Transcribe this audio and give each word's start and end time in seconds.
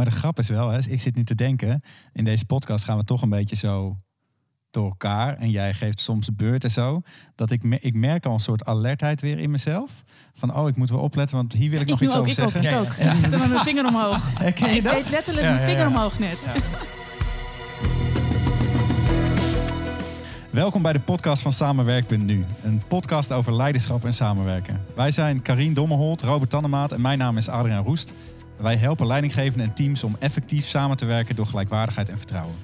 Maar 0.00 0.08
de 0.10 0.16
grap 0.16 0.38
is 0.38 0.48
wel, 0.48 0.68
hè, 0.68 0.78
ik 0.88 1.00
zit 1.00 1.16
nu 1.16 1.24
te 1.24 1.34
denken, 1.34 1.82
in 2.12 2.24
deze 2.24 2.44
podcast 2.44 2.84
gaan 2.84 2.96
we 2.98 3.04
toch 3.04 3.22
een 3.22 3.28
beetje 3.28 3.56
zo 3.56 3.96
door 4.70 4.84
elkaar. 4.88 5.36
En 5.36 5.50
jij 5.50 5.74
geeft 5.74 6.00
soms 6.00 6.26
de 6.26 6.32
beurt 6.32 6.64
en 6.64 6.70
zo. 6.70 7.00
Dat 7.34 7.50
ik, 7.50 7.62
me- 7.62 7.78
ik 7.80 7.94
merk 7.94 8.26
al 8.26 8.32
een 8.32 8.38
soort 8.38 8.64
alertheid 8.64 9.20
weer 9.20 9.38
in 9.38 9.50
mezelf. 9.50 10.02
Van, 10.32 10.54
oh, 10.56 10.68
ik 10.68 10.76
moet 10.76 10.90
wel 10.90 11.00
opletten, 11.00 11.36
want 11.36 11.52
hier 11.52 11.70
wil 11.70 11.80
ik, 11.80 11.86
nog 11.88 12.00
iets 12.02 12.14
ook, 12.14 12.20
over 12.26 12.32
ik 12.38 12.44
ook, 12.44 12.50
zeggen. 12.50 12.72
ik 12.72 12.78
ook. 12.78 12.96
Ja, 12.98 13.04
ja. 13.04 13.12
Ik 13.12 13.18
zit 13.20 13.30
met 13.38 13.48
mijn 13.48 13.60
vinger 13.60 13.86
omhoog. 13.86 14.18
Herken 14.38 14.68
je 14.70 14.76
Ik 14.76 14.84
dat? 14.84 14.92
deed 14.92 15.10
letterlijk 15.10 15.46
Ja, 15.46 15.52
mijn 15.52 15.64
vinger 15.64 15.80
ja. 15.80 15.88
omhoog 15.88 16.18
net. 16.18 16.48
Welkom 20.50 20.82
bij 20.82 20.92
de 20.92 21.00
podcast 21.00 21.42
van 21.42 21.52
Samenwerk.nu. 21.52 22.44
Een 22.62 22.82
podcast 22.88 23.32
over 23.32 23.54
leiderschap 23.56 24.04
en 24.04 24.12
samenwerken. 24.12 24.80
Wij 24.94 25.10
zijn 25.10 25.42
Karien 25.42 25.74
Dommelholt, 25.74 26.22
Robert 26.22 26.50
Tannemaat 26.50 26.92
en 26.92 27.00
mijn 27.00 27.18
naam 27.18 27.36
is 27.36 27.48
Adriaan 27.48 27.84
Roest. 27.84 28.12
Wij 28.60 28.76
helpen 28.76 29.06
leidinggevenden 29.06 29.66
en 29.66 29.74
teams 29.74 30.04
om 30.04 30.16
effectief 30.18 30.66
samen 30.66 30.96
te 30.96 31.04
werken 31.04 31.36
door 31.36 31.46
gelijkwaardigheid 31.46 32.08
en 32.08 32.18
vertrouwen. 32.18 32.54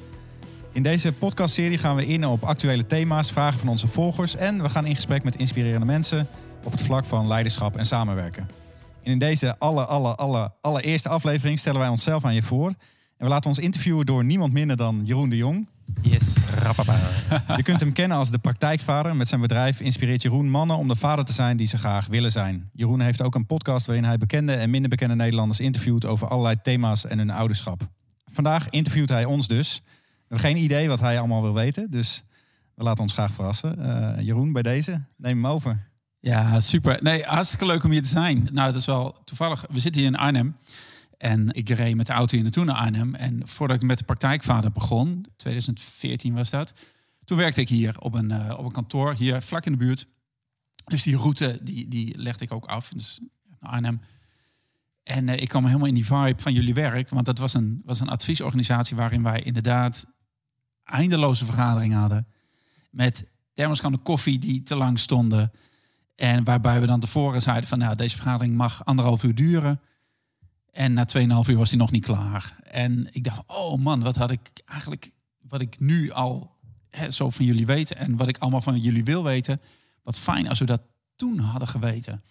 In 0.73 0.82
deze 0.82 1.12
podcastserie 1.12 1.78
gaan 1.78 1.96
we 1.96 2.06
in 2.06 2.27
op 2.27 2.42
actuele 2.45 2.87
thema's, 2.87 3.32
vragen 3.32 3.59
van 3.59 3.68
onze 3.68 3.88
volgers 3.88 4.37
en 4.37 4.62
we 4.62 4.68
gaan 4.68 4.87
in 4.87 4.95
gesprek 4.95 5.24
met 5.24 5.37
inspirerende 5.37 5.87
mensen 5.87 6.28
op 6.64 6.73
het 6.73 6.82
vlak 6.82 7.04
van 7.04 7.27
leiderschap 7.27 7.77
en 7.77 7.87
samenwerken. 7.87 8.48
En 9.02 9.12
in 9.12 9.18
deze 9.18 9.59
alle, 9.59 9.84
alle, 9.84 10.14
alle, 10.14 10.52
allereerste 10.60 11.09
aflevering 11.09 11.59
stellen 11.59 11.80
wij 11.80 11.88
onszelf 11.88 12.24
aan 12.24 12.34
je 12.34 12.42
voor. 12.42 12.68
En 12.68 12.76
we 13.24 13.28
laten 13.28 13.48
ons 13.48 13.59
interviewen 13.59 14.06
door 14.06 14.24
niemand 14.24 14.52
minder 14.52 14.76
dan 14.76 15.01
Jeroen 15.04 15.28
de 15.28 15.37
Jong. 15.37 15.68
Yes. 16.00 16.34
Je 17.56 17.62
kunt 17.62 17.80
hem 17.80 17.92
kennen 17.92 18.16
als 18.16 18.30
de 18.30 18.38
praktijkvader. 18.38 19.16
Met 19.16 19.28
zijn 19.28 19.40
bedrijf 19.40 19.80
inspireert 19.80 20.22
Jeroen 20.22 20.50
mannen 20.50 20.76
om 20.76 20.88
de 20.88 20.96
vader 20.96 21.24
te 21.24 21.32
zijn 21.32 21.56
die 21.56 21.66
ze 21.66 21.78
graag 21.78 22.06
willen 22.06 22.30
zijn. 22.30 22.70
Jeroen 22.72 23.00
heeft 23.00 23.22
ook 23.22 23.34
een 23.34 23.46
podcast 23.46 23.86
waarin 23.86 24.04
hij 24.04 24.18
bekende 24.18 24.52
en 24.52 24.70
minder 24.70 24.90
bekende 24.90 25.14
Nederlanders 25.14 25.60
interviewt 25.60 26.04
over 26.04 26.28
allerlei 26.28 26.56
thema's 26.62 27.06
en 27.06 27.18
hun 27.18 27.30
ouderschap. 27.30 27.88
Vandaag 28.32 28.68
interviewt 28.70 29.09
hij 29.09 29.24
ons 29.24 29.46
dus. 29.46 29.82
We 29.84 30.34
hebben 30.34 30.50
geen 30.50 30.64
idee 30.64 30.88
wat 30.88 31.00
hij 31.00 31.18
allemaal 31.18 31.43
wil 31.43 31.54
weten, 31.54 31.90
dus 31.90 32.24
we 32.74 32.82
laten 32.82 33.02
ons 33.02 33.12
graag 33.12 33.32
verrassen. 33.32 33.78
Eh, 33.78 34.24
Jeroen, 34.24 34.52
bij 34.52 34.62
deze, 34.62 35.00
neem 35.16 35.43
hem 35.43 35.46
over. 35.46 35.87
Ja, 36.21 36.60
super. 36.60 36.98
Nee, 37.02 37.23
hartstikke 37.23 37.66
leuk 37.66 37.84
om 37.84 37.90
hier 37.90 38.02
te 38.02 38.09
zijn. 38.09 38.48
Nou, 38.52 38.66
het 38.66 38.76
is 38.76 38.87
wel 38.87 39.16
toevallig. 39.24 39.65
We 39.71 39.78
zitten 39.78 40.00
hier 40.00 40.10
in 40.10 40.16
Arnhem. 40.16 40.56
En 41.16 41.54
ik 41.54 41.68
reed 41.68 41.96
met 41.96 42.06
de 42.06 42.12
auto 42.12 42.34
hier 42.34 42.42
naartoe 42.42 42.64
naar 42.64 42.76
Arnhem. 42.76 43.14
En 43.14 43.48
voordat 43.48 43.76
ik 43.76 43.82
met 43.82 43.98
de 43.98 44.04
praktijkvader 44.04 44.72
begon, 44.72 45.26
2014 45.36 46.34
was 46.34 46.50
dat. 46.50 46.74
Toen 47.24 47.38
werkte 47.38 47.60
ik 47.60 47.68
hier 47.68 48.00
op 48.00 48.14
een, 48.14 48.30
eh, 48.30 48.59
op 48.59 48.64
een 48.64 48.72
kantoor, 48.72 49.14
hier 49.14 49.42
vlak 49.42 49.66
in 49.66 49.72
de 49.72 49.78
buurt. 49.78 50.06
Dus 50.84 51.02
die 51.02 51.16
route, 51.16 51.60
die, 51.62 51.88
die 51.88 52.18
legde 52.18 52.44
ik 52.44 52.52
ook 52.52 52.66
af. 52.66 52.88
Dus 52.88 53.20
naar 53.60 53.70
Arnhem. 53.70 54.00
En 55.02 55.28
eh, 55.28 55.40
ik 55.40 55.48
kwam 55.48 55.64
helemaal 55.64 55.88
in 55.88 55.94
die 55.94 56.06
vibe 56.06 56.42
van 56.42 56.52
jullie 56.52 56.74
werk. 56.74 57.09
Want 57.09 57.26
dat 57.26 57.38
was 57.38 57.54
een, 57.54 57.82
was 57.84 58.00
een 58.00 58.09
adviesorganisatie 58.09 58.96
waarin 58.96 59.22
wij 59.22 59.42
inderdaad 59.42 60.06
eindeloze 60.84 61.44
vergaderingen 61.44 61.98
hadden. 61.98 62.26
Met 62.90 63.30
thermoskannen 63.52 64.03
koffie 64.03 64.38
die 64.38 64.62
te 64.62 64.75
lang 64.75 64.98
stonden. 64.98 65.53
En 66.14 66.44
waarbij 66.44 66.81
we 66.81 66.87
dan 66.87 67.00
tevoren 67.00 67.42
zeiden 67.42 67.69
van 67.69 67.78
nou, 67.78 67.97
deze 67.97 68.16
vergadering 68.16 68.56
mag 68.56 68.84
anderhalf 68.84 69.22
uur 69.22 69.34
duren. 69.34 69.81
En 70.77 70.93
na 70.93 71.06
2,5 71.19 71.50
uur 71.50 71.56
was 71.56 71.71
die 71.71 71.78
nog 71.78 71.91
niet 71.91 72.05
klaar. 72.05 72.56
En 72.62 73.09
ik 73.12 73.25
dacht, 73.25 73.43
oh 73.47 73.78
man, 73.78 74.03
wat 74.03 74.16
had 74.16 74.31
ik 74.31 74.50
eigenlijk, 74.65 75.10
wat 75.41 75.60
ik 75.60 75.81
nu 75.81 76.10
al 76.10 76.56
zo 77.09 77.31
van 77.31 77.44
jullie 77.44 77.66
weet 77.66 77.93
en 77.93 78.16
wat 78.16 78.28
ik 78.28 78.38
allemaal 78.38 78.60
van 78.60 78.81
jullie 78.81 79.05
wil 79.05 79.25
weten. 79.25 79.60
Wat 80.03 80.19
fijn 80.19 80.49
als 80.49 80.59
we 80.59 80.65
dat 80.65 80.81
toen 81.16 81.38
hadden 81.38 81.69
geweten. 81.69 82.22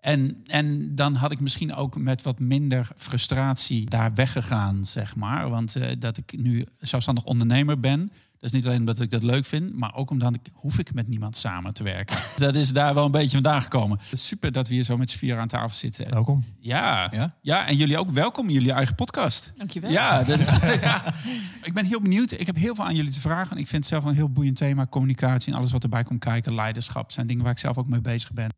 En, 0.00 0.42
en 0.46 0.94
dan 0.94 1.14
had 1.14 1.32
ik 1.32 1.40
misschien 1.40 1.74
ook 1.74 1.96
met 1.96 2.22
wat 2.22 2.38
minder 2.38 2.90
frustratie 2.96 3.84
daar 3.90 4.14
weggegaan, 4.14 4.84
zeg 4.84 5.16
maar. 5.16 5.50
Want 5.50 5.76
eh, 5.76 5.88
dat 5.98 6.16
ik 6.16 6.38
nu 6.38 6.66
zelfstandig 6.80 7.24
ondernemer 7.24 7.80
ben, 7.80 8.12
dat 8.44 8.52
is 8.52 8.58
niet 8.58 8.68
alleen 8.68 8.80
omdat 8.80 9.00
ik 9.00 9.10
dat 9.10 9.22
leuk 9.22 9.44
vind, 9.44 9.74
maar 9.74 9.94
ook 9.94 10.10
omdat 10.10 10.34
ik 10.34 10.40
hoef 10.52 10.78
ik 10.78 10.94
met 10.94 11.08
niemand 11.08 11.36
samen 11.36 11.74
te 11.74 11.82
werken. 11.82 12.16
dat 12.36 12.54
is 12.54 12.72
daar 12.72 12.94
wel 12.94 13.04
een 13.04 13.10
beetje 13.10 13.30
vandaan 13.30 13.62
gekomen. 13.62 14.00
Super 14.12 14.52
dat 14.52 14.68
we 14.68 14.74
hier 14.74 14.84
zo 14.84 14.96
met 14.96 15.10
z'n 15.10 15.18
vier 15.18 15.38
aan 15.38 15.48
tafel 15.48 15.76
zitten. 15.76 16.10
Welkom. 16.10 16.44
Ja, 16.58 17.08
Ja? 17.12 17.36
ja. 17.40 17.66
en 17.66 17.76
jullie 17.76 17.98
ook 17.98 18.10
welkom 18.10 18.46
in 18.46 18.52
jullie 18.52 18.72
eigen 18.72 18.94
podcast. 18.94 19.52
Dankjewel. 19.56 19.90
Ja, 19.90 20.22
dat 20.24 20.38
is, 20.38 20.50
ja, 20.80 21.14
ik 21.62 21.72
ben 21.74 21.84
heel 21.84 22.00
benieuwd. 22.00 22.32
Ik 22.32 22.46
heb 22.46 22.56
heel 22.56 22.74
veel 22.74 22.84
aan 22.84 22.94
jullie 22.94 23.12
te 23.12 23.20
vragen. 23.20 23.56
Ik 23.56 23.68
vind 23.68 23.84
het 23.84 23.92
zelf 23.92 24.04
een 24.04 24.14
heel 24.14 24.30
boeiend 24.30 24.56
thema. 24.56 24.86
Communicatie 24.86 25.52
en 25.52 25.58
alles 25.58 25.72
wat 25.72 25.82
erbij 25.82 26.02
komt 26.02 26.20
kijken. 26.24 26.54
Leiderschap 26.54 27.12
zijn 27.12 27.26
dingen 27.26 27.42
waar 27.42 27.52
ik 27.52 27.58
zelf 27.58 27.78
ook 27.78 27.88
mee 27.88 28.00
bezig 28.00 28.32
ben. 28.32 28.48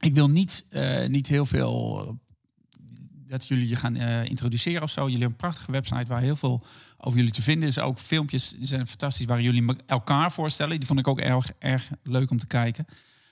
Ik 0.00 0.14
wil 0.14 0.28
niet, 0.30 0.64
eh, 0.68 1.08
niet 1.08 1.28
heel 1.28 1.46
veel 1.46 2.06
eh, 2.06 2.12
dat 3.26 3.46
jullie 3.46 3.68
je 3.68 3.76
gaan 3.76 3.96
eh, 3.96 4.24
introduceren 4.24 4.82
of 4.82 4.90
zo. 4.90 5.00
Jullie 5.00 5.20
hebben 5.20 5.30
een 5.30 5.48
prachtige 5.48 5.72
website 5.72 6.06
waar 6.06 6.20
heel 6.20 6.36
veel 6.36 6.62
over 6.98 7.18
jullie 7.18 7.32
te 7.32 7.42
vinden 7.42 7.68
is. 7.68 7.78
Ook 7.78 7.98
filmpjes 7.98 8.50
die 8.50 8.66
zijn 8.66 8.86
fantastisch 8.86 9.26
waar 9.26 9.40
jullie 9.40 9.64
elkaar 9.86 10.32
voorstellen. 10.32 10.78
Die 10.78 10.86
vond 10.86 10.98
ik 10.98 11.08
ook 11.08 11.20
erg, 11.20 11.50
erg 11.58 11.90
leuk 12.02 12.30
om 12.30 12.38
te 12.38 12.46
kijken. 12.46 12.86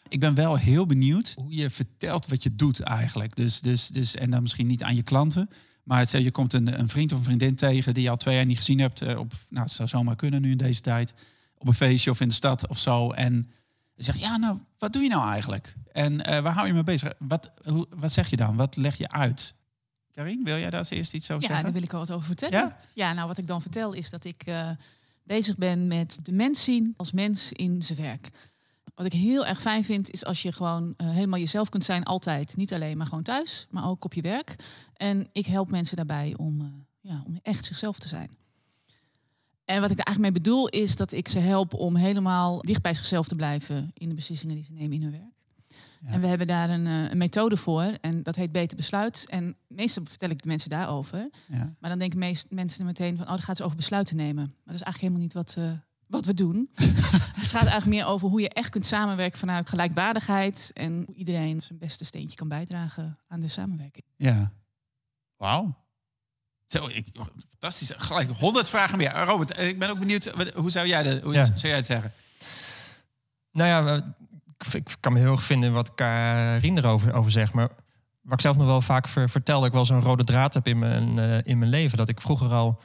Ik 0.08 0.20
ben 0.20 0.34
wel 0.34 0.56
heel 0.56 0.86
benieuwd 0.86 1.32
hoe 1.36 1.54
je 1.54 1.70
vertelt 1.70 2.26
wat 2.26 2.42
je 2.42 2.56
doet 2.56 2.80
eigenlijk. 2.80 3.36
Dus, 3.36 3.60
dus, 3.60 3.88
dus, 3.88 4.14
en 4.14 4.30
dan 4.30 4.42
misschien 4.42 4.66
niet 4.66 4.82
aan 4.82 4.96
je 4.96 5.02
klanten. 5.02 5.48
Maar 5.82 5.98
het, 5.98 6.10
je 6.10 6.30
komt 6.30 6.52
een, 6.52 6.78
een 6.78 6.88
vriend 6.88 7.12
of 7.12 7.18
een 7.18 7.24
vriendin 7.24 7.54
tegen 7.54 7.94
die 7.94 8.02
je 8.02 8.10
al 8.10 8.16
twee 8.16 8.34
jaar 8.36 8.46
niet 8.46 8.56
gezien 8.56 8.78
hebt. 8.78 9.02
eh, 9.02 9.18
Op, 9.18 9.32
nou, 9.48 9.64
het 9.64 9.74
zou 9.74 9.88
zomaar 9.88 10.16
kunnen 10.16 10.40
nu 10.42 10.50
in 10.50 10.56
deze 10.56 10.80
tijd. 10.80 11.14
Op 11.58 11.68
een 11.68 11.74
feestje 11.74 12.10
of 12.10 12.20
in 12.20 12.28
de 12.28 12.34
stad 12.34 12.68
of 12.68 12.78
zo. 12.78 13.10
En 13.10 13.50
zegt, 13.96 14.18
ja, 14.18 14.36
nou, 14.36 14.58
wat 14.78 14.92
doe 14.92 15.02
je 15.02 15.08
nou 15.08 15.30
eigenlijk? 15.30 15.76
En 15.92 16.24
eh, 16.24 16.40
waar 16.40 16.52
hou 16.52 16.66
je 16.66 16.72
mee 16.72 16.84
bezig? 16.84 17.12
Wat, 17.18 17.52
wat 17.96 18.12
zeg 18.12 18.30
je 18.30 18.36
dan? 18.36 18.56
Wat 18.56 18.76
leg 18.76 18.96
je 18.96 19.10
uit? 19.10 19.54
Karin, 20.16 20.44
wil 20.44 20.58
jij 20.58 20.70
daar 20.70 20.78
als 20.78 20.90
eerst 20.90 21.14
iets 21.14 21.30
over 21.30 21.42
Ja, 21.42 21.48
zeggen? 21.48 21.64
daar 21.64 21.72
wil 21.74 21.82
ik 21.82 21.90
wel 21.90 22.00
wat 22.00 22.10
over 22.10 22.26
vertellen. 22.26 22.58
Ja? 22.58 22.78
Ja, 22.92 23.12
nou 23.12 23.28
wat 23.28 23.38
ik 23.38 23.46
dan 23.46 23.62
vertel 23.62 23.92
is 23.92 24.10
dat 24.10 24.24
ik 24.24 24.42
eh, 24.46 24.70
bezig 25.22 25.56
ben 25.56 25.86
met 25.86 26.18
de 26.22 26.32
mens 26.32 26.64
zien 26.64 26.94
als 26.96 27.12
mens 27.12 27.52
in 27.52 27.82
zijn 27.82 27.98
werk. 27.98 28.30
Wat 28.94 29.06
ik 29.06 29.12
heel 29.12 29.46
erg 29.46 29.60
fijn 29.60 29.84
vind 29.84 30.10
is 30.10 30.24
als 30.24 30.42
je 30.42 30.52
gewoon 30.52 30.94
eh, 30.96 31.10
helemaal 31.10 31.38
jezelf 31.38 31.68
kunt 31.68 31.84
zijn 31.84 32.04
altijd. 32.04 32.56
Niet 32.56 32.72
alleen 32.74 32.96
maar 32.96 33.06
gewoon 33.06 33.22
thuis, 33.22 33.66
maar 33.70 33.88
ook 33.88 34.04
op 34.04 34.14
je 34.14 34.22
werk. 34.22 34.56
En 34.94 35.28
ik 35.32 35.46
help 35.46 35.70
mensen 35.70 35.96
daarbij 35.96 36.34
om, 36.36 36.60
eh, 36.60 37.10
ja, 37.10 37.22
om 37.26 37.38
echt 37.42 37.64
zichzelf 37.64 37.98
te 37.98 38.08
zijn. 38.08 38.30
En 39.64 39.80
wat 39.80 39.90
ik 39.90 39.96
daar 39.96 40.06
eigenlijk 40.06 40.34
mee 40.34 40.42
bedoel 40.42 40.68
is 40.68 40.96
dat 40.96 41.12
ik 41.12 41.28
ze 41.28 41.38
help 41.38 41.74
om 41.74 41.96
helemaal 41.96 42.60
dicht 42.60 42.82
bij 42.82 42.94
zichzelf 42.94 43.28
te 43.28 43.34
blijven 43.36 43.90
in 43.94 44.08
de 44.08 44.14
beslissingen 44.14 44.54
die 44.54 44.64
ze 44.64 44.72
nemen 44.72 44.92
in 44.92 45.02
hun 45.02 45.10
werk. 45.10 45.35
Ja. 46.00 46.10
En 46.10 46.20
we 46.20 46.26
hebben 46.26 46.46
daar 46.46 46.70
een, 46.70 46.86
eh, 46.86 47.10
een 47.10 47.18
methode 47.18 47.56
voor 47.56 47.82
en 48.00 48.22
dat 48.22 48.36
heet 48.36 48.52
Beter 48.52 48.76
Besluit. 48.76 49.26
En 49.28 49.56
meestal 49.68 50.04
vertel 50.08 50.30
ik 50.30 50.42
de 50.42 50.48
mensen 50.48 50.70
daarover. 50.70 51.30
Ja. 51.48 51.74
Maar 51.78 51.90
dan 51.90 51.98
denken 51.98 52.18
meest 52.18 52.46
mensen 52.48 52.84
meteen 52.84 53.16
van, 53.16 53.24
oh, 53.24 53.30
dan 53.30 53.42
gaat 53.42 53.56
het 53.56 53.66
over 53.66 53.76
besluiten 53.76 54.16
nemen. 54.16 54.44
Maar 54.44 54.64
dat 54.64 54.74
is 54.74 54.82
eigenlijk 54.82 55.00
helemaal 55.00 55.22
niet 55.22 55.32
wat, 55.32 55.54
eh, 55.58 55.78
wat 56.06 56.24
we 56.24 56.34
doen. 56.34 56.70
het 57.42 57.50
gaat 57.52 57.54
eigenlijk 57.66 57.86
meer 57.86 58.06
over 58.06 58.28
hoe 58.28 58.40
je 58.40 58.48
echt 58.48 58.70
kunt 58.70 58.86
samenwerken 58.86 59.38
vanuit 59.38 59.68
gelijkwaardigheid. 59.68 60.70
En 60.74 61.02
hoe 61.06 61.14
iedereen 61.14 61.62
zijn 61.62 61.78
beste 61.78 62.04
steentje 62.04 62.36
kan 62.36 62.48
bijdragen 62.48 63.18
aan 63.28 63.40
de 63.40 63.48
samenwerking. 63.48 64.04
Ja. 64.16 64.52
Wauw. 65.36 65.84
Zo, 66.66 66.86
ik, 66.86 67.08
fantastisch. 67.50 67.92
Gelijk 67.96 68.30
honderd 68.30 68.68
vragen 68.68 68.98
meer. 68.98 69.12
Robert, 69.24 69.52
eh, 69.52 69.68
ik 69.68 69.78
ben 69.78 69.90
ook 69.90 69.98
benieuwd. 69.98 70.24
Hoe 70.54 70.70
zou 70.70 70.86
jij, 70.86 71.02
de, 71.02 71.20
hoe 71.22 71.32
Ja. 71.34 71.44
zou 71.44 71.58
jij 71.60 71.76
het 71.76 71.86
zeggen? 71.86 72.12
Nou 73.52 73.68
ja, 73.86 74.02
ik, 74.58 74.74
ik 74.74 74.96
kan 75.00 75.12
me 75.12 75.18
heel 75.18 75.32
erg 75.32 75.42
vinden 75.42 75.68
in 75.68 75.74
wat 75.74 75.94
Karin 75.94 76.78
erover 76.78 77.12
over 77.12 77.30
zegt. 77.30 77.52
Maar 77.52 77.68
waar 78.20 78.34
ik 78.34 78.40
zelf 78.40 78.56
nog 78.56 78.66
wel 78.66 78.80
vaak 78.80 79.08
ver, 79.08 79.28
vertel, 79.28 79.58
dat 79.58 79.68
ik 79.68 79.74
wel 79.74 79.84
zo'n 79.84 80.00
rode 80.00 80.24
draad 80.24 80.54
heb 80.54 80.66
in 80.66 80.78
mijn, 80.78 81.18
eh, 81.18 81.38
in 81.42 81.58
mijn 81.58 81.70
leven. 81.70 81.98
Dat 81.98 82.08
ik 82.08 82.20
vroeger 82.20 82.52
al 82.52 82.80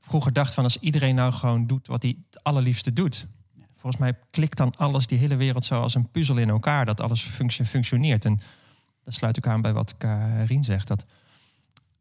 vroeger 0.00 0.32
dacht 0.32 0.54
van 0.54 0.64
als 0.64 0.78
iedereen 0.78 1.14
nou 1.14 1.32
gewoon 1.32 1.66
doet 1.66 1.86
wat 1.86 2.02
hij 2.02 2.16
het 2.30 2.44
allerliefste 2.44 2.92
doet. 2.92 3.26
Volgens 3.72 4.02
mij 4.02 4.14
klikt 4.30 4.56
dan 4.56 4.76
alles, 4.76 5.06
die 5.06 5.18
hele 5.18 5.36
wereld 5.36 5.64
zo 5.64 5.80
als 5.80 5.94
een 5.94 6.10
puzzel 6.10 6.36
in 6.36 6.48
elkaar. 6.48 6.84
Dat 6.84 7.00
alles 7.00 7.22
func- 7.22 7.66
functioneert. 7.66 8.24
En 8.24 8.40
dat 9.04 9.14
sluit 9.14 9.36
ook 9.36 9.46
aan 9.46 9.60
bij 9.60 9.72
wat 9.72 9.96
Karin 9.96 10.64
zegt. 10.64 10.88
Dat 10.88 11.06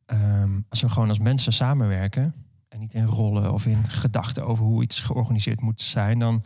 ehm, 0.05 0.59
als 0.69 0.81
we 0.81 0.89
gewoon 0.89 1.09
als 1.09 1.19
mensen 1.19 1.53
samenwerken... 1.53 2.33
en 2.69 2.79
niet 2.79 2.93
in 2.93 3.05
rollen 3.05 3.53
of 3.53 3.65
in 3.65 3.87
gedachten 3.87 4.45
over 4.45 4.63
hoe 4.65 4.83
iets 4.83 4.99
georganiseerd 4.99 5.61
moet 5.61 5.81
zijn... 5.81 6.19
dan 6.19 6.43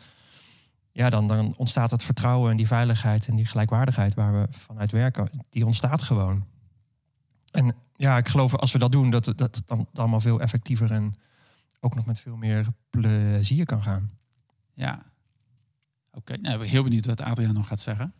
ja, 0.97 1.09
dan, 1.09 1.27
dan 1.27 1.55
ontstaat 1.57 1.91
het 1.91 2.03
vertrouwen 2.03 2.51
en 2.51 2.57
die 2.57 2.67
veiligheid 2.67 3.27
en 3.27 3.35
die 3.35 3.45
gelijkwaardigheid 3.45 4.13
waar 4.13 4.33
we 4.41 4.47
vanuit 4.49 4.91
werken, 4.91 5.29
die 5.49 5.65
ontstaat 5.65 6.01
gewoon. 6.01 6.45
En 7.51 7.75
ja, 7.95 8.17
ik 8.17 8.27
geloof 8.27 8.55
als 8.55 8.71
we 8.71 8.79
dat 8.79 8.91
doen, 8.91 9.09
dat 9.09 9.25
het- 9.25 9.37
dat 9.37 9.55
het 9.55 9.67
dan 9.67 9.87
allemaal 9.93 10.19
veel 10.21 10.39
effectiever 10.39 10.91
en 10.91 11.13
ook 11.79 11.95
nog 11.95 12.05
met 12.05 12.19
veel 12.19 12.35
meer 12.35 12.67
plezier 12.89 13.65
kan 13.65 13.81
gaan. 13.81 14.09
Ja. 14.73 15.01
Oké, 16.11 16.37
nou, 16.37 16.53
ik 16.53 16.59
ben 16.59 16.69
heel 16.69 16.83
benieuwd 16.83 17.05
wat 17.05 17.21
Adriaan 17.21 17.53
nog 17.53 17.67
gaat 17.67 17.79
zeggen. 17.79 18.13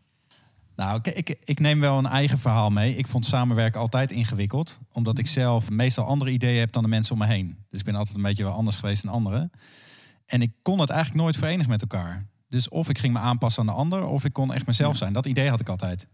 Nou, 0.75 1.00
ik, 1.03 1.07
ik, 1.07 1.38
ik 1.44 1.59
neem 1.59 1.79
wel 1.79 1.97
een 1.97 2.06
eigen 2.06 2.38
verhaal 2.39 2.69
mee. 2.69 2.95
Ik 2.95 3.07
vond 3.07 3.25
samenwerken 3.25 3.79
altijd 3.79 4.12
ingewikkeld. 4.12 4.79
Omdat 4.91 5.18
ik 5.19 5.27
zelf 5.27 5.69
meestal 5.69 6.06
andere 6.06 6.31
ideeën 6.31 6.59
heb 6.59 6.71
dan 6.71 6.83
de 6.83 6.89
mensen 6.89 7.13
om 7.13 7.19
me 7.19 7.25
heen. 7.25 7.57
Dus 7.69 7.79
ik 7.79 7.85
ben 7.85 7.95
altijd 7.95 8.15
een 8.15 8.21
beetje 8.24 8.44
wel 8.44 8.53
anders 8.53 8.75
geweest 8.75 9.03
dan 9.03 9.13
anderen. 9.13 9.51
En 10.25 10.41
ik 10.41 10.51
kon 10.62 10.79
het 10.79 10.89
eigenlijk 10.89 11.21
nooit 11.21 11.38
verenigen 11.38 11.69
met 11.71 11.81
elkaar. 11.81 12.25
Dus 12.47 12.69
of 12.69 12.89
ik 12.89 12.97
ging 12.97 13.13
me 13.13 13.19
aanpassen 13.19 13.61
aan 13.61 13.75
de 13.75 13.81
ander, 13.81 14.05
of 14.05 14.23
ik 14.23 14.33
kon 14.33 14.53
echt 14.53 14.65
mezelf 14.65 14.97
zijn. 14.97 15.13
Dat 15.13 15.25
idee 15.25 15.49
had 15.49 15.59
ik 15.59 15.69
altijd. 15.69 16.07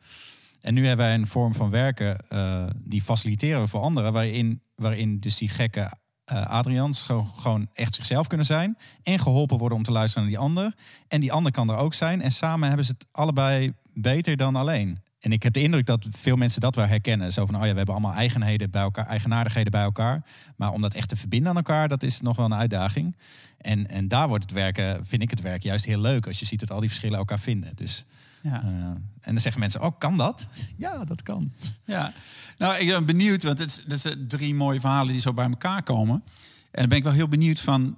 En 0.62 0.74
nu 0.74 0.88
hebben 0.88 1.06
wij 1.06 1.15
een 1.15 1.27
vorm 1.27 1.53
van 1.53 1.69
werken 1.69 2.18
uh, 2.30 2.63
die 2.77 3.01
faciliteren 3.01 3.62
we 3.62 3.68
voor 3.68 3.81
anderen, 3.81 4.13
waarin, 4.13 4.62
waarin 4.75 5.19
dus 5.19 5.38
die 5.38 5.50
gekke 5.50 5.91
uh, 6.31 6.45
Adrians 6.45 7.01
gewoon, 7.01 7.31
gewoon 7.35 7.69
echt 7.74 7.95
zichzelf 7.95 8.27
kunnen 8.27 8.45
zijn 8.45 8.77
en 9.03 9.19
geholpen 9.19 9.57
worden 9.57 9.77
om 9.77 9.83
te 9.83 9.91
luisteren 9.91 10.24
naar 10.24 10.33
die 10.38 10.44
ander. 10.44 10.75
En 11.07 11.21
die 11.21 11.31
ander 11.31 11.51
kan 11.51 11.69
er 11.69 11.77
ook 11.77 11.94
zijn 11.94 12.21
en 12.21 12.31
samen 12.31 12.68
hebben 12.68 12.86
ze 12.86 12.91
het 12.91 13.07
allebei 13.12 13.74
beter 13.94 14.38
dan 14.38 14.56
alleen. 14.56 15.02
En 15.24 15.31
ik 15.31 15.44
heb 15.44 15.54
de 15.54 15.62
indruk 15.62 15.86
dat 15.86 16.06
veel 16.10 16.36
mensen 16.36 16.62
dat 16.62 16.75
wel 16.75 16.86
herkennen. 16.86 17.34
Zo 17.34 17.46
van, 17.46 17.56
oh 17.56 17.66
ja, 17.66 17.72
we 17.72 17.78
hebben 17.78 17.96
allemaal 17.96 18.14
eigenheden 18.14 18.70
bij 18.70 18.81
elkaar, 18.81 19.06
eigenaardigheden 19.06 19.72
bij 19.72 19.81
elkaar. 19.81 20.24
Maar 20.56 20.72
om 20.72 20.81
dat 20.81 20.94
echt 20.94 21.10
te 21.10 21.16
verbinden 21.16 21.50
aan 21.50 21.56
elkaar, 21.56 21.88
dat 21.88 22.04
is 22.04 22.22
nog 22.22 22.36
wel 22.36 22.46
een 22.46 22.54
uitdaging. 22.54 23.16
En, 23.58 23.90
en 23.90 24.08
daar 24.08 24.28
wordt 24.28 24.44
het 24.44 24.54
werken, 24.54 25.06
vind 25.06 25.22
ik 25.22 25.30
het 25.30 25.42
werk 25.42 25.64
juist 25.64 25.86
heel 25.86 26.00
leuk. 26.00 26.28
Als 26.28 26.40
je 26.40 26.46
ziet 26.46 26.60
dat 26.60 26.72
al 26.72 26.80
die 26.80 26.90
verschillen 26.90 27.18
elkaar 27.18 27.40
vinden. 27.40 27.75
Dus, 27.75 28.06
ja. 28.42 28.64
Uh, 28.64 28.70
en 28.70 29.00
dan 29.22 29.40
zeggen 29.40 29.62
mensen, 29.62 29.81
oh, 29.81 29.98
kan 29.98 30.18
dat? 30.18 30.48
Ja, 30.78 31.04
dat 31.04 31.22
kan. 31.22 31.54
Ja, 31.86 32.14
nou, 32.58 32.78
ik 32.78 32.88
ben 32.88 33.06
benieuwd, 33.06 33.44
want 33.44 33.60
het, 33.60 33.84
is, 33.88 34.04
het 34.04 34.30
drie 34.30 34.56
mooie 34.56 34.80
verhalen 34.80 35.12
die 35.12 35.22
zo 35.22 35.34
bij 35.34 35.50
elkaar 35.50 35.84
komen. 35.84 36.24
En 36.72 36.80
dan 36.80 36.88
ben 36.88 36.98
ik 36.98 37.04
wel 37.04 37.14
heel 37.14 37.28
benieuwd 37.28 37.60
van 37.60 37.98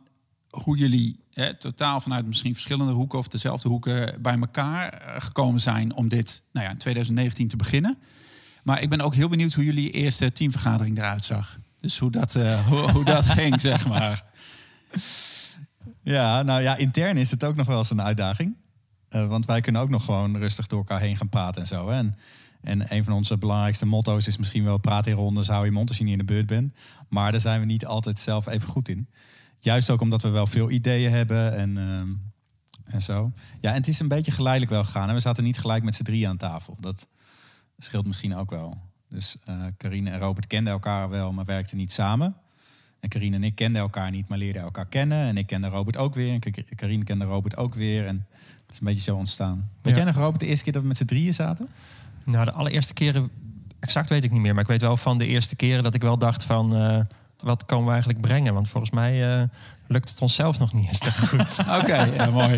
hoe 0.49 0.77
jullie 0.77 1.19
hè, 1.35 1.53
totaal 1.53 2.01
vanuit 2.01 2.25
misschien 2.25 2.53
verschillende 2.53 2.91
hoeken 2.91 3.19
of 3.19 3.27
dezelfde 3.27 3.69
hoeken 3.69 4.21
bij 4.21 4.39
elkaar 4.39 4.93
eh, 4.93 5.21
gekomen 5.21 5.61
zijn 5.61 5.93
om 5.93 6.07
dit 6.07 6.41
nou 6.51 6.65
ja, 6.65 6.71
in 6.71 6.77
2019 6.77 7.47
te 7.47 7.55
beginnen. 7.55 7.97
Maar 8.63 8.81
ik 8.81 8.89
ben 8.89 9.01
ook 9.01 9.15
heel 9.15 9.29
benieuwd 9.29 9.53
hoe 9.53 9.65
jullie 9.65 9.91
eerste 9.91 10.31
teamvergadering 10.31 10.97
eruit 10.97 11.23
zag. 11.23 11.59
Dus 11.79 11.97
hoe 11.97 12.11
dat, 12.11 12.35
uh, 12.35 12.67
hoe, 12.67 12.91
hoe 12.91 13.03
dat 13.03 13.25
ging, 13.37 13.61
zeg 13.61 13.87
maar. 13.87 14.23
Ja, 16.01 16.43
nou 16.43 16.61
ja, 16.61 16.75
intern 16.75 17.17
is 17.17 17.31
het 17.31 17.43
ook 17.43 17.55
nog 17.55 17.67
wel 17.67 17.77
eens 17.77 17.89
een 17.89 18.01
uitdaging. 18.01 18.55
Uh, 19.09 19.27
want 19.27 19.45
wij 19.45 19.61
kunnen 19.61 19.81
ook 19.81 19.89
nog 19.89 20.05
gewoon 20.05 20.37
rustig 20.37 20.67
door 20.67 20.79
elkaar 20.79 20.99
heen 20.99 21.17
gaan 21.17 21.29
praten 21.29 21.61
en 21.61 21.67
zo. 21.67 21.89
Hè? 21.89 21.95
En, 21.95 22.15
en 22.61 22.93
een 22.93 23.03
van 23.03 23.13
onze 23.13 23.37
belangrijkste 23.37 23.85
motto's 23.85 24.27
is 24.27 24.37
misschien 24.37 24.63
wel 24.63 24.77
praten 24.77 25.11
in 25.11 25.17
rondes, 25.17 25.47
hou 25.47 25.65
je 25.65 25.71
mond 25.71 25.89
als 25.89 25.97
je 25.97 26.03
niet 26.03 26.13
in 26.13 26.19
de 26.25 26.33
beurt 26.33 26.45
bent. 26.45 26.75
Maar 27.09 27.31
daar 27.31 27.41
zijn 27.41 27.59
we 27.59 27.65
niet 27.65 27.85
altijd 27.85 28.19
zelf 28.19 28.47
even 28.47 28.67
goed 28.67 28.89
in. 28.89 29.07
Juist 29.65 29.89
ook 29.89 30.01
omdat 30.01 30.21
we 30.21 30.29
wel 30.29 30.47
veel 30.47 30.69
ideeën 30.69 31.11
hebben 31.11 31.55
en, 31.55 31.69
uh, 31.77 32.93
en 32.93 33.01
zo. 33.01 33.31
Ja, 33.61 33.69
en 33.69 33.75
het 33.75 33.87
is 33.87 33.99
een 33.99 34.07
beetje 34.07 34.31
geleidelijk 34.31 34.71
wel 34.71 34.83
gegaan. 34.83 35.07
En 35.07 35.13
we 35.13 35.19
zaten 35.19 35.43
niet 35.43 35.57
gelijk 35.57 35.83
met 35.83 35.95
z'n 35.95 36.03
drieën 36.03 36.29
aan 36.29 36.37
tafel. 36.37 36.77
Dat 36.79 37.07
scheelt 37.77 38.05
misschien 38.05 38.35
ook 38.35 38.49
wel. 38.49 38.77
Dus 39.09 39.37
uh, 39.49 39.55
Carine 39.77 40.09
en 40.09 40.19
Robert 40.19 40.47
kenden 40.47 40.73
elkaar 40.73 41.09
wel, 41.09 41.31
maar 41.31 41.45
werkten 41.45 41.77
niet 41.77 41.91
samen. 41.91 42.35
En 42.99 43.09
Carine 43.09 43.35
en 43.35 43.43
ik 43.43 43.55
kenden 43.55 43.81
elkaar 43.81 44.11
niet, 44.11 44.27
maar 44.27 44.37
leerden 44.37 44.61
elkaar 44.61 44.85
kennen. 44.85 45.27
En 45.27 45.37
ik 45.37 45.47
kende 45.47 45.67
Robert 45.67 45.97
ook 45.97 46.15
weer. 46.15 46.33
En 46.33 46.53
Carine 46.75 47.03
kende 47.03 47.25
Robert 47.25 47.57
ook 47.57 47.75
weer. 47.75 48.07
En 48.07 48.25
het 48.61 48.71
is 48.71 48.79
een 48.79 48.85
beetje 48.85 49.01
zo 49.01 49.15
ontstaan. 49.15 49.69
Weet 49.81 49.95
jij 49.95 50.05
nog, 50.05 50.15
Robert, 50.15 50.39
de 50.39 50.47
eerste 50.47 50.63
keer 50.63 50.73
dat 50.73 50.81
we 50.81 50.87
met 50.87 50.97
z'n 50.97 51.05
drieën 51.05 51.33
zaten? 51.33 51.67
Nou, 52.25 52.45
de 52.45 52.51
allereerste 52.51 52.93
keren, 52.93 53.29
exact 53.79 54.09
weet 54.09 54.23
ik 54.23 54.31
niet 54.31 54.41
meer. 54.41 54.53
Maar 54.53 54.63
ik 54.63 54.69
weet 54.69 54.81
wel 54.81 54.97
van 54.97 55.17
de 55.17 55.27
eerste 55.27 55.55
keren 55.55 55.83
dat 55.83 55.95
ik 55.95 56.01
wel 56.01 56.17
dacht 56.17 56.43
van... 56.43 56.75
Uh, 56.75 56.99
wat 57.45 57.65
komen 57.65 57.85
we 57.85 57.91
eigenlijk 57.91 58.21
brengen? 58.21 58.53
Want 58.53 58.69
volgens 58.69 58.91
mij 58.91 59.39
uh, 59.39 59.43
lukt 59.87 60.09
het 60.09 60.21
onszelf 60.21 60.59
nog 60.59 60.73
niet 60.73 60.87
eens 60.87 60.99
te 60.99 61.11
goed. 61.11 61.59
Oké, 61.81 62.03
ja, 62.03 62.29
mooi. 62.29 62.57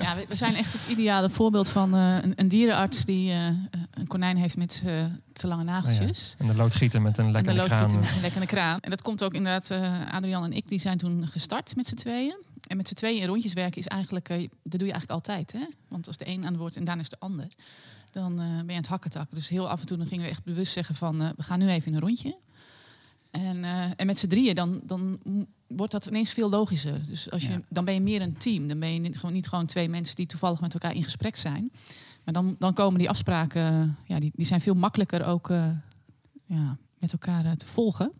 Ja, 0.00 0.14
we 0.28 0.36
zijn 0.36 0.54
echt 0.54 0.72
het 0.72 0.82
ideale 0.88 1.30
voorbeeld 1.30 1.68
van 1.68 1.94
uh, 1.94 2.16
een, 2.22 2.32
een, 2.36 2.48
dierenarts 2.48 3.04
die 3.04 3.32
uh, 3.32 3.46
een 3.90 4.06
konijn 4.06 4.36
heeft 4.36 4.56
met 4.56 4.82
te 5.32 5.46
lange 5.46 5.64
nageltjes. 5.64 6.32
Oh 6.32 6.38
ja. 6.38 6.44
En 6.44 6.56
de 6.56 6.62
loodgieter 6.62 7.02
met 7.02 7.18
een 7.18 7.30
lekkere 7.30 7.64
kraan. 7.64 7.82
En 7.82 7.88
de 7.88 7.96
met 7.96 8.14
een 8.14 8.20
lekkere 8.20 8.46
kraan. 8.46 8.80
En 8.80 8.90
dat 8.90 9.02
komt 9.02 9.22
ook 9.22 9.34
inderdaad, 9.34 9.70
Adrian 10.10 10.44
en 10.44 10.52
ik, 10.52 10.68
die 10.68 10.80
zijn 10.80 10.98
toen 10.98 11.28
gestart 11.28 11.76
met 11.76 11.86
z'n 11.86 11.94
tweeën. 11.94 12.36
En 12.66 12.76
met 12.76 12.88
z'n 12.88 12.94
tweeën 12.94 13.20
in 13.20 13.26
rondjes 13.26 13.52
werken 13.52 13.78
is 13.80 13.86
eigenlijk, 13.86 14.28
dat 14.28 14.78
doe 14.78 14.86
je 14.86 14.92
eigenlijk 14.92 15.10
altijd. 15.10 15.52
Hè? 15.52 15.66
Want 15.88 16.06
als 16.06 16.16
de 16.16 16.28
een 16.28 16.44
aan 16.44 16.52
het 16.52 16.56
woord 16.60 16.76
en 16.76 16.84
daarna 16.84 17.02
is 17.02 17.08
de 17.08 17.16
ander 17.18 17.48
dan 18.12 18.36
ben 18.36 18.46
je 18.46 18.72
aan 18.72 18.76
het 18.76 18.86
hakketakken. 18.86 19.36
Dus 19.36 19.48
heel 19.48 19.68
af 19.68 19.80
en 19.80 19.86
toe 19.86 19.96
dan 19.96 20.06
gingen 20.06 20.24
we 20.24 20.30
echt 20.30 20.44
bewust 20.44 20.72
zeggen 20.72 20.94
van 20.94 21.18
we 21.36 21.42
gaan 21.42 21.58
nu 21.58 21.68
even 21.68 21.86
in 21.86 21.94
een 21.94 22.00
rondje. 22.00 22.36
En, 23.30 23.56
uh, 23.56 23.84
en 23.96 24.06
met 24.06 24.18
z'n 24.18 24.26
drieën, 24.26 24.54
dan, 24.54 24.80
dan 24.84 25.18
wordt 25.66 25.92
dat 25.92 26.06
ineens 26.06 26.32
veel 26.32 26.50
logischer. 26.50 27.06
Dus 27.06 27.30
als 27.30 27.42
je, 27.42 27.52
ja. 27.52 27.60
dan 27.68 27.84
ben 27.84 27.94
je 27.94 28.00
meer 28.00 28.22
een 28.22 28.36
team. 28.36 28.68
Dan 28.68 28.78
ben 28.78 28.92
je 28.92 28.98
niet 28.98 29.18
gewoon, 29.18 29.34
niet 29.34 29.48
gewoon 29.48 29.66
twee 29.66 29.88
mensen 29.88 30.16
die 30.16 30.26
toevallig 30.26 30.60
met 30.60 30.74
elkaar 30.74 30.94
in 30.94 31.04
gesprek 31.04 31.36
zijn. 31.36 31.72
Maar 32.24 32.34
dan, 32.34 32.56
dan 32.58 32.72
komen 32.72 32.98
die 32.98 33.08
afspraken, 33.08 33.96
ja, 34.06 34.20
die, 34.20 34.32
die 34.34 34.46
zijn 34.46 34.60
veel 34.60 34.74
makkelijker 34.74 35.24
ook 35.24 35.50
uh, 35.50 35.70
ja, 36.42 36.76
met 36.98 37.12
elkaar 37.12 37.44
uh, 37.44 37.52
te 37.52 37.66
volgen. 37.66 38.12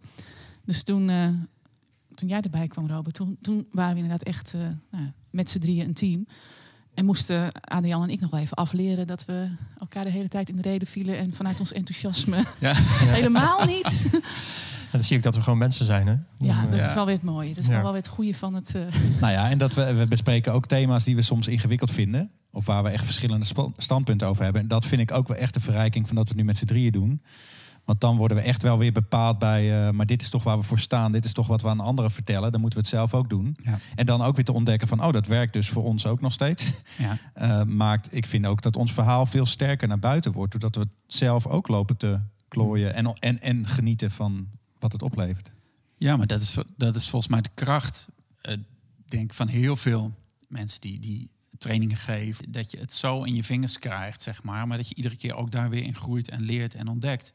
Dus 0.64 0.82
toen, 0.82 1.10
toen 2.14 2.28
jij 2.28 2.40
erbij 2.40 2.66
kwam, 2.66 2.88
Robert, 2.88 3.14
toen, 3.14 3.38
toen 3.40 3.66
waren 3.70 3.94
we 3.94 4.00
inderdaad 4.00 4.26
echt 4.26 4.54
nou, 4.90 5.10
met 5.30 5.50
z'n 5.50 5.58
drieën 5.58 5.86
een 5.86 5.94
team. 5.94 6.26
En 6.94 7.04
moesten 7.04 7.52
Adrian 7.52 8.02
en 8.02 8.10
ik 8.10 8.20
nog 8.20 8.30
wel 8.30 8.40
even 8.40 8.56
afleren 8.56 9.06
dat 9.06 9.24
we 9.24 9.50
elkaar 9.78 10.04
de 10.04 10.10
hele 10.10 10.28
tijd 10.28 10.48
in 10.48 10.56
de 10.56 10.62
reden 10.62 10.88
vielen 10.88 11.18
en 11.18 11.32
vanuit 11.32 11.60
ons 11.60 11.72
enthousiasme 11.72 12.44
ja. 12.58 12.72
helemaal 13.18 13.64
niet. 13.64 14.10
En 14.90 14.98
dan 14.98 15.06
zie 15.06 15.16
ik 15.16 15.22
dat 15.22 15.34
we 15.34 15.42
gewoon 15.42 15.58
mensen 15.58 15.84
zijn, 15.84 16.06
hè? 16.06 16.14
Ja, 16.37 16.66
dat 16.66 16.81
is 16.81 16.94
wel 16.94 17.06
weer 17.06 17.14
het 17.14 17.25
mooie. 17.25 17.48
Dat 17.48 17.58
is 17.58 17.66
ja. 17.66 17.72
dan 17.72 17.82
wel 17.82 17.92
weer 17.92 18.00
het 18.00 18.10
goede 18.10 18.34
van 18.34 18.54
het... 18.54 18.75
Uh... 18.76 18.82
Nou 19.20 19.32
ja, 19.32 19.50
en 19.50 19.58
dat 19.58 19.75
we, 19.75 19.94
we 19.94 20.04
bespreken 20.04 20.52
ook 20.52 20.66
thema's 20.66 21.04
die 21.04 21.16
we 21.16 21.22
soms 21.22 21.48
ingewikkeld 21.48 21.90
vinden. 21.90 22.31
Of 22.52 22.66
waar 22.66 22.82
we 22.82 22.88
echt 22.88 23.04
verschillende 23.04 23.46
standpunten 23.76 24.28
over 24.28 24.44
hebben. 24.44 24.62
En 24.62 24.69
dat 24.69 24.87
vind 24.87 25.00
ik 25.00 25.12
ook 25.12 25.28
wel 25.28 25.37
echt 25.37 25.54
de 25.54 25.60
verrijking 25.60 26.06
van 26.06 26.16
dat 26.16 26.25
we 26.25 26.31
het 26.31 26.40
nu 26.40 26.46
met 26.46 26.56
z'n 26.56 26.64
drieën 26.64 26.92
doen. 26.92 27.22
Want 27.84 28.00
dan 28.00 28.16
worden 28.16 28.37
we 28.37 28.42
echt 28.42 28.62
wel 28.62 28.78
weer 28.78 28.92
bepaald 28.92 29.38
bij... 29.38 29.87
Uh, 29.87 29.90
maar 29.90 30.06
dit 30.06 30.22
is 30.22 30.28
toch 30.28 30.42
waar 30.42 30.58
we 30.58 30.64
voor 30.64 30.78
staan. 30.78 31.12
Dit 31.12 31.25
is 31.25 31.32
toch 31.32 31.46
wat 31.46 31.62
we 31.62 31.69
aan 31.69 31.81
anderen 31.81 32.10
vertellen. 32.10 32.52
Dan 32.52 32.60
moeten 32.60 32.78
we 32.78 32.84
het 32.84 32.94
zelf 32.94 33.14
ook 33.14 33.28
doen. 33.31 33.56
Ja. 33.62 33.78
En 33.94 34.06
dan 34.06 34.22
ook 34.22 34.36
weer 34.36 34.44
te 34.44 34.52
ontdekken 34.52 34.88
van... 34.88 35.04
oh, 35.04 35.12
dat 35.12 35.26
werkt 35.26 35.52
dus 35.52 35.69
voor 35.69 35.84
ons 35.84 36.06
ook 36.06 36.20
nog 36.20 36.32
steeds. 36.32 36.72
Ja. 36.98 37.19
Uh, 37.43 37.64
maakt, 37.84 38.14
ik 38.14 38.26
vind 38.26 38.46
ook 38.46 38.62
dat 38.62 38.76
ons 38.76 38.93
verhaal 38.93 39.26
veel 39.26 39.46
sterker 39.46 39.88
naar 39.88 39.98
buiten 39.98 40.32
wordt. 40.32 40.52
Doordat 40.52 40.75
we 40.75 40.81
het 40.81 41.14
zelf 41.14 41.46
ook 41.46 41.69
lopen 41.69 41.96
te 41.96 42.19
klooien. 42.48 42.94
En, 42.94 43.14
en, 43.19 43.40
en 43.40 43.66
genieten 43.66 44.10
van 44.10 44.46
wat 44.81 44.93
het 44.93 45.03
oplevert. 45.03 45.53
Ja, 45.99 46.17
maar 46.17 46.27
dat 46.27 46.41
is, 46.41 46.59
dat 46.77 46.97
is 46.97 47.09
volgens 47.09 47.31
mij 47.31 47.41
de 47.41 47.50
kracht, 47.55 48.09
uh, 48.43 48.55
denk 49.05 49.35
van 49.35 49.49
heel 49.49 49.77
veel 49.77 50.15
mensen 50.49 50.81
die, 50.81 50.99
die 50.99 51.29
trainingen 51.59 51.97
geven. 51.97 52.53
Dat 52.53 52.71
je 52.71 52.79
het 52.79 52.93
zo 52.93 53.23
in 53.23 53.35
je 53.35 53.44
vingers 53.44 53.79
krijgt, 53.79 54.23
zeg 54.23 54.43
maar. 54.43 54.67
Maar 54.67 54.77
dat 54.77 54.88
je 54.88 54.94
iedere 54.94 55.17
keer 55.17 55.35
ook 55.35 55.50
daar 55.50 55.71
weer 55.71 55.82
in 55.82 55.94
groeit 55.94 56.29
en 56.29 56.43
leert 56.43 56.75
en 56.75 56.88
ontdekt. 56.88 57.32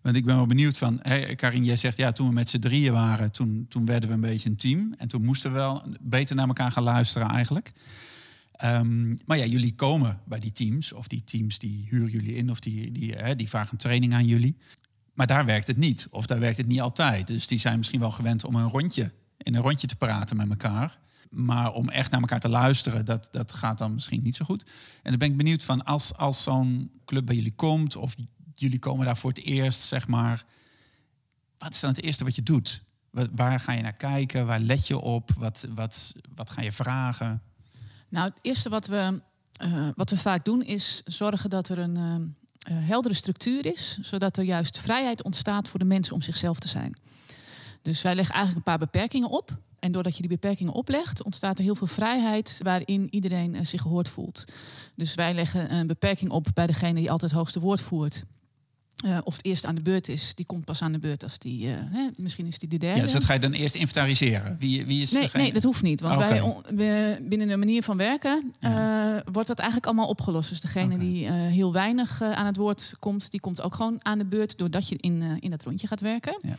Want 0.00 0.16
ik 0.16 0.24
ben 0.24 0.36
wel 0.36 0.46
benieuwd 0.46 0.78
van, 0.78 0.98
hey, 1.02 1.34
Karin, 1.34 1.64
jij 1.64 1.76
zegt 1.76 1.96
ja, 1.96 2.12
toen 2.12 2.26
we 2.28 2.32
met 2.32 2.48
z'n 2.48 2.58
drieën 2.58 2.92
waren, 2.92 3.32
toen, 3.32 3.66
toen 3.68 3.86
werden 3.86 4.08
we 4.08 4.14
een 4.14 4.20
beetje 4.20 4.48
een 4.48 4.56
team. 4.56 4.94
En 4.98 5.08
toen 5.08 5.24
moesten 5.24 5.50
we 5.50 5.56
wel 5.56 5.82
beter 6.00 6.36
naar 6.36 6.46
elkaar 6.46 6.72
gaan 6.72 6.82
luisteren 6.82 7.28
eigenlijk. 7.28 7.72
Um, 8.64 9.16
maar 9.26 9.38
ja, 9.38 9.44
jullie 9.44 9.74
komen 9.74 10.20
bij 10.24 10.40
die 10.40 10.52
teams, 10.52 10.92
of 10.92 11.08
die 11.08 11.24
teams 11.24 11.58
die 11.58 11.86
huren 11.90 12.10
jullie 12.10 12.34
in, 12.34 12.50
of 12.50 12.60
die, 12.60 12.92
die, 12.92 13.12
hè, 13.14 13.36
die 13.36 13.48
vragen 13.48 13.76
training 13.76 14.14
aan 14.14 14.26
jullie. 14.26 14.56
Maar 15.18 15.26
daar 15.26 15.44
werkt 15.44 15.66
het 15.66 15.76
niet. 15.76 16.06
Of 16.10 16.26
daar 16.26 16.38
werkt 16.38 16.56
het 16.56 16.66
niet 16.66 16.80
altijd. 16.80 17.26
Dus 17.26 17.46
die 17.46 17.58
zijn 17.58 17.76
misschien 17.76 18.00
wel 18.00 18.10
gewend 18.10 18.44
om 18.44 18.54
een 18.54 18.68
rondje, 18.68 19.12
in 19.36 19.54
een 19.54 19.62
rondje 19.62 19.86
te 19.86 19.96
praten 19.96 20.36
met 20.36 20.48
elkaar. 20.48 20.98
Maar 21.30 21.72
om 21.72 21.88
echt 21.88 22.10
naar 22.10 22.20
elkaar 22.20 22.40
te 22.40 22.48
luisteren, 22.48 23.04
dat, 23.04 23.28
dat 23.32 23.52
gaat 23.52 23.78
dan 23.78 23.94
misschien 23.94 24.22
niet 24.22 24.36
zo 24.36 24.44
goed. 24.44 24.62
En 25.02 25.10
dan 25.10 25.18
ben 25.18 25.30
ik 25.30 25.36
benieuwd 25.36 25.64
van 25.64 25.84
als, 25.84 26.16
als 26.16 26.42
zo'n 26.42 26.90
club 27.04 27.26
bij 27.26 27.34
jullie 27.34 27.54
komt, 27.54 27.96
of 27.96 28.14
jullie 28.54 28.78
komen 28.78 29.06
daar 29.06 29.16
voor 29.16 29.30
het 29.30 29.44
eerst, 29.44 29.80
zeg 29.80 30.08
maar. 30.08 30.44
Wat 31.58 31.72
is 31.72 31.80
dan 31.80 31.90
het 31.90 32.02
eerste 32.02 32.24
wat 32.24 32.34
je 32.34 32.42
doet? 32.42 32.82
Waar 33.10 33.60
ga 33.60 33.72
je 33.72 33.82
naar 33.82 33.96
kijken? 33.96 34.46
Waar 34.46 34.60
let 34.60 34.86
je 34.86 34.98
op? 34.98 35.30
Wat, 35.38 35.66
wat, 35.74 36.14
wat 36.34 36.50
ga 36.50 36.62
je 36.62 36.72
vragen? 36.72 37.42
Nou, 38.08 38.28
het 38.28 38.44
eerste 38.44 38.68
wat 38.68 38.86
we, 38.86 39.22
uh, 39.62 39.88
wat 39.94 40.10
we 40.10 40.16
vaak 40.16 40.44
doen 40.44 40.62
is 40.62 41.02
zorgen 41.04 41.50
dat 41.50 41.68
er 41.68 41.78
een, 41.78 41.98
uh, 41.98 42.14
heldere 42.74 43.14
structuur 43.14 43.66
is, 43.66 43.98
zodat 44.00 44.36
er 44.36 44.44
juist 44.44 44.78
vrijheid 44.78 45.22
ontstaat 45.22 45.68
voor 45.68 45.78
de 45.78 45.84
mensen 45.84 46.14
om 46.14 46.22
zichzelf 46.22 46.58
te 46.58 46.68
zijn. 46.68 46.92
Dus 47.82 48.02
wij 48.02 48.14
leggen 48.14 48.34
eigenlijk 48.34 48.66
een 48.66 48.72
paar 48.72 48.86
beperkingen 48.86 49.28
op. 49.28 49.56
En 49.78 49.92
doordat 49.92 50.14
je 50.14 50.20
die 50.20 50.30
beperkingen 50.30 50.72
oplegt, 50.72 51.22
ontstaat 51.22 51.58
er 51.58 51.64
heel 51.64 51.74
veel 51.74 51.86
vrijheid 51.86 52.60
waarin 52.62 53.08
iedereen 53.10 53.54
uh, 53.54 53.60
zich 53.64 53.82
gehoord 53.82 54.08
voelt. 54.08 54.44
Dus 54.96 55.14
wij 55.14 55.34
leggen 55.34 55.74
een 55.74 55.86
beperking 55.86 56.30
op 56.30 56.46
bij 56.54 56.66
degene 56.66 57.00
die 57.00 57.10
altijd 57.10 57.30
het 57.30 57.40
hoogste 57.40 57.60
woord 57.60 57.80
voert. 57.80 58.24
Uh, 59.04 59.18
of 59.24 59.36
het 59.36 59.44
eerst 59.44 59.64
aan 59.64 59.74
de 59.74 59.80
beurt 59.80 60.08
is, 60.08 60.32
die 60.34 60.46
komt 60.46 60.64
pas 60.64 60.82
aan 60.82 60.92
de 60.92 60.98
beurt 60.98 61.22
als 61.22 61.38
die, 61.38 61.66
uh, 61.66 61.74
hè, 61.74 62.08
misschien 62.16 62.46
is 62.46 62.58
die 62.58 62.68
de 62.68 62.78
derde. 62.78 62.96
Ja, 62.96 63.02
dus 63.02 63.12
dat 63.12 63.24
ga 63.24 63.32
je 63.32 63.38
dan 63.38 63.52
eerst 63.52 63.74
inventariseren. 63.74 64.56
Wie, 64.58 64.86
wie 64.86 65.02
is 65.02 65.10
nee, 65.10 65.22
degene? 65.22 65.42
nee, 65.42 65.52
dat 65.52 65.62
hoeft 65.62 65.82
niet. 65.82 66.00
Want 66.00 66.16
okay. 66.16 66.42
wij, 66.42 66.62
we, 66.74 67.18
binnen 67.28 67.48
de 67.48 67.56
manier 67.56 67.82
van 67.82 67.96
werken 67.96 68.52
ja. 68.60 69.14
uh, 69.14 69.20
wordt 69.32 69.48
dat 69.48 69.58
eigenlijk 69.58 69.86
allemaal 69.86 70.08
opgelost. 70.08 70.48
Dus 70.48 70.60
degene 70.60 70.94
okay. 70.94 70.98
die 70.98 71.30
heel 71.30 71.72
weinig 71.72 72.22
aan 72.22 72.46
het 72.46 72.56
woord 72.56 72.94
komt, 72.98 73.30
die 73.30 73.40
komt 73.40 73.62
ook 73.62 73.74
gewoon 73.74 73.98
aan 74.02 74.18
de 74.18 74.26
beurt 74.26 74.58
doordat 74.58 74.88
je 74.88 74.96
in, 75.00 75.38
in 75.40 75.50
dat 75.50 75.62
rondje 75.62 75.86
gaat 75.86 76.00
werken. 76.00 76.38
Ja. 76.42 76.56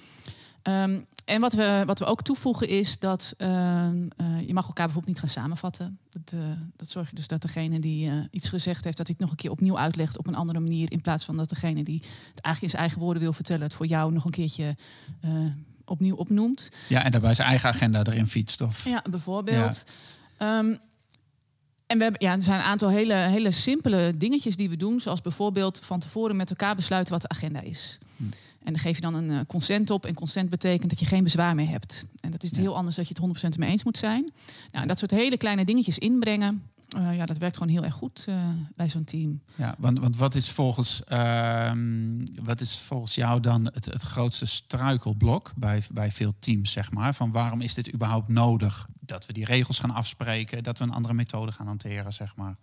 Um, 0.70 1.06
en 1.26 1.42
wat 1.42 1.54
we, 1.54 1.84
wat 1.86 2.00
we 2.00 2.06
ook 2.06 2.22
toevoegen 2.22 2.68
is 2.68 3.00
dat 3.00 3.34
uh, 3.38 3.48
uh, 3.48 4.48
je 4.48 4.54
mag 4.54 4.68
elkaar 4.68 4.86
bijvoorbeeld 4.86 5.06
niet 5.06 5.20
gaan 5.20 5.42
samenvatten. 5.42 6.00
Dat, 6.10 6.34
uh, 6.34 6.40
dat 6.76 6.90
zorgt 6.90 7.16
dus 7.16 7.28
dat 7.28 7.42
degene 7.42 7.80
die 7.80 8.28
iets 8.32 8.50
gezegd 8.50 8.84
heeft, 8.84 8.98
dat 8.98 9.08
hij 9.08 9.16
het 9.18 9.26
nog 9.26 9.32
een 9.32 9.42
keer 9.42 9.52
opnieuw 9.52 9.78
uitlegt 9.78 10.18
op 10.18 10.28
een 10.28 10.36
andere 10.36 10.60
manier. 10.60 10.92
In 10.92 11.02
plaats 11.02 11.26
van 11.26 11.38
dat 11.38 11.50
degene 11.50 11.84
die 11.84 12.02
het 12.02 12.42
eigenlijk 12.42 12.62
in 12.62 12.70
zijn 12.70 12.82
eigen 12.82 13.00
woorden 13.00 13.22
wil 13.22 13.34
vertellen, 13.34 13.64
het 13.64 13.74
voor 13.74 13.86
jou 13.86 14.14
nog 14.14 14.26
een 14.26 14.32
keertje 14.32 14.76
opnieuw 15.86 16.16
opnoemt. 16.16 16.70
Ja, 16.88 17.04
en 17.04 17.12
daarbij 17.12 17.34
zijn 17.34 17.48
eigen 17.48 17.70
agenda 17.70 18.04
erin 18.04 18.28
fietst. 18.28 18.62
Of... 18.62 18.86
Ja, 18.86 19.04
bijvoorbeeld. 19.10 19.84
Ja. 20.40 20.58
Um, 20.60 20.80
En 21.88 21.98
we 21.98 22.04
hebben, 22.04 22.28
ja, 22.28 22.36
er 22.36 22.44
zijn 22.44 22.60
een 22.60 22.66
aantal 22.66 22.90
hele, 22.90 23.14
hele 23.14 23.52
simpele 23.52 24.14
dingetjes 24.18 24.56
die 24.56 24.70
we 24.70 24.78
doen. 24.78 25.00
Zoals 25.00 25.22
bijvoorbeeld 25.22 25.80
van 25.84 26.00
tevoren 26.00 26.36
met 26.36 26.50
elkaar 26.50 26.76
besluiten 26.76 27.14
wat 27.14 27.22
de 27.22 27.30
agenda 27.30 27.62
is. 27.62 27.98
Hm. 28.16 28.24
En 28.70 28.76
dan 28.76 28.84
geef 28.84 28.96
je 28.96 29.02
dan 29.02 29.14
een 29.16 29.30
uh, 29.30 29.40
consent 29.48 29.90
op. 29.90 30.06
En 30.06 30.14
consent 30.14 30.50
betekent 30.50 30.90
dat 30.90 31.00
je 31.00 31.06
geen 31.06 31.24
bezwaar 31.24 31.56
meer 31.56 31.70
hebt. 31.70 32.04
En 32.20 32.32
dat 32.32 32.44
is 32.44 32.50
Ja. 32.50 32.58
heel 32.60 32.76
anders 32.76 32.96
dat 32.96 33.08
je 33.08 33.14
het 33.14 33.54
100% 33.56 33.60
mee 33.60 33.70
eens 33.70 33.84
moet 33.84 33.98
zijn. 33.98 34.32
Nou, 34.72 34.88
dat 34.88 35.00
soort 35.00 35.12
hele 35.12 35.38
kleine 35.38 35.66
dingetjes 35.66 35.98
inbrengen. 35.98 36.64
eh, 36.90 37.16
ja, 37.18 37.26
dat 37.26 37.38
werkt 37.38 37.58
gewoon 37.58 37.74
heel 37.74 37.84
erg 37.84 37.94
goed 37.94 38.24
eh, 38.28 38.36
bij 38.76 38.90
zo'n 38.90 39.04
team. 39.04 39.42
Ja, 39.56 39.76
want, 39.78 40.00
want 40.00 40.16
wat, 40.18 40.36
is 40.36 40.50
volgens, 40.52 41.04
ehm, 41.04 42.26
wat 42.42 42.62
is 42.62 42.78
volgens 42.78 43.16
jou 43.16 43.40
dan 43.40 43.66
het, 43.66 43.86
het 43.86 44.02
grootste 44.02 44.46
struikelblok 44.46 45.52
bij, 45.56 45.84
bij 45.92 46.12
veel 46.12 46.34
teams, 46.40 46.72
zeg 46.72 46.92
maar? 46.92 47.14
Van 47.16 47.32
waarom 47.32 47.62
is 47.62 47.74
dit 47.74 47.94
überhaupt 47.94 48.28
nodig? 48.28 48.88
Dat 49.02 49.26
we 49.26 49.34
die 49.34 49.46
regels 49.46 49.80
gaan 49.80 49.92
afspreken, 49.92 50.64
dat 50.64 50.78
we 50.78 50.84
een 50.84 50.92
andere 50.94 51.14
methode 51.14 51.52
gaan 51.52 51.68
hanteren, 51.68 52.14
zeg 52.14 52.36
maar. 52.36 52.56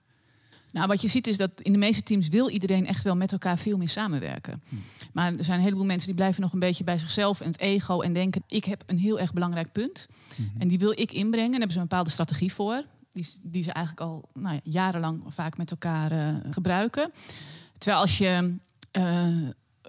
Nou, 0.77 0.89
wat 0.89 1.01
je 1.01 1.09
ziet 1.09 1.27
is 1.27 1.37
dat 1.37 1.51
in 1.61 1.73
de 1.73 1.79
meeste 1.79 2.03
teams 2.03 2.29
wil 2.29 2.49
iedereen 2.49 2.87
echt 2.87 3.05
wel 3.05 3.17
met 3.17 3.33
elkaar 3.33 3.59
veel 3.59 3.77
meer 3.77 3.89
samenwerken. 3.89 4.63
Hm. 4.69 4.75
Maar 5.13 5.35
er 5.35 5.45
zijn 5.45 5.59
een 5.59 5.65
heleboel 5.65 5.85
mensen 5.85 6.07
die 6.07 6.15
blijven 6.15 6.43
nog 6.43 6.53
een 6.53 6.59
beetje 6.59 6.85
bij 6.85 6.99
zichzelf 6.99 7.41
en 7.41 7.47
het 7.47 7.61
ego 7.61 8.01
en 8.01 8.13
denken: 8.13 8.43
ik 8.49 8.65
heb 8.65 8.83
een 8.87 8.99
heel 8.99 9.19
erg 9.21 9.33
belangrijk 9.33 9.73
punt 9.73 10.07
Mhm. 10.37 10.61
en 10.61 10.69
die 10.69 10.79
wil 10.79 10.91
ik 10.91 11.13
inbrengen. 11.13 11.51
Daar 11.51 11.59
hebben 11.59 11.73
ze 11.73 11.79
een 11.79 11.89
bepaalde 11.89 12.11
strategie 12.11 12.53
voor, 12.53 12.83
die, 13.13 13.29
die 13.43 13.63
ze 13.63 13.73
eigenlijk 13.73 14.07
al 14.07 14.29
nou 14.33 14.55
ja, 14.55 14.61
jarenlang 14.65 15.23
vaak 15.29 15.57
met 15.57 15.71
elkaar 15.71 16.13
eh, 16.13 16.37
gebruiken. 16.51 17.11
Terwijl 17.79 18.03
als 18.03 18.19
je 18.19 18.57
eh, 18.91 19.27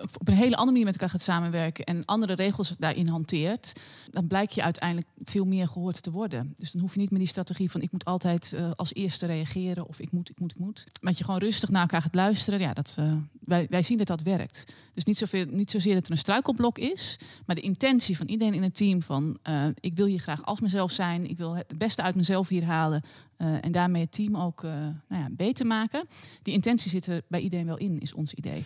op 0.02 0.28
een 0.28 0.34
hele 0.34 0.56
andere 0.56 0.72
manier 0.72 0.86
met 0.86 0.94
elkaar 0.94 1.10
gaat 1.10 1.22
samenwerken 1.22 1.86
en 1.86 2.06
andere 2.06 2.34
regels 2.34 2.74
daarin 2.80 3.08
hanteert, 3.08 3.74
dan 4.12 4.28
blijkt 4.28 4.54
je 4.54 4.64
uiteindelijk 4.64 5.08
veel 5.24 5.46
meer 5.46 5.68
gehoord 5.68 6.02
te 6.02 6.12
worden. 6.12 6.54
Dus 6.58 6.72
dan 6.72 6.82
hoef 6.82 6.94
je 6.94 7.00
niet 7.00 7.10
meer 7.10 7.20
die 7.20 7.28
strategie 7.28 7.72
van 7.72 7.82
ik 7.82 7.92
moet 7.92 8.06
altijd 8.06 8.54
eh, 8.54 8.72
als 8.76 8.94
eerste 8.94 9.26
reageren 9.26 9.88
of 9.88 10.00
ik 10.00 10.12
moet, 10.12 10.30
ik 10.30 10.40
moet, 10.40 10.52
ik 10.52 10.60
moet. 10.60 10.84
Maar 10.86 11.12
dat 11.12 11.18
je 11.18 11.24
gewoon 11.24 11.40
rustig 11.40 11.70
naar 11.70 11.82
elkaar 11.82 12.02
gaat 12.02 12.16
luisteren, 12.16 12.60
ja, 12.60 12.74
dat, 12.74 12.96
eh, 13.00 13.14
wij, 13.40 13.68
wij 13.70 13.84
zien 13.84 13.98
dat 13.98 14.08
dat 14.08 14.22
werkt. 14.22 14.74
Dus 14.94 15.04
niet, 15.04 15.18
zoveel, 15.18 15.46
niet 15.46 15.72
zozeer 15.72 15.94
dat 15.94 16.06
er 16.06 16.12
een 16.12 16.18
struikelblok 16.18 16.78
is, 16.78 17.20
maar 17.46 17.56
de 17.56 17.62
intentie 17.62 18.18
van 18.18 18.28
iedereen 18.28 18.54
in 18.54 18.64
het 18.64 18.76
team 18.76 19.02
van 19.02 19.38
eh, 19.42 19.66
ik 19.80 19.96
wil 19.96 20.06
hier 20.06 20.20
graag 20.20 20.46
als 20.46 20.60
mezelf 20.60 20.92
zijn, 20.92 21.30
ik 21.30 21.38
wil 21.38 21.56
het 21.56 21.78
beste 21.78 22.02
uit 22.02 22.16
mezelf 22.16 22.48
hier 22.48 22.66
halen 22.66 23.04
en 23.38 23.72
daarmee 23.72 24.02
het 24.02 24.12
team 24.12 24.38
ook 24.38 24.62
nou 24.62 24.94
ja, 25.10 25.30
beter 25.32 25.66
maken. 25.66 26.08
Die 26.42 26.54
intentie 26.54 26.90
zit 26.90 27.06
er 27.06 27.22
bij 27.28 27.40
iedereen 27.40 27.66
wel 27.66 27.78
in, 27.78 28.00
is 28.00 28.14
ons 28.14 28.34
idee. 28.34 28.66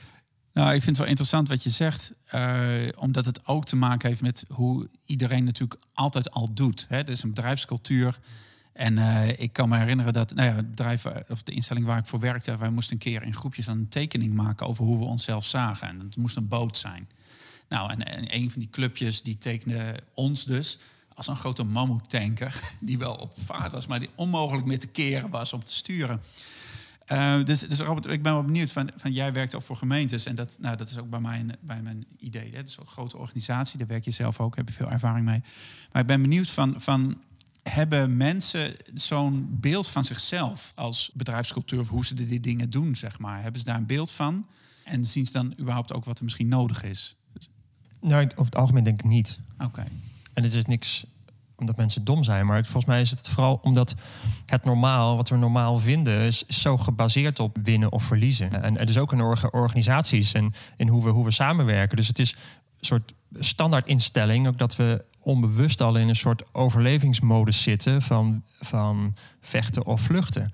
Nou, 0.54 0.68
ik 0.68 0.84
vind 0.84 0.86
het 0.86 0.98
wel 0.98 1.08
interessant 1.08 1.48
wat 1.50 1.64
je 1.64 1.70
zegt, 1.70 2.14
eh, 2.26 2.64
omdat 2.98 3.26
het 3.26 3.48
ook 3.48 3.66
te 3.66 3.76
maken 3.76 4.10
heeft 4.10 4.22
met 4.22 4.46
hoe 4.50 4.90
iedereen 5.06 5.44
natuurlijk 5.44 5.82
altijd 5.94 6.32
al 6.32 6.54
doet. 6.54 6.86
Hè? 6.90 7.10
Is 7.10 7.24
een 7.24 7.34
bedrijfscultuur. 7.34 8.20
En 8.74 8.98
eh, 8.98 9.40
ik 9.40 9.54
kan 9.54 9.70
me 9.70 9.78
herinneren 9.78 10.14
dat 10.14 10.34
nou 10.34 10.50
ja, 10.50 10.56
het 10.56 10.70
bedrijf 10.70 11.06
eh, 11.06 11.16
of 11.30 11.44
de 11.44 11.52
instelling 11.52 11.86
waar 11.86 11.98
ik 11.98 12.06
voor 12.06 12.20
werkte, 12.20 12.58
wij 12.58 12.70
moesten 12.70 12.94
een 12.94 13.00
keer 13.00 13.24
in 13.24 13.36
groepjes 13.36 13.68
een 13.68 13.88
tekening 13.88 14.34
maken 14.34 14.68
over 14.68 14.84
hoe 14.84 15.00
we 15.00 15.06
onszelf 15.06 15.46
zagen. 15.46 15.88
En 15.88 16.00
het 16.00 16.18
moest 16.18 16.36
een 16.36 16.48
boot 16.48 16.78
zijn. 16.78 17.10
Nou, 17.70 17.92
en, 17.92 18.04
en 18.04 18.36
een 18.36 18.52
van 18.52 18.60
die 18.60 18.70
clubjes 18.70 19.22
die 19.22 19.38
tekende 19.38 20.00
ons 20.14 20.46
dus 20.46 20.80
als 21.14 21.28
een 21.28 21.36
grote 21.36 21.64
mammoetanker 21.64 22.60
die 22.80 22.98
wel 22.98 23.14
op 23.14 23.34
vaart 23.46 23.72
was, 23.72 23.88
maar 23.88 24.00
die 24.00 24.10
onmogelijk 24.16 24.66
meer 24.66 24.80
te 24.80 24.88
keren 24.88 25.30
was 25.30 25.54
om 25.54 25.64
te 25.64 25.74
sturen. 25.74 26.22
Uh, 27.12 27.44
dus, 27.44 27.60
dus 27.60 27.80
Robert, 27.80 28.06
ik 28.06 28.24
ben 28.24 28.34
wel 28.34 28.44
benieuwd 28.44 28.72
van, 28.72 28.90
van 28.96 29.12
jij 29.12 29.34
werkt 29.34 29.56
ook 29.56 29.62
voor 29.62 29.76
gemeentes 29.76 30.26
en 30.26 30.36
dat, 30.36 30.58
nou, 30.60 30.78
dat 30.78 30.90
is 30.90 30.98
ook 30.98 31.10
bij 31.10 31.20
mijn, 31.20 31.58
bij 31.62 31.82
mijn 31.82 32.06
idee. 32.18 32.52
Hè? 32.52 32.58
Het 32.58 32.68
is 32.68 32.80
ook 32.80 32.86
een 32.86 32.92
grote 32.92 33.18
organisatie, 33.18 33.78
daar 33.78 33.88
werk 33.88 34.06
je 34.06 34.12
zelf 34.12 34.40
ook, 34.40 34.56
heb 34.56 34.68
je 34.68 34.74
veel 34.74 34.92
ervaring 34.92 35.26
mee. 35.26 35.44
Maar 35.92 36.02
ik 36.02 36.08
ben 36.08 36.22
benieuwd 36.22 36.50
van, 36.50 36.76
van 36.78 37.22
hebben 37.64 38.18
mensen 38.18 38.76
zo'n 38.94 39.48
beeld 39.52 39.88
van 39.88 40.06
zichzelf 40.06 40.72
als 40.76 41.12
bedrijfscultuur 41.14 41.80
of 41.80 41.90
hoe 41.90 42.06
ze 42.06 42.14
die 42.14 42.40
dingen 42.40 42.70
doen, 42.70 42.96
zeg 42.96 43.20
maar? 43.20 43.42
Hebben 43.42 43.60
ze 43.60 43.66
daar 43.66 43.78
een 43.78 43.86
beeld 43.86 44.12
van? 44.12 44.46
En 44.84 45.06
zien 45.06 45.26
ze 45.26 45.32
dan 45.32 45.54
überhaupt 45.60 45.94
ook 45.94 46.06
wat 46.06 46.18
er 46.18 46.24
misschien 46.24 46.48
nodig 46.48 46.84
is? 46.84 47.16
Nou, 48.02 48.24
over 48.24 48.46
het 48.46 48.56
algemeen 48.56 48.84
denk 48.84 49.00
ik 49.00 49.10
niet. 49.10 49.40
Oké. 49.54 49.66
Okay. 49.66 49.88
En 50.34 50.44
het 50.44 50.54
is 50.54 50.66
niks 50.66 51.06
omdat 51.62 51.78
mensen 51.78 52.04
dom 52.04 52.24
zijn, 52.24 52.46
maar 52.46 52.64
volgens 52.64 52.86
mij 52.86 53.02
is 53.02 53.10
het 53.10 53.30
vooral 53.30 53.60
omdat 53.62 53.96
het 54.46 54.64
normaal, 54.64 55.16
wat 55.16 55.30
we 55.30 55.36
normaal 55.36 55.78
vinden, 55.78 56.20
is, 56.20 56.46
zo 56.48 56.78
gebaseerd 56.78 57.40
op 57.40 57.58
winnen 57.64 57.92
of 57.92 58.04
verliezen. 58.04 58.64
En 58.64 58.78
er 58.78 58.90
is 58.90 58.98
ook 58.98 59.12
een 59.12 59.22
orga 59.22 59.48
organisaties 59.52 60.34
en 60.34 60.54
in 60.78 60.88
hoe 60.88 61.04
we, 61.04 61.10
hoe 61.10 61.26
we 61.26 61.32
samenwerken. 61.32 61.98
Dus 61.98 62.08
het 62.08 62.20
is 62.20 62.32
een 62.32 62.86
soort 62.86 63.14
standaardinstelling, 63.40 64.48
ook 64.48 64.58
dat 64.58 64.76
we 64.76 65.06
onbewust 65.20 65.82
al 65.82 65.96
in 65.96 66.10
een 66.10 66.16
soort 66.16 66.44
overlevingsmodus 66.52 67.64
zitten 67.64 68.02
van, 68.02 68.44
van 68.60 69.16
vechten 69.42 69.86
of 69.86 70.02
vluchten. 70.02 70.54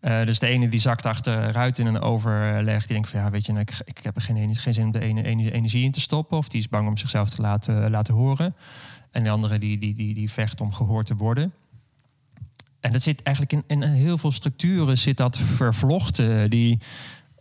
Uh, 0.00 0.24
dus 0.24 0.38
de 0.38 0.46
ene 0.46 0.68
die 0.68 0.80
zakt 0.80 1.06
achteruit 1.06 1.78
in 1.78 1.86
een 1.86 2.00
overleg. 2.00 2.86
Die 2.86 2.94
denkt 2.94 3.08
van 3.08 3.20
ja, 3.20 3.30
weet 3.30 3.46
je, 3.46 3.52
ik, 3.52 3.80
ik 3.84 3.98
heb 4.02 4.16
er 4.16 4.22
geen, 4.22 4.56
geen 4.56 4.74
zin 4.74 4.84
om 4.84 4.92
de 4.92 5.00
ene 5.00 5.52
energie 5.52 5.84
in 5.84 5.92
te 5.92 6.00
stoppen. 6.00 6.38
Of 6.38 6.48
die 6.48 6.60
is 6.60 6.68
bang 6.68 6.88
om 6.88 6.96
zichzelf 6.96 7.30
te 7.30 7.40
laten, 7.40 7.90
laten 7.90 8.14
horen. 8.14 8.54
En 9.14 9.24
de 9.24 9.30
andere 9.30 9.58
die, 9.58 9.78
die, 9.78 9.94
die, 9.94 10.14
die 10.14 10.30
vecht 10.30 10.60
om 10.60 10.72
gehoord 10.72 11.06
te 11.06 11.16
worden. 11.16 11.52
En 12.80 12.92
dat 12.92 13.02
zit 13.02 13.22
eigenlijk 13.22 13.64
in, 13.66 13.82
in 13.82 13.88
heel 13.88 14.18
veel 14.18 14.30
structuren 14.32 14.98
zit 14.98 15.16
dat 15.16 15.38
vervlochten. 15.38 16.50
Die 16.50 16.78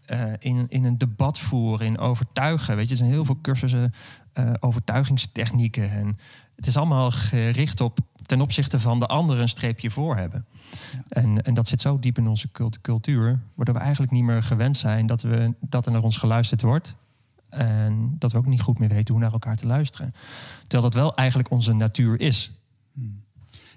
uh, 0.08 0.34
in, 0.39 0.65
in 0.70 0.84
een 0.84 0.98
debat 0.98 1.39
voeren, 1.39 1.88
in 1.88 1.98
overtuigen. 1.98 2.75
Weet 2.75 2.86
je, 2.86 2.92
er 2.92 2.98
zijn 2.98 3.10
heel 3.10 3.25
veel 3.25 3.42
cursussen 3.42 3.94
uh, 4.34 4.53
overtuigingstechnieken. 4.60 5.92
En 5.92 6.18
het 6.56 6.68
is 6.68 6.77
allemaal 6.77 7.12
gericht 7.12 7.82
op 7.82 8.00
ten 8.22 8.42
opzichte 8.42 8.80
van 8.80 9.00
de 9.00 9.08
ander 9.08 9.39
een 9.39 9.50
streepje 9.50 9.92
voor 9.92 10.15
hebben. 10.15 10.46
Ja. 10.72 11.03
En, 11.10 11.42
en 11.42 11.53
dat 11.53 11.68
zit 11.68 11.82
zo 11.82 12.00
diep 12.00 12.18
in 12.18 12.27
onze 12.27 12.50
cultuur, 12.82 13.39
waardoor 13.56 13.75
we 13.75 13.82
eigenlijk 13.82 14.12
niet 14.12 14.24
meer 14.24 14.44
gewend 14.44 14.77
zijn 14.77 15.06
dat, 15.06 15.22
we, 15.22 15.53
dat 15.60 15.86
er 15.86 15.92
naar 15.92 16.03
ons 16.03 16.18
geluisterd 16.18 16.62
wordt. 16.62 16.96
En 17.53 18.15
dat 18.19 18.31
we 18.31 18.38
ook 18.38 18.45
niet 18.45 18.62
goed 18.62 18.79
meer 18.79 18.89
weten 18.89 19.13
hoe 19.13 19.24
naar 19.24 19.33
elkaar 19.33 19.55
te 19.55 19.67
luisteren. 19.67 20.13
Terwijl 20.60 20.81
dat 20.81 20.93
wel 20.93 21.15
eigenlijk 21.15 21.51
onze 21.51 21.74
natuur 21.74 22.19
is. 22.19 22.51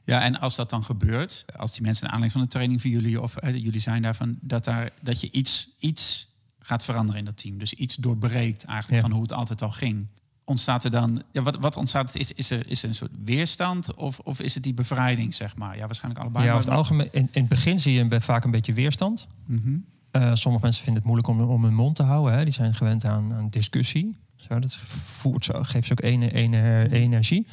Ja, 0.06 0.22
en 0.22 0.40
als 0.40 0.56
dat 0.56 0.70
dan 0.70 0.84
gebeurt, 0.84 1.44
als 1.56 1.72
die 1.72 1.82
mensen 1.82 2.06
in 2.06 2.12
aanleiding 2.12 2.32
van 2.32 2.42
de 2.42 2.56
training 2.56 2.80
van 2.80 2.90
jullie 2.90 3.20
of 3.20 3.36
eh, 3.36 3.54
jullie 3.54 3.80
zijn 3.80 4.02
daarvan, 4.02 4.38
dat, 4.40 4.64
daar, 4.64 4.90
dat 5.02 5.20
je 5.20 5.30
iets, 5.30 5.68
iets 5.78 6.28
gaat 6.58 6.84
veranderen 6.84 7.18
in 7.18 7.24
dat 7.24 7.36
team. 7.36 7.58
Dus 7.58 7.74
iets 7.74 7.96
doorbreekt 7.96 8.64
eigenlijk 8.64 9.02
ja. 9.02 9.08
van 9.08 9.16
hoe 9.16 9.22
het 9.22 9.32
altijd 9.32 9.62
al 9.62 9.70
ging. 9.70 10.06
Ontstaat 10.44 10.84
er 10.84 10.90
dan, 10.90 11.22
ja, 11.32 11.42
wat, 11.42 11.56
wat 11.60 11.76
ontstaat 11.76 12.14
is, 12.14 12.32
is, 12.32 12.50
er, 12.50 12.70
is 12.70 12.82
er 12.82 12.88
een 12.88 12.94
soort 12.94 13.10
weerstand 13.24 13.94
of, 13.94 14.18
of 14.18 14.40
is 14.40 14.54
het 14.54 14.62
die 14.62 14.74
bevrijding, 14.74 15.34
zeg 15.34 15.56
maar? 15.56 15.76
Ja, 15.76 15.86
waarschijnlijk 15.86 16.22
allebei. 16.22 16.44
Ja, 16.44 16.52
over 16.52 16.64
het 16.64 16.76
algemeen, 16.76 17.08
in, 17.12 17.28
in 17.32 17.40
het 17.40 17.48
begin 17.48 17.78
zie 17.78 17.92
je 17.92 18.20
vaak 18.20 18.44
een 18.44 18.50
beetje 18.50 18.72
weerstand. 18.72 19.26
Mm 19.46 19.58
-hmm. 19.62 19.84
Uh, 20.16 20.34
sommige 20.34 20.64
mensen 20.64 20.84
vinden 20.84 21.02
het 21.02 21.12
moeilijk 21.12 21.28
om, 21.28 21.40
om 21.40 21.64
hun 21.64 21.74
mond 21.74 21.96
te 21.96 22.02
houden. 22.02 22.38
Hè. 22.38 22.44
Die 22.44 22.52
zijn 22.52 22.74
gewend 22.74 23.04
aan, 23.04 23.34
aan 23.34 23.48
discussie. 23.48 24.16
Zo, 24.36 24.58
dat 24.58 24.76
voert 24.86 25.44
zo, 25.44 25.62
geeft 25.62 25.86
ze 25.86 25.92
ook 25.92 26.02
ene, 26.02 26.32
ene, 26.32 26.88
energie. 26.90 27.46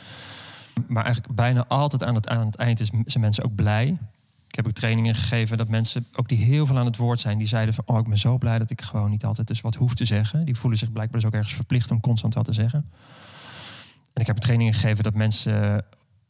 Maar 0.88 1.04
eigenlijk 1.04 1.36
bijna 1.36 1.66
altijd 1.68 2.04
aan 2.04 2.16
het, 2.16 2.28
aan 2.28 2.46
het 2.46 2.56
eind 2.56 2.80
is, 2.80 2.90
zijn 3.06 3.24
mensen 3.24 3.44
ook 3.44 3.56
blij. 3.56 3.98
Ik 4.48 4.56
heb 4.56 4.68
ook 4.68 4.72
trainingen 4.72 5.16
gegeven 5.16 5.58
dat 5.58 5.68
mensen, 5.68 6.08
ook 6.16 6.28
die 6.28 6.38
heel 6.38 6.66
veel 6.66 6.78
aan 6.78 6.86
het 6.86 6.98
woord 6.98 7.20
zijn, 7.20 7.38
die 7.38 7.48
zeiden 7.48 7.74
van, 7.74 7.84
oh, 7.88 8.00
ik 8.00 8.08
ben 8.08 8.18
zo 8.18 8.38
blij 8.38 8.60
dat 8.60 8.70
ik 8.70 8.82
gewoon 8.82 9.10
niet 9.10 9.26
altijd 9.26 9.48
dus 9.48 9.62
wat 9.62 9.76
hoef 9.76 9.94
te 9.94 10.06
zeggen. 10.06 10.46
Die 10.46 10.56
voelen 10.56 10.80
zich 10.80 10.92
blijkbaar 10.92 11.20
dus 11.20 11.30
ook 11.30 11.36
ergens 11.36 11.54
verplicht 11.54 11.92
om 11.92 12.00
constant 12.00 12.34
wat 12.34 12.46
te 12.46 12.54
zeggen. 12.54 12.86
En 14.14 14.22
ik 14.22 14.28
heb 14.28 14.38
trainingen 14.38 14.74
gegeven 14.74 15.04
dat 15.04 15.14
mensen 15.14 15.86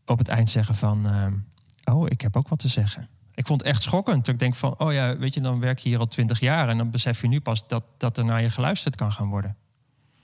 op 0.05 0.17
het 0.17 0.27
eind 0.27 0.49
zeggen 0.49 0.75
van, 0.75 1.05
uh, 1.05 1.95
oh, 1.95 2.05
ik 2.07 2.21
heb 2.21 2.35
ook 2.35 2.47
wat 2.47 2.59
te 2.59 2.67
zeggen. 2.67 3.07
Ik 3.35 3.47
vond 3.47 3.59
het 3.59 3.69
echt 3.69 3.81
schokkend. 3.81 4.27
Ik 4.27 4.39
denk 4.39 4.55
van, 4.55 4.79
oh 4.79 4.93
ja, 4.93 5.17
weet 5.17 5.33
je, 5.33 5.41
dan 5.41 5.59
werk 5.59 5.79
je 5.79 5.89
hier 5.89 5.99
al 5.99 6.07
twintig 6.07 6.39
jaar 6.39 6.69
en 6.69 6.77
dan 6.77 6.91
besef 6.91 7.21
je 7.21 7.27
nu 7.27 7.41
pas 7.41 7.67
dat, 7.67 7.83
dat 7.97 8.17
er 8.17 8.25
naar 8.25 8.41
je 8.41 8.49
geluisterd 8.49 8.95
kan 8.95 9.11
gaan 9.11 9.27
worden. 9.27 9.55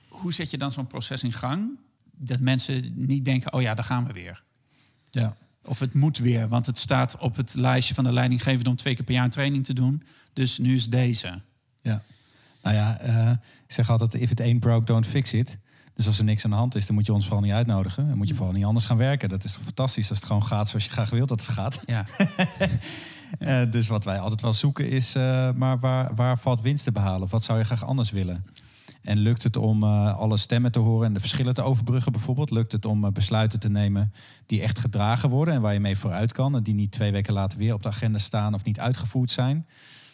Hoe 0.07 0.33
zet 0.33 0.51
je 0.51 0.57
dan 0.57 0.71
zo'n 0.71 0.87
proces 0.87 1.23
in 1.23 1.33
gang? 1.33 1.79
Dat 2.11 2.39
mensen 2.39 2.93
niet 2.95 3.25
denken, 3.25 3.53
oh 3.53 3.61
ja, 3.61 3.73
daar 3.73 3.85
gaan 3.85 4.07
we 4.07 4.13
weer. 4.13 4.43
Ja. 5.09 5.35
Of 5.63 5.79
het 5.79 5.93
moet 5.93 6.17
weer, 6.17 6.47
want 6.47 6.65
het 6.65 6.77
staat 6.77 7.17
op 7.17 7.35
het 7.35 7.53
lijstje 7.53 7.93
van 7.93 8.03
de 8.03 8.13
leidinggevende 8.13 8.69
om 8.69 8.75
twee 8.75 8.95
keer 8.95 9.05
per 9.05 9.13
jaar 9.13 9.23
een 9.23 9.29
training 9.29 9.65
te 9.65 9.73
doen. 9.73 10.03
Dus 10.33 10.57
nu 10.57 10.75
is 10.75 10.89
deze. 10.89 11.41
Ja. 11.81 12.01
Nou 12.63 12.75
ja, 12.75 13.05
uh, 13.05 13.31
ik 13.67 13.73
zeg 13.73 13.89
altijd, 13.89 14.13
if 14.13 14.31
it 14.31 14.41
ain't 14.41 14.59
broke, 14.59 14.85
don't 14.85 15.05
fix 15.05 15.33
it. 15.33 15.57
Dus 15.99 16.07
als 16.07 16.17
er 16.17 16.23
niks 16.23 16.43
aan 16.43 16.49
de 16.49 16.57
hand 16.57 16.75
is, 16.75 16.85
dan 16.85 16.95
moet 16.95 17.05
je 17.05 17.13
ons 17.13 17.25
vooral 17.25 17.43
niet 17.43 17.53
uitnodigen. 17.53 18.07
Dan 18.07 18.17
moet 18.17 18.27
je 18.27 18.35
vooral 18.35 18.53
niet 18.53 18.65
anders 18.65 18.85
gaan 18.85 18.97
werken. 18.97 19.29
Dat 19.29 19.43
is 19.43 19.53
toch 19.53 19.63
fantastisch 19.63 20.09
als 20.09 20.17
het 20.17 20.27
gewoon 20.27 20.45
gaat 20.45 20.67
zoals 20.69 20.85
je 20.85 20.91
graag 20.91 21.09
wilt 21.09 21.29
dat 21.29 21.41
het 21.41 21.49
gaat. 21.49 21.79
Ja. 21.85 22.05
uh, 23.39 23.71
dus 23.71 23.87
wat 23.87 24.03
wij 24.03 24.19
altijd 24.19 24.41
wel 24.41 24.53
zoeken 24.53 24.89
is, 24.89 25.15
uh, 25.15 25.51
maar 25.51 25.79
waar, 25.79 26.15
waar 26.15 26.39
valt 26.39 26.61
winst 26.61 26.83
te 26.83 26.91
behalen? 26.91 27.21
Of 27.21 27.31
wat 27.31 27.43
zou 27.43 27.59
je 27.59 27.65
graag 27.65 27.85
anders 27.85 28.11
willen? 28.11 28.43
En 29.01 29.17
lukt 29.17 29.43
het 29.43 29.57
om 29.57 29.83
uh, 29.83 30.17
alle 30.17 30.37
stemmen 30.37 30.71
te 30.71 30.79
horen 30.79 31.07
en 31.07 31.13
de 31.13 31.19
verschillen 31.19 31.53
te 31.53 31.61
overbruggen 31.61 32.11
bijvoorbeeld? 32.11 32.51
Lukt 32.51 32.71
het 32.71 32.85
om 32.85 33.13
besluiten 33.13 33.59
te 33.59 33.69
nemen 33.69 34.13
die 34.45 34.61
echt 34.61 34.79
gedragen 34.79 35.29
worden 35.29 35.53
en 35.53 35.61
waar 35.61 35.73
je 35.73 35.79
mee 35.79 35.97
vooruit 35.97 36.33
kan 36.33 36.55
en 36.55 36.63
die 36.63 36.73
niet 36.73 36.91
twee 36.91 37.11
weken 37.11 37.33
later 37.33 37.57
weer 37.57 37.73
op 37.73 37.83
de 37.83 37.89
agenda 37.89 38.17
staan 38.17 38.53
of 38.53 38.63
niet 38.63 38.79
uitgevoerd 38.79 39.31
zijn? 39.31 39.65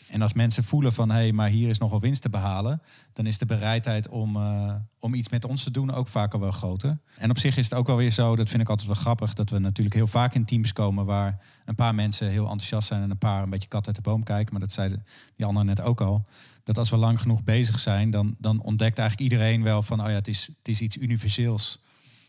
En 0.09 0.21
als 0.21 0.33
mensen 0.33 0.63
voelen 0.63 0.93
van 0.93 1.09
hé, 1.09 1.15
hey, 1.15 1.31
maar 1.31 1.50
hier 1.50 1.69
is 1.69 1.77
nog 1.77 1.89
wel 1.89 2.00
winst 2.00 2.21
te 2.21 2.29
behalen, 2.29 2.81
dan 3.13 3.25
is 3.25 3.38
de 3.38 3.45
bereidheid 3.45 4.07
om, 4.09 4.35
uh, 4.35 4.74
om 5.00 5.13
iets 5.13 5.29
met 5.29 5.45
ons 5.45 5.63
te 5.63 5.71
doen 5.71 5.93
ook 5.93 6.07
vaak 6.07 6.33
al 6.33 6.39
wel 6.39 6.51
groter. 6.51 6.97
En 7.17 7.29
op 7.29 7.38
zich 7.38 7.57
is 7.57 7.63
het 7.63 7.74
ook 7.74 7.88
wel 7.88 7.95
weer 7.95 8.12
zo, 8.12 8.35
dat 8.35 8.50
vind 8.50 8.62
ik 8.62 8.69
altijd 8.69 8.88
wel 8.88 8.97
grappig, 8.97 9.33
dat 9.33 9.50
we 9.50 9.59
natuurlijk 9.59 9.95
heel 9.95 10.07
vaak 10.07 10.33
in 10.33 10.45
teams 10.45 10.74
komen 10.74 11.05
waar 11.05 11.43
een 11.65 11.75
paar 11.75 11.95
mensen 11.95 12.29
heel 12.29 12.43
enthousiast 12.43 12.88
zijn 12.88 13.01
en 13.01 13.09
een 13.09 13.17
paar 13.17 13.43
een 13.43 13.50
beetje 13.50 13.67
kat 13.67 13.88
uit 13.88 13.95
de 13.95 14.01
boom 14.01 14.24
kijken. 14.24 14.51
Maar 14.51 14.62
dat 14.62 14.71
zei 14.71 15.01
die 15.35 15.45
anderen 15.45 15.67
net 15.67 15.81
ook 15.81 16.01
al. 16.01 16.25
Dat 16.63 16.77
als 16.77 16.89
we 16.89 16.97
lang 16.97 17.21
genoeg 17.21 17.43
bezig 17.43 17.79
zijn, 17.79 18.12
dan, 18.12 18.35
dan 18.38 18.62
ontdekt 18.62 19.00
eigenlijk 19.00 19.31
iedereen 19.31 19.63
wel 19.63 19.81
van 19.81 20.01
oh 20.01 20.07
ja, 20.07 20.13
het 20.13 20.27
is, 20.27 20.47
het 20.57 20.67
is 20.67 20.81
iets 20.81 20.97
universeels. 20.97 21.79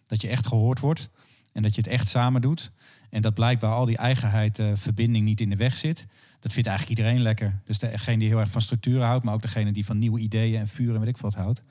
Dat 0.06 0.21
je 0.21 0.28
echt 0.28 0.47
gehoord 0.47 0.80
wordt 0.80 1.11
en 1.52 1.62
dat 1.62 1.75
je 1.75 1.80
het 1.80 1.90
echt 1.90 2.09
samen 2.09 2.40
doet. 2.40 2.71
En 3.11 3.23
dat 3.23 3.35
blijkbaar 3.35 3.73
al 3.73 3.85
die 3.85 3.97
eigenheid, 3.97 4.59
uh, 4.59 4.71
verbinding 4.75 5.25
niet 5.25 5.40
in 5.40 5.50
de 5.50 5.56
weg 5.56 5.76
zit. 5.76 6.06
Dat 6.47 6.55
vindt 6.55 6.71
eigenlijk 6.71 6.99
iedereen 6.99 7.23
lekker. 7.23 7.61
Dus 7.65 7.79
degene 7.79 8.19
die 8.19 8.29
heel 8.29 8.38
erg 8.38 8.50
van 8.50 8.61
structuren 8.61 9.07
houdt, 9.07 9.25
maar 9.25 9.35
ook 9.35 9.43
degene 9.43 9.73
die 9.73 9.85
van 9.85 9.99
nieuwe 9.99 10.21
ideeën 10.21 10.61
en 10.61 10.69
vuren 10.69 10.95
en 10.95 11.00
weet 11.00 11.09
ik 11.09 11.17
wat 11.17 11.35
houdt. 11.35 11.62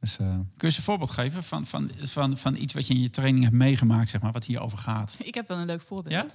Dus, 0.00 0.18
uh... 0.18 0.26
Kun 0.26 0.46
je 0.56 0.66
eens 0.66 0.76
een 0.76 0.82
voorbeeld 0.82 1.10
geven 1.10 1.42
van, 1.42 1.66
van, 1.66 1.90
van, 2.02 2.36
van 2.36 2.56
iets 2.56 2.72
wat 2.72 2.86
je 2.86 2.94
in 2.94 3.00
je 3.00 3.10
training 3.10 3.44
hebt 3.44 3.56
meegemaakt, 3.56 4.08
zeg 4.08 4.20
maar, 4.20 4.32
wat 4.32 4.44
hierover 4.44 4.78
gaat? 4.78 5.16
Ik 5.18 5.34
heb 5.34 5.48
wel 5.48 5.58
een 5.58 5.66
leuk 5.66 5.80
voorbeeld. 5.80 6.14
Ja? 6.14 6.26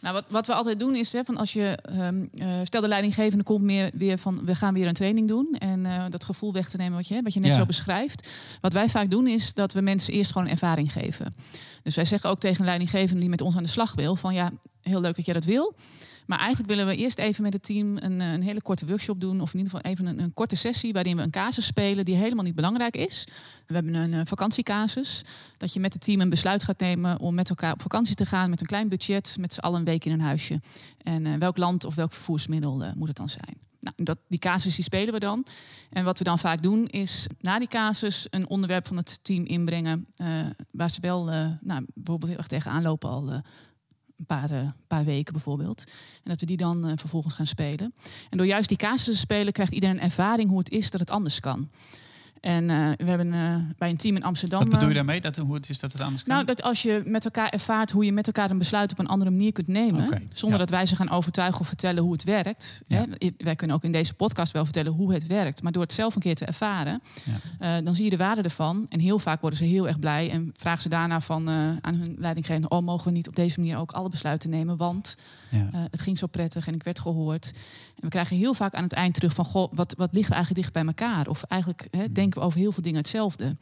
Nou, 0.00 0.14
wat, 0.14 0.30
wat 0.30 0.46
we 0.46 0.54
altijd 0.54 0.78
doen 0.78 0.94
is, 0.94 1.12
hè, 1.12 1.24
van 1.24 1.36
als 1.36 1.52
je, 1.52 1.78
um, 1.90 2.28
uh, 2.34 2.46
stel 2.64 2.80
de 2.80 2.88
leidinggevende 2.88 3.44
komt 3.44 3.62
meer 3.62 3.90
weer 3.94 4.18
van, 4.18 4.44
we 4.44 4.54
gaan 4.54 4.74
weer 4.74 4.86
een 4.86 4.94
training 4.94 5.28
doen. 5.28 5.56
En 5.58 5.84
uh, 5.84 6.04
dat 6.08 6.24
gevoel 6.24 6.52
weg 6.52 6.68
te 6.68 6.76
nemen 6.76 6.96
wat 6.96 7.08
je, 7.08 7.22
wat 7.22 7.34
je 7.34 7.40
net 7.40 7.50
ja. 7.50 7.58
zo 7.58 7.66
beschrijft. 7.66 8.28
Wat 8.60 8.72
wij 8.72 8.88
vaak 8.88 9.10
doen 9.10 9.26
is 9.26 9.54
dat 9.54 9.72
we 9.72 9.80
mensen 9.80 10.14
eerst 10.14 10.32
gewoon 10.32 10.48
ervaring 10.48 10.92
geven. 10.92 11.34
Dus 11.82 11.94
wij 11.94 12.04
zeggen 12.04 12.30
ook 12.30 12.40
tegen 12.40 12.60
een 12.60 12.66
leidinggevende 12.66 13.20
die 13.20 13.30
met 13.30 13.40
ons 13.40 13.56
aan 13.56 13.62
de 13.62 13.68
slag 13.68 13.94
wil, 13.94 14.16
van 14.16 14.34
ja, 14.34 14.52
heel 14.82 15.00
leuk 15.00 15.16
dat 15.16 15.24
jij 15.24 15.34
dat 15.34 15.44
wil. 15.44 15.74
Maar 16.26 16.38
eigenlijk 16.38 16.68
willen 16.68 16.86
we 16.86 16.96
eerst 16.96 17.18
even 17.18 17.42
met 17.42 17.52
het 17.52 17.62
team 17.62 17.96
een, 17.96 18.20
een 18.20 18.42
hele 18.42 18.62
korte 18.62 18.86
workshop 18.86 19.20
doen. 19.20 19.40
Of 19.40 19.52
in 19.52 19.58
ieder 19.58 19.72
geval 19.72 19.90
even 19.90 20.18
een, 20.18 20.34
korte 20.34 20.56
sessie 20.56 20.92
waarin 20.92 21.16
we 21.16 21.22
een 21.22 21.30
casus 21.30 21.66
spelen 21.66 22.04
die 22.04 22.14
helemaal 22.14 22.44
niet 22.44 22.54
belangrijk 22.54 22.96
is. 22.96 23.26
We 23.66 23.74
hebben 23.74 23.94
een, 23.94 24.12
een 24.12 24.26
vakantiecasus. 24.26 25.24
Dat 25.56 25.72
je 25.72 25.80
met 25.80 25.92
het 25.92 26.02
team 26.02 26.20
een 26.20 26.30
besluit 26.30 26.64
gaat 26.64 26.80
nemen 26.80 27.20
om 27.20 27.34
met 27.34 27.48
elkaar 27.48 27.72
op 27.72 27.82
vakantie 27.82 28.14
te 28.14 28.26
gaan 28.26 28.50
met 28.50 28.60
een 28.60 28.66
klein 28.66 28.88
budget. 28.88 29.36
Met 29.38 29.54
z'n 29.54 29.60
allen 29.60 29.78
een 29.78 29.84
week 29.84 30.04
in 30.04 30.12
een 30.12 30.20
huisje. 30.20 30.60
En 31.02 31.24
uh, 31.24 31.34
welk 31.34 31.56
land 31.56 31.84
of 31.84 31.94
welk 31.94 32.12
vervoersmiddel 32.12 32.84
uh, 32.84 32.92
moet 32.92 33.08
het 33.08 33.16
dan 33.16 33.28
zijn? 33.28 33.56
Nou, 33.80 33.94
dat, 33.96 34.18
die 34.28 34.38
casus 34.38 34.74
die 34.74 34.84
spelen 34.84 35.14
we 35.14 35.20
dan. 35.20 35.46
En 35.90 36.04
wat 36.04 36.18
we 36.18 36.24
dan 36.24 36.38
vaak 36.38 36.62
doen 36.62 36.86
is 36.86 37.26
na 37.40 37.58
die 37.58 37.68
casus 37.68 38.26
een 38.30 38.48
onderwerp 38.48 38.86
van 38.86 38.96
het 38.96 39.18
team 39.22 39.44
inbrengen. 39.44 40.06
Uh, 40.16 40.26
waar 40.70 40.90
ze 40.90 41.00
wel 41.00 41.24
nou, 41.60 41.86
bijvoorbeeld 41.94 42.30
heel 42.30 42.38
erg 42.38 42.46
tegenaan 42.46 42.82
lopen 42.82 43.10
al 43.10 43.42
een 44.20 44.26
paar, 44.26 44.50
uh, 44.50 44.68
paar 44.86 45.04
weken 45.04 45.32
bijvoorbeeld. 45.32 45.84
En 46.22 46.30
dat 46.30 46.40
we 46.40 46.46
die 46.46 46.56
dan 46.56 46.86
uh, 46.86 46.92
vervolgens 46.96 47.34
gaan 47.34 47.46
spelen. 47.46 47.94
En 48.30 48.38
door 48.38 48.46
juist 48.46 48.68
die 48.68 48.78
casussen 48.78 49.12
te 49.12 49.18
spelen 49.18 49.52
krijgt 49.52 49.72
iedereen 49.72 50.00
ervaring 50.00 50.48
hoe 50.48 50.58
het 50.58 50.70
is 50.70 50.90
dat 50.90 51.00
het 51.00 51.10
anders 51.10 51.40
kan. 51.40 51.68
En 52.40 52.68
uh, 52.68 52.90
we 52.96 53.04
hebben 53.04 53.26
uh, 53.26 53.56
bij 53.78 53.90
een 53.90 53.96
team 53.96 54.16
in 54.16 54.24
Amsterdam. 54.24 54.60
Wat 54.60 54.68
bedoel 54.68 54.88
je 54.88 54.94
daarmee? 54.94 55.20
Dat, 55.20 55.36
hoe 55.36 55.54
het 55.54 55.68
is 55.68 55.78
dat 55.78 55.92
het 55.92 56.00
anders 56.00 56.22
kan? 56.22 56.34
Nou, 56.34 56.46
dat 56.46 56.62
als 56.62 56.82
je 56.82 57.02
met 57.04 57.24
elkaar 57.24 57.48
ervaart 57.48 57.90
hoe 57.90 58.04
je 58.04 58.12
met 58.12 58.26
elkaar 58.26 58.50
een 58.50 58.58
besluit 58.58 58.92
op 58.92 58.98
een 58.98 59.06
andere 59.06 59.30
manier 59.30 59.52
kunt 59.52 59.66
nemen. 59.66 60.04
Okay, 60.04 60.26
zonder 60.32 60.58
ja. 60.58 60.64
dat 60.64 60.74
wij 60.74 60.86
ze 60.86 60.96
gaan 60.96 61.10
overtuigen 61.10 61.60
of 61.60 61.66
vertellen 61.66 62.02
hoe 62.02 62.12
het 62.12 62.24
werkt. 62.24 62.82
Ja. 62.86 63.06
Hè? 63.18 63.30
Wij 63.36 63.54
kunnen 63.54 63.76
ook 63.76 63.84
in 63.84 63.92
deze 63.92 64.14
podcast 64.14 64.52
wel 64.52 64.64
vertellen 64.64 64.92
hoe 64.92 65.12
het 65.12 65.26
werkt. 65.26 65.62
Maar 65.62 65.72
door 65.72 65.82
het 65.82 65.92
zelf 65.92 66.14
een 66.14 66.20
keer 66.20 66.34
te 66.34 66.44
ervaren, 66.44 67.02
ja. 67.58 67.78
uh, 67.78 67.84
dan 67.84 67.94
zie 67.94 68.04
je 68.04 68.10
de 68.10 68.16
waarde 68.16 68.42
ervan. 68.42 68.86
En 68.88 69.00
heel 69.00 69.18
vaak 69.18 69.40
worden 69.40 69.58
ze 69.58 69.64
heel 69.64 69.88
erg 69.88 69.98
blij. 69.98 70.30
En 70.30 70.52
vragen 70.56 70.82
ze 70.82 70.88
daarna 70.88 71.20
van, 71.20 71.48
aan 71.80 71.94
hun 71.94 72.16
leidinggevende: 72.18 72.68
Oh, 72.68 72.82
mogen 72.82 73.06
we 73.06 73.12
niet 73.12 73.28
op 73.28 73.36
deze 73.36 73.60
manier 73.60 73.78
ook 73.78 73.92
alle 73.92 74.08
besluiten 74.08 74.50
nemen? 74.50 74.76
Want 74.76 75.16
het 75.90 76.00
ging 76.00 76.18
zo 76.18 76.26
prettig 76.26 76.66
en 76.66 76.74
ik 76.74 76.82
werd 76.82 77.00
gehoord. 77.00 77.50
En 77.94 78.02
we 78.02 78.08
krijgen 78.08 78.36
heel 78.36 78.54
vaak 78.54 78.74
aan 78.74 78.82
het 78.82 78.92
eind 78.92 79.14
terug 79.14 79.34
van: 79.34 79.44
Goh, 79.44 79.72
wat, 79.72 79.94
wat 79.96 80.12
ligt 80.12 80.28
er 80.28 80.34
eigenlijk 80.34 80.62
dicht 80.62 80.72
bij 80.72 80.84
elkaar? 80.86 81.28
Of 81.28 81.42
eigenlijk 81.42 81.88
hè, 81.90 82.12
denk 82.12 82.14
denken 82.14 82.40
we 82.40 82.46
over 82.46 82.58
heel 82.58 82.72
veel 82.72 82.82
dingen 82.82 82.98
hetzelfde. 82.98 83.56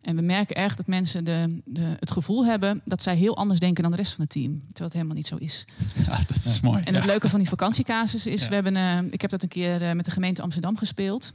En 0.00 0.16
we 0.16 0.22
merken 0.22 0.56
erg 0.56 0.76
dat 0.76 0.86
mensen 0.86 1.24
de, 1.24 1.62
de, 1.64 1.96
het 2.00 2.10
gevoel 2.10 2.46
hebben 2.46 2.80
dat 2.84 3.02
zij 3.02 3.16
heel 3.16 3.36
anders 3.36 3.60
denken 3.60 3.82
dan 3.82 3.92
de 3.92 3.98
rest 3.98 4.12
van 4.12 4.20
het 4.20 4.30
team. 4.30 4.50
Terwijl 4.50 4.84
het 4.84 4.92
helemaal 4.92 5.16
niet 5.16 5.26
zo 5.26 5.36
is. 5.36 5.64
Ja, 6.06 6.20
dat 6.26 6.44
is 6.44 6.60
mooi. 6.60 6.82
En 6.82 6.94
het 6.94 7.04
leuke 7.04 7.28
van 7.28 7.38
die 7.38 7.48
vakantiecasus 7.48 8.26
is, 8.26 8.42
ja. 8.42 8.48
we 8.48 8.54
hebben, 8.54 8.74
uh, 8.74 9.12
ik 9.12 9.20
heb 9.20 9.30
dat 9.30 9.42
een 9.42 9.48
keer 9.48 9.82
uh, 9.82 9.92
met 9.92 10.04
de 10.04 10.10
gemeente 10.10 10.42
Amsterdam 10.42 10.76
gespeeld. 10.76 11.32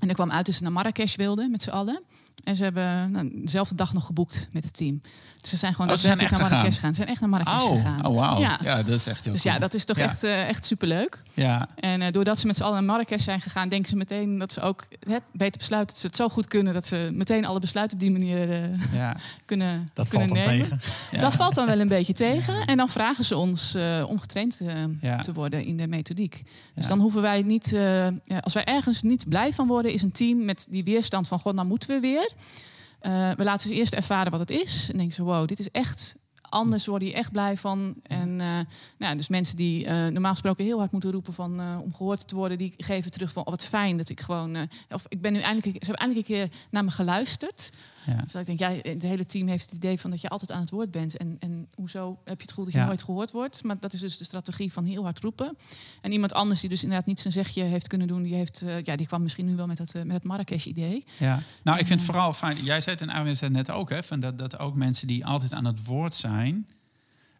En 0.00 0.08
ik 0.08 0.14
kwam 0.14 0.30
uit 0.30 0.46
dat 0.46 0.54
ze 0.54 0.62
naar 0.62 0.72
Marrakesh 0.72 1.16
wilden 1.16 1.50
met 1.50 1.62
z'n 1.62 1.70
allen. 1.70 2.02
En 2.44 2.56
ze 2.56 2.62
hebben 2.62 3.10
nou, 3.10 3.30
dezelfde 3.34 3.74
dag 3.74 3.92
nog 3.92 4.06
geboekt 4.06 4.48
met 4.52 4.64
het 4.64 4.76
team. 4.76 5.00
Dus 5.42 5.50
ze 5.50 5.56
zijn 5.56 5.74
gewoon 5.74 5.90
oh, 5.90 5.96
ze 5.96 6.00
zijn 6.00 6.20
echt 6.20 6.30
naar 6.30 6.40
Marrakesh 6.40 6.74
gegaan. 6.74 6.90
Ze 6.90 6.96
zijn 6.96 7.08
echt 7.08 7.20
naar 7.20 7.28
Marrakesh 7.28 7.64
oh, 7.64 7.72
gegaan. 7.72 8.06
Oh, 8.06 8.30
wow. 8.30 8.40
Ja. 8.40 8.58
ja, 8.62 8.82
dat 8.82 8.94
is 8.94 9.06
echt 9.06 9.24
heel 9.24 9.32
Dus 9.32 9.42
cool. 9.42 9.54
ja, 9.54 9.60
dat 9.60 9.74
is 9.74 9.84
toch 9.84 9.96
ja. 9.96 10.04
echt, 10.04 10.24
uh, 10.24 10.48
echt 10.48 10.66
superleuk. 10.66 11.22
Ja. 11.34 11.68
En 11.74 12.00
uh, 12.00 12.06
doordat 12.10 12.38
ze 12.38 12.46
met 12.46 12.56
z'n 12.56 12.62
allen 12.62 12.74
naar 12.74 12.84
Marrakesh 12.84 13.24
zijn 13.24 13.40
gegaan... 13.40 13.68
denken 13.68 13.88
ze 13.88 13.96
meteen 13.96 14.38
dat 14.38 14.52
ze 14.52 14.60
ook 14.60 14.86
het 15.08 15.22
beter 15.32 15.58
besluiten... 15.58 15.92
dat 15.92 16.00
ze 16.00 16.06
het 16.06 16.16
zo 16.16 16.28
goed 16.28 16.46
kunnen... 16.48 16.74
dat 16.74 16.86
ze 16.86 17.08
meteen 17.12 17.44
alle 17.44 17.60
besluiten 17.60 17.96
op 17.96 18.02
die 18.02 18.12
manier 18.12 18.48
uh, 18.48 18.92
ja. 18.92 19.16
kunnen, 19.44 19.90
dat 19.94 20.08
kunnen 20.08 20.28
valt 20.28 20.46
nemen. 20.46 20.68
tegen. 20.68 20.80
Dat 21.20 21.34
valt 21.34 21.54
dan 21.54 21.66
wel 21.66 21.80
een 21.80 21.88
beetje 21.88 22.12
tegen. 22.26 22.66
En 22.66 22.76
dan 22.76 22.88
vragen 22.88 23.24
ze 23.24 23.36
ons 23.36 23.76
om 24.06 24.20
getraind 24.20 24.56
te 25.22 25.32
worden 25.32 25.64
in 25.64 25.76
de 25.76 25.86
methodiek. 25.86 26.42
Dus 26.74 26.86
dan 26.86 27.00
hoeven 27.00 27.22
wij 27.22 27.42
niet... 27.42 27.76
als 28.40 28.54
wij 28.54 28.64
ergens 28.64 29.02
niet 29.02 29.28
blij 29.28 29.52
van 29.52 29.66
worden... 29.66 29.92
is 29.92 30.02
een 30.02 30.12
team 30.12 30.44
met 30.44 30.66
die 30.70 30.84
weerstand 30.84 31.28
van... 31.28 31.40
god, 31.40 31.54
nou 31.54 31.68
moeten 31.68 31.88
we 31.88 32.00
weer... 32.00 32.21
Uh, 33.02 33.30
we 33.30 33.44
laten 33.44 33.68
ze 33.68 33.74
eerst 33.74 33.92
ervaren 33.92 34.30
wat 34.30 34.40
het 34.40 34.50
is. 34.50 34.88
En 34.90 34.96
denken 34.96 35.14
ze, 35.14 35.22
wow, 35.22 35.48
dit 35.48 35.58
is 35.58 35.70
echt 35.70 36.14
anders, 36.40 36.86
worden 36.86 37.08
je 37.08 37.14
echt 37.14 37.32
blij 37.32 37.56
van. 37.56 37.94
En 38.02 38.28
uh, 38.28 38.58
nou, 38.98 39.16
dus 39.16 39.28
mensen 39.28 39.56
die 39.56 39.84
uh, 39.84 40.06
normaal 40.06 40.32
gesproken 40.32 40.64
heel 40.64 40.78
hard 40.78 40.92
moeten 40.92 41.10
roepen 41.10 41.32
van, 41.32 41.80
om 41.82 41.94
gehoord 41.94 42.28
te 42.28 42.34
worden, 42.34 42.58
die 42.58 42.74
geven 42.76 43.10
terug 43.10 43.32
van, 43.32 43.44
oh, 43.44 43.50
wat 43.50 43.64
fijn 43.64 43.96
dat 43.96 44.08
ik 44.08 44.20
gewoon, 44.20 44.56
of 44.90 45.04
ik 45.08 45.20
ben 45.20 45.32
nu 45.32 45.40
eindelijk, 45.40 45.64
ze 45.64 45.90
hebben 45.90 45.96
eindelijk 45.96 46.28
een 46.28 46.34
keer 46.34 46.48
naar 46.70 46.84
me 46.84 46.90
geluisterd. 46.90 47.70
Ja. 48.06 48.16
Terwijl 48.16 48.48
ik 48.48 48.58
denk, 48.58 48.58
ja, 48.58 48.90
het 48.90 49.02
hele 49.02 49.26
team 49.26 49.48
heeft 49.48 49.64
het 49.64 49.74
idee 49.74 50.00
van 50.00 50.10
dat 50.10 50.20
je 50.20 50.28
altijd 50.28 50.50
aan 50.50 50.60
het 50.60 50.70
woord 50.70 50.90
bent. 50.90 51.16
En, 51.16 51.36
en 51.38 51.68
hoezo 51.74 52.18
heb 52.24 52.36
je 52.36 52.42
het 52.42 52.48
gevoel 52.48 52.64
dat 52.64 52.72
je 52.72 52.80
ja. 52.80 52.86
nooit 52.86 53.02
gehoord 53.02 53.30
wordt? 53.30 53.62
Maar 53.62 53.76
dat 53.80 53.92
is 53.92 54.00
dus 54.00 54.16
de 54.16 54.24
strategie 54.24 54.72
van 54.72 54.84
heel 54.84 55.02
hard 55.02 55.20
roepen. 55.20 55.56
En 56.00 56.12
iemand 56.12 56.32
anders 56.32 56.60
die 56.60 56.68
dus 56.68 56.82
inderdaad 56.82 57.06
niet 57.06 57.20
zijn 57.20 57.32
zegje 57.32 57.62
heeft 57.62 57.86
kunnen 57.86 58.06
doen, 58.06 58.22
die, 58.22 58.34
heeft, 58.34 58.62
uh, 58.62 58.82
ja, 58.82 58.96
die 58.96 59.06
kwam 59.06 59.22
misschien 59.22 59.46
nu 59.46 59.56
wel 59.56 59.66
met 59.66 59.76
dat, 59.76 59.94
uh, 59.96 60.02
met 60.02 60.16
het 60.16 60.24
Marrakesh-idee. 60.24 61.04
Ja, 61.18 61.42
nou, 61.62 61.78
ik 61.78 61.86
vind 61.86 62.00
het 62.00 62.10
vooral 62.10 62.32
fijn. 62.32 62.56
Jij 62.56 62.80
zei 62.80 62.96
het 62.96 63.08
en 63.08 63.14
Arjen 63.14 63.36
zei 63.36 63.56
het 63.56 63.66
net 63.66 63.76
ook, 63.76 63.90
hè, 63.90 64.02
van 64.02 64.20
dat, 64.20 64.38
dat 64.38 64.58
ook 64.58 64.74
mensen 64.74 65.06
die 65.06 65.26
altijd 65.26 65.52
aan 65.52 65.64
het 65.64 65.84
woord 65.84 66.14
zijn 66.14 66.66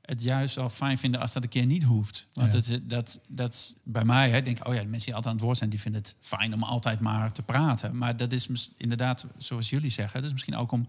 het 0.03 0.23
juist 0.23 0.55
wel 0.55 0.71
fijn 0.71 0.99
vinden 0.99 1.21
als 1.21 1.33
dat 1.33 1.43
een 1.43 1.49
keer 1.49 1.67
niet 1.67 1.83
hoeft. 1.83 2.27
Want 2.33 2.53
ja. 2.53 2.61
dat, 2.61 2.81
dat, 2.89 3.21
dat 3.29 3.75
bij 3.83 4.05
mij, 4.05 4.31
hè, 4.31 4.43
denk 4.43 4.59
ik, 4.59 4.67
oh 4.67 4.75
ja, 4.75 4.81
de 4.81 4.87
mensen 4.87 5.07
die 5.07 5.15
altijd 5.15 5.33
aan 5.33 5.39
het 5.39 5.47
woord 5.47 5.59
zijn, 5.59 5.71
die 5.71 5.81
vinden 5.81 6.01
het 6.01 6.17
fijn 6.21 6.55
om 6.55 6.63
altijd 6.63 7.01
maar 7.01 7.33
te 7.33 7.43
praten. 7.43 7.97
Maar 7.97 8.17
dat 8.17 8.33
is 8.33 8.71
inderdaad, 8.77 9.27
zoals 9.37 9.71
jullie 9.71 9.91
zeggen, 9.91 10.15
dat 10.15 10.25
is 10.27 10.33
misschien 10.33 10.57
ook 10.57 10.73
om, 10.73 10.89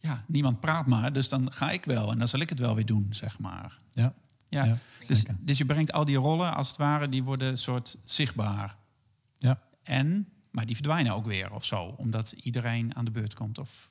ja, 0.00 0.24
niemand 0.26 0.60
praat 0.60 0.86
maar, 0.86 1.12
dus 1.12 1.28
dan 1.28 1.52
ga 1.52 1.70
ik 1.70 1.84
wel 1.84 2.10
en 2.12 2.18
dan 2.18 2.28
zal 2.28 2.40
ik 2.40 2.48
het 2.48 2.58
wel 2.58 2.74
weer 2.74 2.86
doen, 2.86 3.08
zeg 3.10 3.38
maar. 3.38 3.78
Ja. 3.92 4.14
Ja, 4.48 4.64
ja 4.64 4.78
dus, 5.06 5.24
dus 5.40 5.58
je 5.58 5.66
brengt 5.66 5.92
al 5.92 6.04
die 6.04 6.16
rollen, 6.16 6.54
als 6.54 6.68
het 6.68 6.76
ware, 6.76 7.08
die 7.08 7.22
worden 7.22 7.48
een 7.48 7.58
soort 7.58 7.96
zichtbaar. 8.04 8.76
Ja. 9.38 9.58
En, 9.82 10.28
maar 10.50 10.66
die 10.66 10.74
verdwijnen 10.74 11.14
ook 11.14 11.26
weer 11.26 11.52
of 11.52 11.64
zo, 11.64 11.82
omdat 11.82 12.34
iedereen 12.42 12.96
aan 12.96 13.04
de 13.04 13.10
beurt 13.10 13.34
komt. 13.34 13.58
Of 13.58 13.90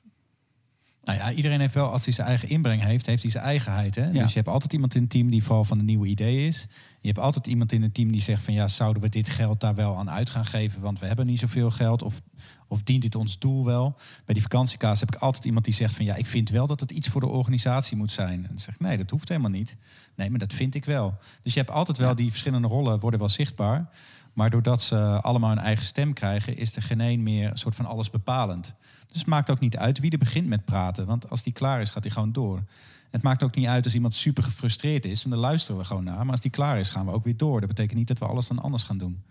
nou 1.04 1.18
ja, 1.18 1.32
iedereen 1.32 1.60
heeft 1.60 1.74
wel, 1.74 1.90
als 1.90 2.04
hij 2.04 2.14
zijn 2.14 2.26
eigen 2.26 2.48
inbreng 2.48 2.82
heeft, 2.82 3.06
heeft 3.06 3.22
hij 3.22 3.30
zijn 3.30 3.44
eigenheid. 3.44 3.94
Hè? 3.94 4.04
Ja. 4.04 4.22
Dus 4.22 4.32
je 4.32 4.38
hebt 4.38 4.48
altijd 4.48 4.72
iemand 4.72 4.94
in 4.94 5.00
het 5.00 5.10
team 5.10 5.30
die 5.30 5.44
vooral 5.44 5.64
van 5.64 5.78
een 5.78 5.84
nieuwe 5.84 6.06
idee 6.06 6.46
is. 6.46 6.66
Je 7.00 7.08
hebt 7.08 7.18
altijd 7.18 7.46
iemand 7.46 7.72
in 7.72 7.82
het 7.82 7.94
team 7.94 8.12
die 8.12 8.20
zegt 8.20 8.42
van 8.42 8.54
ja, 8.54 8.68
zouden 8.68 9.02
we 9.02 9.08
dit 9.08 9.28
geld 9.28 9.60
daar 9.60 9.74
wel 9.74 9.96
aan 9.96 10.10
uit 10.10 10.30
gaan 10.30 10.46
geven, 10.46 10.80
want 10.80 10.98
we 10.98 11.06
hebben 11.06 11.26
niet 11.26 11.38
zoveel 11.38 11.70
geld. 11.70 12.02
Of, 12.02 12.20
of 12.68 12.82
dient 12.82 13.02
dit 13.02 13.14
ons 13.14 13.38
doel 13.38 13.64
wel? 13.64 13.94
Bij 14.24 14.34
die 14.34 14.42
vakantiekaas 14.42 15.00
heb 15.00 15.14
ik 15.14 15.20
altijd 15.20 15.44
iemand 15.44 15.64
die 15.64 15.74
zegt 15.74 15.94
van 15.94 16.04
ja, 16.04 16.14
ik 16.14 16.26
vind 16.26 16.50
wel 16.50 16.66
dat 16.66 16.80
het 16.80 16.90
iets 16.90 17.08
voor 17.08 17.20
de 17.20 17.26
organisatie 17.26 17.96
moet 17.96 18.12
zijn. 18.12 18.42
En 18.42 18.48
dan 18.48 18.58
zeg 18.58 18.74
ik 18.74 18.80
nee, 18.80 18.96
dat 18.96 19.10
hoeft 19.10 19.28
helemaal 19.28 19.50
niet. 19.50 19.76
Nee, 20.16 20.30
maar 20.30 20.38
dat 20.38 20.52
vind 20.52 20.74
ik 20.74 20.84
wel. 20.84 21.14
Dus 21.42 21.52
je 21.52 21.60
hebt 21.60 21.72
altijd 21.72 21.98
wel 21.98 22.14
die 22.14 22.30
verschillende 22.30 22.68
rollen 22.68 23.00
worden 23.00 23.20
wel 23.20 23.28
zichtbaar. 23.28 23.90
Maar 24.32 24.50
doordat 24.50 24.82
ze 24.82 24.96
allemaal 24.96 25.52
een 25.52 25.58
eigen 25.58 25.84
stem 25.84 26.12
krijgen, 26.12 26.56
is 26.56 26.76
er 26.76 26.82
geen 26.82 27.00
één 27.00 27.22
meer 27.22 27.50
een 27.50 27.58
soort 27.58 27.74
van 27.74 27.86
alles 27.86 28.10
bepalend. 28.10 28.74
Dus 29.08 29.18
het 29.18 29.26
maakt 29.26 29.50
ook 29.50 29.60
niet 29.60 29.76
uit 29.76 29.98
wie 29.98 30.10
er 30.10 30.18
begint 30.18 30.46
met 30.46 30.64
praten. 30.64 31.06
Want 31.06 31.30
als 31.30 31.42
die 31.42 31.52
klaar 31.52 31.80
is, 31.80 31.90
gaat 31.90 32.02
hij 32.02 32.12
gewoon 32.12 32.32
door. 32.32 32.62
Het 33.10 33.22
maakt 33.22 33.42
ook 33.42 33.54
niet 33.56 33.66
uit 33.66 33.84
als 33.84 33.94
iemand 33.94 34.14
super 34.14 34.42
gefrustreerd 34.42 35.04
is. 35.04 35.24
En 35.24 35.30
dan 35.30 35.38
luisteren 35.38 35.80
we 35.80 35.84
gewoon 35.86 36.04
naar. 36.04 36.18
Maar 36.18 36.30
als 36.30 36.40
die 36.40 36.50
klaar 36.50 36.78
is, 36.78 36.90
gaan 36.90 37.06
we 37.06 37.12
ook 37.12 37.24
weer 37.24 37.36
door. 37.36 37.60
Dat 37.60 37.68
betekent 37.68 37.98
niet 37.98 38.08
dat 38.08 38.18
we 38.18 38.26
alles 38.26 38.46
dan 38.48 38.58
anders 38.58 38.82
gaan 38.82 38.98
doen. 38.98 39.22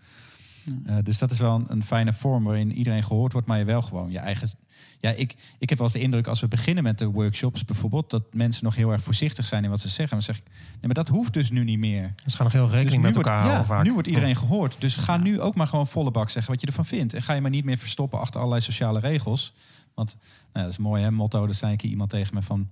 Ja. 0.64 0.72
Uh, 0.86 0.96
dus 1.02 1.18
dat 1.18 1.30
is 1.30 1.38
wel 1.38 1.54
een, 1.54 1.64
een, 1.68 1.84
fijne 1.84 2.12
vorm 2.12 2.44
waarin 2.44 2.72
iedereen 2.72 3.04
gehoord 3.04 3.32
wordt, 3.32 3.46
maar 3.46 3.58
je 3.58 3.64
wel 3.64 3.82
gewoon 3.82 4.10
je 4.10 4.18
eigen. 4.18 4.50
Ja, 4.98 5.10
ik, 5.10 5.34
ik 5.58 5.68
heb 5.68 5.78
wel 5.78 5.86
eens 5.86 5.96
de 5.96 6.02
indruk 6.02 6.26
als 6.26 6.40
we 6.40 6.48
beginnen 6.48 6.84
met 6.84 6.98
de 6.98 7.06
workshops 7.06 7.64
bijvoorbeeld, 7.64 8.10
dat 8.10 8.22
mensen 8.34 8.64
nog 8.64 8.74
heel 8.74 8.90
erg 8.90 9.02
voorzichtig 9.02 9.46
zijn 9.46 9.64
in 9.64 9.70
wat 9.70 9.80
ze 9.80 9.88
zeggen. 9.88 10.16
Dan 10.16 10.22
zeg 10.22 10.38
ik, 10.38 10.44
nee, 10.44 10.80
maar 10.80 10.94
dat 10.94 11.08
hoeft 11.08 11.32
dus 11.32 11.50
nu 11.50 11.64
niet 11.64 11.78
meer. 11.78 12.10
Ze 12.26 12.36
gaan 12.36 12.44
nog 12.44 12.52
heel 12.52 12.68
rekening 12.68 12.90
dus 12.90 13.02
met 13.02 13.14
wordt, 13.14 13.28
elkaar 13.28 13.46
ja, 13.46 13.64
vaak. 13.64 13.84
Nu 13.84 13.92
wordt 13.92 14.08
iedereen 14.08 14.36
gehoord. 14.36 14.76
Dus 14.78 14.96
ga 14.96 15.16
nu 15.16 15.40
ook 15.40 15.54
maar 15.54 15.66
gewoon 15.66 15.86
volle 15.86 16.10
bak 16.10 16.30
zeggen 16.30 16.52
wat 16.52 16.60
je 16.60 16.66
ervan 16.66 16.84
vindt. 16.84 17.14
En 17.14 17.22
ga 17.22 17.32
je 17.32 17.40
maar 17.40 17.50
niet 17.50 17.64
meer 17.64 17.78
verstoppen 17.78 18.18
achter 18.18 18.40
allerlei 18.40 18.62
sociale 18.62 19.00
regels. 19.00 19.54
Want 19.94 20.16
nou, 20.52 20.64
dat 20.64 20.74
is 20.74 20.78
mooi, 20.78 21.02
hè? 21.02 21.10
Motto, 21.10 21.46
daar 21.46 21.54
zei 21.54 21.72
ik 21.72 21.82
iemand 21.82 22.10
tegen 22.10 22.34
me 22.34 22.42
van... 22.42 22.70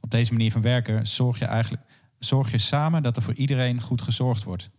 op 0.00 0.10
deze 0.10 0.32
manier 0.32 0.52
van 0.52 0.62
werken 0.62 1.06
zorg 1.06 1.38
je 1.38 1.44
eigenlijk 1.44 1.82
zorg 2.24 2.50
je 2.50 2.58
samen 2.58 3.02
dat 3.02 3.16
er 3.16 3.22
voor 3.22 3.34
iedereen 3.34 3.80
goed 3.80 4.02
gezorgd 4.02 4.44
wordt. 4.44 4.70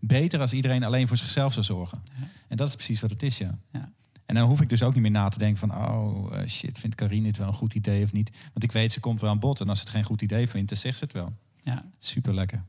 Beter 0.00 0.40
als 0.40 0.52
iedereen 0.52 0.82
alleen 0.82 1.08
voor 1.08 1.16
zichzelf 1.16 1.52
zou 1.52 1.64
zorgen. 1.64 2.02
Ja. 2.18 2.28
En 2.48 2.56
dat 2.56 2.68
is 2.68 2.74
precies 2.74 3.00
wat 3.00 3.10
het 3.10 3.22
is, 3.22 3.38
ja. 3.38 3.58
Ja. 3.72 3.92
En 4.26 4.34
dan 4.34 4.48
hoef 4.48 4.60
ik 4.60 4.68
dus 4.68 4.82
ook 4.82 4.92
niet 4.92 5.02
meer 5.02 5.10
na 5.10 5.28
te 5.28 5.38
denken 5.38 5.68
van... 5.68 5.76
oh 5.76 6.36
eh, 6.36 6.48
shit, 6.48 6.78
vindt 6.78 6.96
Karine 6.96 7.22
dit 7.22 7.36
wel 7.36 7.46
een 7.46 7.54
goed 7.54 7.74
idee 7.74 8.04
of 8.04 8.12
niet? 8.12 8.30
Want 8.52 8.64
ik 8.64 8.72
weet, 8.72 8.92
ze 8.92 9.00
komt 9.00 9.20
wel 9.20 9.30
aan 9.30 9.38
bod. 9.38 9.60
En 9.60 9.68
als 9.68 9.78
ze 9.78 9.84
het 9.84 9.94
geen 9.94 10.04
goed 10.04 10.22
idee 10.22 10.48
vindt, 10.48 10.68
dan 10.68 10.78
zegt 10.78 10.98
ze 10.98 11.04
het 11.04 11.12
wel. 11.12 11.32
Ja. 11.62 11.84
Super 11.98 12.34
lekker. 12.34 12.64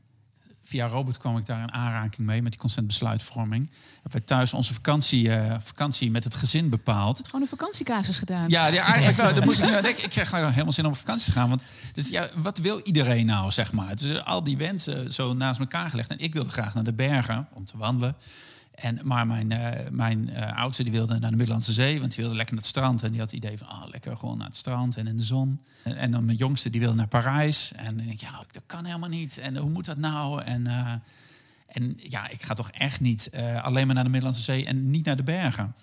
Via 0.64 0.86
Robert 0.86 1.18
kwam 1.18 1.36
ik 1.36 1.46
daar 1.46 1.62
in 1.62 1.72
aanraking 1.72 2.26
mee 2.26 2.42
met 2.42 2.52
die 2.52 2.60
consent 2.60 2.86
besluitvorming. 2.86 3.70
Hebben 3.92 4.20
we 4.20 4.24
thuis 4.24 4.54
onze 4.54 4.72
vakantie, 4.74 5.32
eh, 5.32 5.56
vakantie 5.60 6.10
met 6.10 6.24
het 6.24 6.34
gezin 6.34 6.68
bepaald. 6.68 7.20
Gewoon 7.24 7.40
een 7.40 7.48
vakantiecasus 7.48 8.18
gedaan. 8.18 8.48
Ja, 8.48 8.66
ja 8.66 8.84
eigenlijk 8.84 9.16
wel. 9.16 9.34
Dat 9.34 9.44
moest 9.44 9.58
ik, 9.58 9.74
aan 9.74 9.82
denken. 9.82 10.04
ik 10.04 10.10
kreeg 10.10 10.32
nou 10.32 10.50
helemaal 10.50 10.72
zin 10.72 10.84
om 10.84 10.90
op 10.90 10.98
vakantie 10.98 11.32
te 11.32 11.38
gaan. 11.38 11.48
Want 11.48 11.62
dus 11.92 12.08
ja, 12.08 12.28
wat 12.36 12.58
wil 12.58 12.80
iedereen 12.82 13.26
nou, 13.26 13.50
zeg 13.50 13.72
maar? 13.72 13.96
Dus 13.96 14.16
eh, 14.16 14.26
al 14.26 14.42
die 14.42 14.56
wensen 14.56 15.12
zo 15.12 15.34
naast 15.34 15.60
elkaar 15.60 15.90
gelegd. 15.90 16.10
En 16.10 16.18
ik 16.18 16.32
wilde 16.32 16.50
graag 16.50 16.74
naar 16.74 16.84
de 16.84 16.92
bergen 16.92 17.48
om 17.52 17.64
te 17.64 17.76
wandelen. 17.76 18.16
En, 18.82 18.98
maar 19.02 19.26
mijn, 19.26 19.52
eh, 19.52 19.90
mijn 19.90 20.30
eh, 20.30 20.58
oudste 20.58 20.82
die 20.82 20.92
wilde 20.92 21.18
naar 21.18 21.30
de 21.30 21.36
Middellandse 21.36 21.72
Zee, 21.72 22.00
want 22.00 22.10
die 22.10 22.20
wilde 22.20 22.36
lekker 22.36 22.54
naar 22.54 22.64
het 22.64 22.72
strand. 22.72 23.02
En 23.02 23.10
die 23.10 23.20
had 23.20 23.30
het 23.30 23.44
idee 23.44 23.58
van, 23.58 23.66
ah, 23.66 23.88
lekker 23.88 24.16
gewoon 24.16 24.38
naar 24.38 24.46
het 24.46 24.56
strand 24.56 24.96
en 24.96 25.06
in 25.06 25.16
de 25.16 25.22
zon. 25.22 25.62
En, 25.84 25.96
en 25.96 26.10
dan 26.10 26.24
mijn 26.24 26.36
jongste 26.36 26.70
die 26.70 26.80
wilde 26.80 26.96
naar 26.96 27.08
Parijs. 27.08 27.72
En 27.76 27.84
dan 27.84 27.96
denk 27.96 28.10
ik, 28.10 28.20
ja, 28.20 28.44
dat 28.52 28.62
kan 28.66 28.84
helemaal 28.84 29.08
niet. 29.08 29.38
En 29.38 29.56
hoe 29.56 29.70
moet 29.70 29.84
dat 29.84 29.96
nou? 29.96 30.42
En, 30.42 30.66
eh, 30.66 30.92
en 31.66 31.94
ja, 31.96 32.28
ik 32.28 32.42
ga 32.42 32.54
toch 32.54 32.70
echt 32.70 33.00
niet 33.00 33.30
alleen 33.62 33.86
maar 33.86 33.94
naar 33.94 34.04
de 34.04 34.10
Middellandse 34.10 34.42
Zee 34.42 34.66
en 34.66 34.90
niet 34.90 35.04
naar 35.04 35.16
de 35.16 35.22
bergen. 35.22 35.74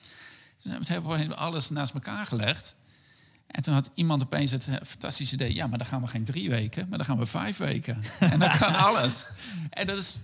Dus 0.64 0.88
we 0.88 0.94
hebben 0.94 1.38
alles 1.38 1.70
naast 1.70 1.94
elkaar 1.94 2.26
gelegd. 2.26 2.76
En 3.48 3.62
toen 3.62 3.74
had 3.74 3.92
iemand 3.94 4.24
opeens 4.24 4.52
het 4.52 4.70
fantastische 4.84 5.36
idee... 5.36 5.54
ja, 5.54 5.68
maar 5.68 5.78
dan 5.78 5.88
gaan 5.88 6.02
we 6.02 6.08
geen 6.08 6.24
drie 6.24 6.50
weken, 6.50 6.90
maar 6.90 6.98
dan 6.98 7.08
gaan 7.08 7.18
we 7.18 7.26
vijf 7.26 7.58
weken. 7.58 8.04
En 8.20 8.40
dan 8.40 8.58
kan 8.58 8.76
alles. 8.88 9.28
En 9.70 9.88
dat 9.88 9.98
is... 9.98 10.20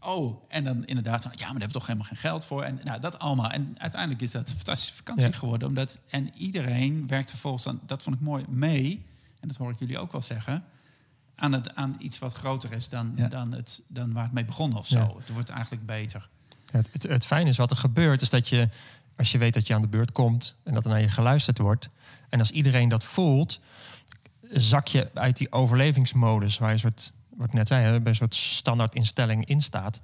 Oh, 0.00 0.42
en 0.48 0.64
dan 0.64 0.86
inderdaad, 0.86 1.22
van, 1.22 1.30
ja, 1.34 1.38
maar 1.38 1.46
daar 1.46 1.48
hebben 1.48 1.66
we 1.66 1.72
toch 1.72 1.86
helemaal 1.86 2.08
geen 2.08 2.16
geld 2.18 2.44
voor. 2.44 2.62
En 2.62 2.80
nou, 2.84 3.00
dat 3.00 3.18
allemaal. 3.18 3.50
En 3.50 3.74
uiteindelijk 3.78 4.22
is 4.22 4.30
dat 4.30 4.48
een 4.48 4.54
fantastische 4.54 4.94
vakantie 4.94 5.26
Ja. 5.26 5.32
geworden. 5.32 5.68
Omdat, 5.68 5.98
en 6.08 6.30
iedereen 6.34 7.06
werkt 7.06 7.30
vervolgens, 7.30 7.66
aan, 7.66 7.80
dat 7.86 8.02
vond 8.02 8.16
ik 8.16 8.22
mooi, 8.22 8.44
mee. 8.48 9.04
En 9.40 9.48
dat 9.48 9.56
hoor 9.56 9.70
ik 9.70 9.78
jullie 9.78 9.98
ook 9.98 10.12
wel 10.12 10.22
zeggen. 10.22 10.64
Aan, 11.36 11.52
het, 11.52 11.74
aan 11.74 11.94
iets 11.98 12.18
wat 12.18 12.32
groter 12.32 12.72
is 12.72 12.88
dan, 12.88 13.12
Ja. 13.16 13.28
dan, 13.28 13.52
het, 13.52 13.82
dan 13.88 14.12
waar 14.12 14.22
het 14.24 14.32
mee 14.32 14.44
begon 14.44 14.76
of 14.76 14.86
zo. 14.86 14.98
Ja. 14.98 15.12
Het 15.18 15.32
wordt 15.32 15.48
eigenlijk 15.48 15.86
beter. 15.86 16.28
Het, 16.70 16.88
het, 16.92 17.02
het 17.02 17.26
fijne 17.26 17.48
is 17.48 17.56
wat 17.56 17.70
er 17.70 17.76
gebeurt, 17.76 18.20
is 18.20 18.30
dat 18.30 18.48
je, 18.48 18.68
als 19.16 19.32
je 19.32 19.38
weet 19.38 19.54
dat 19.54 19.66
je 19.66 19.74
aan 19.74 19.80
de 19.80 19.86
beurt 19.88 20.12
komt 20.12 20.54
en 20.62 20.74
dat 20.74 20.84
er 20.84 20.90
naar 20.90 21.00
je 21.00 21.08
geluisterd 21.08 21.58
wordt, 21.58 21.88
en 22.28 22.38
als 22.38 22.50
iedereen 22.50 22.88
dat 22.88 23.04
voelt, 23.04 23.60
zak 24.50 24.86
je 24.86 25.10
uit 25.14 25.36
die 25.36 25.52
overlevingsmodus 25.52 26.58
waar 26.58 26.70
je 26.70 26.78
soort, 26.78 27.12
wat 27.38 27.46
ik 27.46 27.52
net 27.52 27.68
zei, 27.68 27.98
bij 27.98 28.10
een 28.10 28.16
soort 28.16 28.34
standaard 28.34 28.94
instelling 28.94 29.44
in 29.44 29.60
staat. 29.60 30.00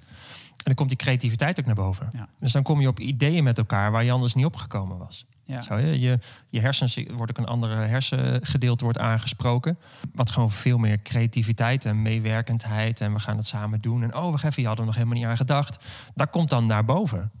En 0.49 0.63
dan 0.63 0.75
komt 0.75 0.89
die 0.89 0.97
creativiteit 0.97 1.59
ook 1.59 1.65
naar 1.65 1.75
boven. 1.75 2.07
Ja. 2.11 2.27
Dus 2.39 2.51
dan 2.51 2.63
kom 2.63 2.81
je 2.81 2.87
op 2.87 2.99
ideeën 2.99 3.43
met 3.43 3.57
elkaar 3.57 3.91
waar 3.91 4.03
je 4.03 4.11
anders 4.11 4.33
niet 4.33 4.45
opgekomen 4.45 4.97
was. 4.97 5.25
Ja. 5.45 5.61
Zo, 5.61 5.77
je, 5.77 5.99
je, 5.99 6.19
je 6.49 6.59
hersens 6.59 6.99
wordt 7.15 7.31
ook 7.31 7.37
een 7.37 7.51
andere 7.51 7.75
hersengedeelte 7.75 8.83
wordt 8.83 8.99
aangesproken. 8.99 9.77
Wat 10.13 10.29
gewoon 10.29 10.51
veel 10.51 10.77
meer 10.77 11.01
creativiteit 11.01 11.85
en 11.85 12.01
meewerkendheid. 12.01 13.01
En 13.01 13.13
we 13.13 13.19
gaan 13.19 13.37
het 13.37 13.47
samen 13.47 13.81
doen. 13.81 14.03
En 14.03 14.15
oh, 14.15 14.31
wacht 14.31 14.43
even, 14.43 14.61
je 14.61 14.67
hadden 14.67 14.85
er 14.85 14.91
nog 14.91 15.01
helemaal 15.01 15.19
niet 15.19 15.27
aan 15.29 15.37
gedacht. 15.37 15.85
Dat 16.15 16.29
komt 16.29 16.49
dan 16.49 16.65
naar 16.65 16.85
boven. 16.85 17.31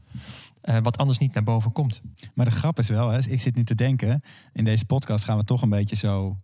Eh, 0.61 0.77
wat 0.81 0.97
anders 0.97 1.19
niet 1.19 1.33
naar 1.33 1.43
boven 1.43 1.71
komt. 1.71 2.01
Maar 2.33 2.45
de 2.45 2.51
grap 2.51 2.79
is 2.79 2.89
wel, 2.89 3.09
hè, 3.09 3.17
ik 3.17 3.41
zit 3.41 3.55
nu 3.55 3.63
te 3.63 3.75
denken... 3.75 4.23
in 4.53 4.63
deze 4.63 4.85
podcast 4.85 5.25
gaan 5.25 5.37
we 5.37 5.43
toch 5.43 5.61
een 5.61 5.69
beetje 5.69 5.95
zo 5.95 6.37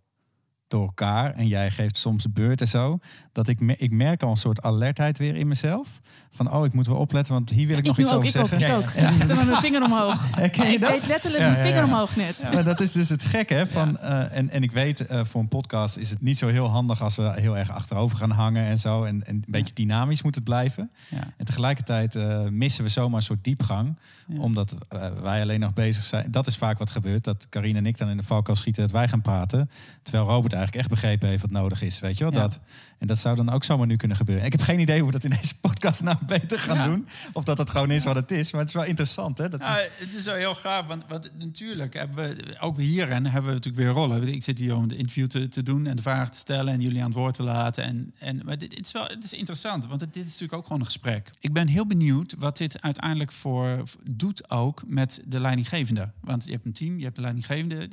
door 0.72 0.82
elkaar... 0.86 1.34
en 1.34 1.46
jij 1.48 1.70
geeft 1.70 1.96
soms 1.96 2.22
de 2.22 2.28
beurt 2.28 2.60
en 2.60 2.68
zo... 2.68 2.98
dat 3.32 3.48
ik, 3.48 3.60
me- 3.60 3.76
ik 3.76 3.90
merk 3.90 4.22
al 4.22 4.30
een 4.30 4.36
soort 4.36 4.62
alertheid 4.62 5.18
weer 5.18 5.36
in 5.36 5.48
mezelf... 5.48 5.88
van 6.30 6.52
oh, 6.52 6.64
ik 6.64 6.72
moet 6.72 6.86
wel 6.86 6.96
opletten, 6.96 7.34
want 7.34 7.50
hier 7.50 7.66
wil 7.66 7.78
ik 7.78 7.84
nog 7.84 7.98
iets 7.98 8.12
ook, 8.12 8.16
over 8.24 8.28
ik 8.28 8.42
ook, 8.42 8.48
zeggen. 8.48 8.68
ik 8.68 8.76
ook. 8.76 9.10
Ik 9.12 9.20
zit 9.20 9.30
er 9.30 9.36
met 9.36 9.46
mijn 9.46 9.60
vinger 9.60 9.82
omhoog. 9.84 10.14
Herken 10.36 10.66
je 10.66 10.72
ik 10.72 10.80
dat? 10.80 10.90
deed 10.90 11.06
letterlijk 11.06 11.42
Ja, 11.42 11.50
mijn 11.50 11.60
ja, 11.62 11.66
vinger 11.66 11.86
ja. 11.86 11.92
omhoog 11.92 12.16
net. 12.16 12.46
Maar 12.52 12.64
dat 12.64 12.80
is 12.80 12.92
dus 12.92 13.08
het 13.08 13.22
gekke. 13.24 13.54
Hè, 13.54 13.66
van, 13.66 13.98
eh, 13.98 14.36
en, 14.36 14.50
en 14.50 14.62
ik 14.62 14.72
weet, 14.72 15.06
eh, 15.06 15.24
voor 15.24 15.40
een 15.40 15.48
podcast 15.48 15.96
is 15.96 16.10
het 16.10 16.20
niet 16.22 16.38
zo 16.38 16.48
heel 16.48 16.68
handig 16.68 17.02
als 17.02 17.16
we 17.16 17.32
heel 17.36 17.56
erg 17.56 17.70
achterover 17.70 18.16
gaan 18.16 18.30
hangen 18.30 18.64
en 18.64 18.78
zo. 18.78 19.04
En, 19.04 19.26
en 19.26 19.34
een 19.34 19.44
beetje 19.46 19.74
dynamisch 19.74 20.22
moet 20.22 20.34
het 20.34 20.44
blijven. 20.44 20.90
Ja. 21.08 21.18
En 21.36 21.44
tegelijkertijd 21.44 22.14
eh, 22.14 22.42
missen 22.48 22.84
we 22.84 22.90
zomaar 22.90 23.16
een 23.16 23.22
soort 23.22 23.44
diepgang. 23.44 23.98
Ja. 24.26 24.40
Omdat 24.40 24.74
wij 25.22 25.42
alleen 25.42 25.60
nog 25.60 25.72
bezig 25.72 26.04
zijn. 26.04 26.30
Dat 26.30 26.46
is 26.46 26.56
vaak 26.56 26.78
wat 26.78 26.90
gebeurt. 26.90 27.24
Dat 27.24 27.46
Karine 27.48 27.78
en 27.78 27.86
ik 27.86 27.98
dan 27.98 28.08
in 28.08 28.16
de 28.16 28.22
valkuil 28.22 28.56
schieten 28.56 28.82
dat 28.82 28.92
wij 28.92 29.08
gaan 29.08 29.22
praten. 29.22 29.70
Terwijl 30.02 30.26
Robert 30.26 30.52
eigenlijk 30.62 30.76
echt 30.76 30.88
begrepen 31.00 31.28
heeft 31.28 31.42
wat 31.42 31.50
nodig 31.50 31.82
is. 31.82 32.00
Weet 32.00 32.18
je 32.18 32.24
wel? 32.24 32.32
Ja. 32.32 32.40
Dat. 32.40 32.60
En 32.98 33.06
dat 33.06 33.18
zou 33.18 33.36
dan 33.36 33.50
ook 33.50 33.64
zomaar 33.64 33.86
nu 33.86 33.96
kunnen 33.96 34.16
gebeuren. 34.16 34.44
Ik 34.44 34.52
heb 34.52 34.60
geen 34.60 34.80
idee 34.80 34.96
hoe 34.98 35.06
we 35.06 35.12
dat 35.12 35.24
in 35.24 35.36
deze 35.40 35.54
podcast 35.66 36.02
nou 36.02 36.16
beter 36.26 36.58
gaan 36.58 36.76
Ja. 36.76 36.84
doen. 36.86 37.06
Of 37.32 37.44
dat 37.44 37.58
het 37.58 37.70
gewoon 37.70 37.90
is 37.90 38.04
wat 38.04 38.16
het 38.16 38.30
is. 38.30 38.50
Maar 38.52 38.60
het 38.60 38.68
is 38.68 38.74
wel 38.76 38.84
interessant. 38.84 39.38
Hè? 39.38 39.48
Dat 39.48 39.60
het 39.64 40.14
is 40.14 40.24
wel 40.24 40.34
heel 40.34 40.54
gaaf, 40.54 40.86
want 40.86 41.04
wat, 41.08 41.30
natuurlijk 41.38 41.94
hebben 41.94 42.16
we, 42.16 42.36
ook 42.60 42.78
hierin 42.78 43.24
hebben 43.26 43.50
we 43.50 43.56
natuurlijk 43.56 43.84
weer 43.84 43.92
rollen. 43.92 44.28
Ik 44.28 44.42
zit 44.44 44.58
hier 44.58 44.76
om 44.76 44.88
de 44.88 44.96
interview 44.96 45.26
te, 45.26 45.48
te 45.48 45.62
doen 45.62 45.86
en 45.86 45.96
de 45.96 46.02
vragen 46.02 46.32
te 46.32 46.38
stellen 46.38 46.72
en 46.72 46.80
jullie 46.80 46.98
aan 47.00 47.08
het 47.08 47.14
woord 47.18 47.34
te 47.34 47.42
laten. 47.42 47.84
En, 47.84 48.14
en, 48.18 48.40
maar 48.44 48.58
dit, 48.58 48.70
dit 48.70 48.86
is 48.86 48.92
wel 48.92 49.06
het 49.06 49.24
is 49.24 49.32
interessant, 49.32 49.86
want 49.86 50.00
het- 50.00 50.12
dit 50.14 50.22
is 50.22 50.30
natuurlijk 50.30 50.58
ook 50.58 50.64
gewoon 50.66 50.80
een 50.80 50.86
gesprek. 50.86 51.30
Ik 51.40 51.52
ben 51.52 51.66
heel 51.68 51.86
benieuwd 51.86 52.34
wat 52.38 52.56
dit 52.56 52.80
uiteindelijk 52.82 53.32
voor 53.32 53.82
doet 54.10 54.50
ook 54.50 54.82
met 54.86 55.20
de 55.26 55.40
leidinggevende. 55.40 56.10
Want 56.20 56.44
je 56.44 56.50
hebt 56.50 56.64
een 56.66 56.72
team, 56.72 56.98
je 56.98 57.04
hebt 57.04 57.16
de 57.16 57.22
leidinggevende. 57.22 57.88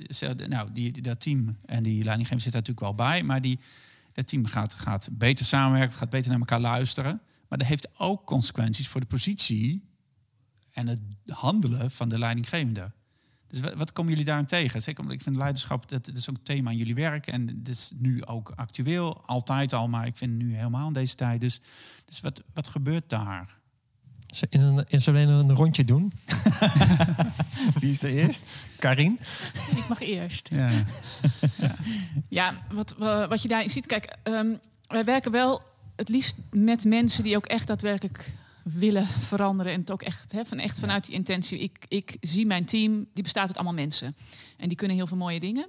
Nou, 0.47 0.69
die, 0.73 0.91
die- 0.91 1.01
dat 1.01 1.19
team 1.19 1.57
en 1.65 1.83
die 1.83 2.03
leidinggevende 2.03 2.43
natuurlijk 2.53 2.79
wel 2.79 2.95
bij, 2.95 3.23
maar 3.23 3.41
die, 3.41 3.59
dat 4.13 4.27
team 4.27 4.45
gaat, 4.45 4.73
gaat 4.73 5.09
beter 5.11 5.45
samenwerken, 5.45 5.97
gaat 5.97 6.09
beter 6.09 6.29
naar 6.29 6.39
elkaar 6.39 6.59
luisteren. 6.59 7.21
Maar 7.47 7.57
dat 7.57 7.67
heeft 7.67 7.99
ook 7.99 8.25
consequenties 8.25 8.87
voor 8.87 9.01
de 9.01 9.07
positie 9.07 9.89
en 10.71 10.87
het 10.87 10.99
handelen 11.25 11.91
van 11.91 12.09
de 12.09 12.19
leidinggevende. 12.19 12.91
Dus 13.47 13.59
wat, 13.59 13.91
komen 13.91 14.11
jullie 14.11 14.25
daarin 14.25 14.45
tegen? 14.45 14.81
Zeker 14.81 14.99
omdat 15.01 15.15
ik 15.15 15.21
vind 15.23 15.35
leiderschap, 15.35 15.89
dat, 15.89 16.05
dat 16.05 16.15
is 16.15 16.29
ook 16.29 16.35
een 16.35 16.43
thema 16.43 16.71
in 16.71 16.77
jullie 16.77 16.95
werk. 16.95 17.27
En 17.27 17.47
het 17.47 17.67
is 17.67 17.91
nu 17.95 18.25
ook 18.25 18.51
actueel, 18.55 19.25
altijd 19.25 19.73
al, 19.73 19.87
maar 19.87 20.07
ik 20.07 20.17
vind 20.17 20.31
het 20.31 20.41
nu 20.41 20.55
helemaal 20.55 20.87
in 20.87 20.93
deze 20.93 21.15
tijd. 21.15 21.41
Dus, 21.41 21.61
dus 22.05 22.19
wat, 22.19 22.43
wat 22.53 22.67
gebeurt 22.67 23.09
daar? 23.09 23.58
In 24.49 24.61
een, 24.61 24.85
in 24.87 25.01
zullen 25.01 25.27
we 25.27 25.43
een 25.49 25.55
rondje 25.55 25.85
doen? 25.85 26.11
Wie 27.79 27.89
is 27.89 28.01
er 28.01 28.09
eerst? 28.17 28.43
Karin? 28.79 29.19
Ik 29.75 29.87
mag 29.87 30.01
eerst. 30.01 30.49
Ja, 30.51 30.69
Ja, 32.29 32.53
wat, 32.71 32.95
wa- 32.97 33.27
wat 33.27 33.41
je 33.41 33.47
daarin 33.47 33.69
ziet, 33.69 33.85
kijk, 33.85 34.17
ehm, 34.23 34.55
wij 34.87 35.03
werken 35.03 35.31
wel 35.31 35.61
het 35.95 36.09
liefst 36.09 36.35
met 36.51 36.83
mensen 36.85 37.23
die 37.23 37.35
ook 37.35 37.45
echt 37.45 37.67
daadwerkelijk 37.67 38.31
willen 38.63 39.07
veranderen. 39.07 39.73
En 39.73 39.79
het 39.79 39.91
ook 39.91 40.01
echt, 40.01 40.31
hè, 40.31 40.45
van, 40.45 40.59
echt 40.59 40.79
vanuit 40.79 41.05
die 41.05 41.15
intentie. 41.15 41.59
Ik, 41.59 41.85
ik 41.87 42.17
zie 42.21 42.45
mijn 42.45 42.65
team, 42.65 43.05
die 43.13 43.23
bestaat 43.23 43.47
uit 43.47 43.55
allemaal 43.55 43.73
mensen. 43.73 44.15
En 44.57 44.67
die 44.67 44.77
kunnen 44.77 44.97
heel 44.97 45.07
veel 45.07 45.17
mooie 45.17 45.39
dingen. 45.39 45.67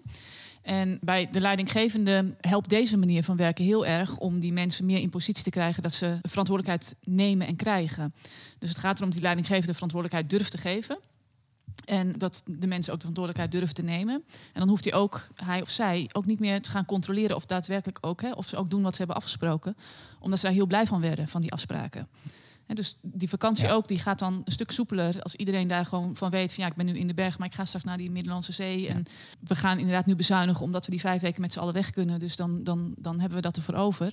En 0.63 0.99
bij 1.03 1.29
de 1.31 1.41
leidinggevende 1.41 2.35
helpt 2.41 2.69
deze 2.69 2.97
manier 2.97 3.25
van 3.25 3.37
werken 3.37 3.65
heel 3.65 3.87
erg 3.87 4.17
om 4.17 4.41
die 4.41 4.53
mensen 4.53 4.87
meer 4.87 4.99
in 4.99 5.11
positie 5.11 5.45
te 5.45 5.51
krijgen 5.51 5.83
dat 5.83 5.93
ze 5.93 6.19
verantwoordelijkheid 6.23 6.97
nemen 7.05 7.47
en 7.47 7.57
krijgen. 7.57 8.15
Dus 8.59 8.69
het 8.69 8.79
gaat 8.79 8.95
erom 8.95 9.05
dat 9.05 9.13
die 9.13 9.23
leidinggevende 9.23 9.75
verantwoordelijkheid 9.75 10.31
durft 10.31 10.51
te 10.51 10.59
geven. 10.59 10.99
En 11.85 12.19
dat 12.19 12.43
de 12.47 12.67
mensen 12.67 12.93
ook 12.93 13.01
de 13.01 13.07
verantwoordelijkheid 13.07 13.53
durven 13.53 13.75
te 13.75 13.83
nemen. 13.83 14.15
En 14.53 14.61
dan 14.61 14.69
hoeft 14.69 14.85
hij 14.85 14.95
ook, 14.95 15.29
hij 15.35 15.61
of 15.61 15.71
zij, 15.71 16.09
ook 16.13 16.27
niet 16.27 16.41
meer 16.41 16.63
te 16.63 16.71
gaan 16.71 16.85
controleren 16.85 17.37
of 17.37 17.47
daadwerkelijk 17.47 17.99
ook, 18.01 18.23
hè, 18.23 18.33
of 18.33 18.49
ze 18.49 18.57
ook 18.57 18.71
doen 18.71 18.83
wat 18.83 18.93
ze 18.93 18.99
hebben 18.99 19.17
afgesproken. 19.17 19.77
Omdat 20.21 20.39
ze 20.39 20.45
daar 20.45 20.55
heel 20.55 20.67
blij 20.67 20.87
van 20.87 21.01
werden, 21.01 21.29
van 21.29 21.41
die 21.41 21.53
afspraken. 21.53 22.09
Dus 22.75 22.97
die 23.03 23.29
vakantie 23.29 23.67
Ja. 23.67 23.73
ook, 23.73 23.89
die 23.89 23.99
gaat 23.99 24.19
dan 24.19 24.43
een 24.45 24.53
stuk 24.53 24.71
soepeler 24.71 25.23
als 25.23 25.35
iedereen 25.35 25.69
daar 25.69 25.87
gewoon 25.87 26.17
van 26.17 26.31
weet 26.31 26.53
van 26.53 26.65
ja, 26.65 26.71
ik 26.71 26.77
ben 26.77 26.87
nu 26.87 26.99
in 26.99 27.07
de 27.07 27.15
berg, 27.15 27.39
maar 27.39 27.49
ik 27.49 27.55
ga 27.55 27.65
straks 27.65 27.85
naar 27.85 27.97
die 27.97 28.11
Middellandse 28.11 28.53
Zee. 28.53 28.89
En 28.89 29.05
we 29.41 29.55
gaan 29.55 29.79
inderdaad 29.79 30.07
nu 30.07 30.17
bezuinigen 30.17 30.65
omdat 30.65 30.85
we 30.85 30.91
die 30.91 31.01
vijf 31.01 31.21
weken 31.21 31.41
met 31.41 31.53
z'n 31.53 31.59
allen 31.59 31.75
weg 31.75 31.91
kunnen. 31.91 32.19
Dus 32.19 32.37
dan, 32.37 32.65
dan, 32.65 32.97
dan 33.01 33.21
hebben 33.21 33.37
we 33.37 33.43
dat 33.43 33.57
ervoor 33.57 33.75
over. 33.75 34.13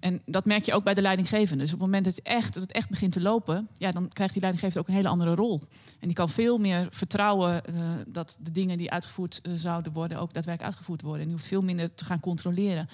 En 0.00 0.22
dat 0.24 0.44
merk 0.44 0.64
je 0.64 0.72
ook 0.74 0.84
bij 0.84 0.94
de 0.94 1.02
leidinggevende. 1.02 1.62
Dus 1.62 1.72
op 1.72 1.78
het 1.78 1.88
moment 1.88 2.04
dat 2.04 2.16
het 2.16 2.24
echt, 2.24 2.54
dat 2.54 2.62
het 2.62 2.72
echt 2.72 2.88
begint 2.88 3.12
te 3.12 3.20
lopen, 3.20 3.68
ja, 3.78 3.90
dan 3.90 4.08
krijgt 4.08 4.32
die 4.32 4.42
leidinggevende 4.42 4.82
ook 4.82 4.88
een 4.88 5.00
hele 5.00 5.08
andere 5.14 5.34
rol. 5.34 5.60
En 6.00 6.06
die 6.06 6.16
kan 6.16 6.28
veel 6.28 6.58
meer 6.58 6.86
vertrouwen 6.90 7.64
eh, 7.64 7.74
dat 8.08 8.36
de 8.40 8.50
dingen 8.50 8.76
die 8.76 8.90
uitgevoerd 8.90 9.40
eh, 9.42 9.52
zouden 9.56 9.92
worden, 9.92 10.18
ook 10.18 10.32
daadwerkelijk 10.32 10.72
uitgevoerd 10.72 11.02
worden. 11.02 11.20
En 11.20 11.26
die 11.26 11.36
hoeft 11.36 11.48
veel 11.48 11.62
minder 11.62 11.94
te 11.94 12.04
gaan 12.04 12.20
controleren. 12.20 12.88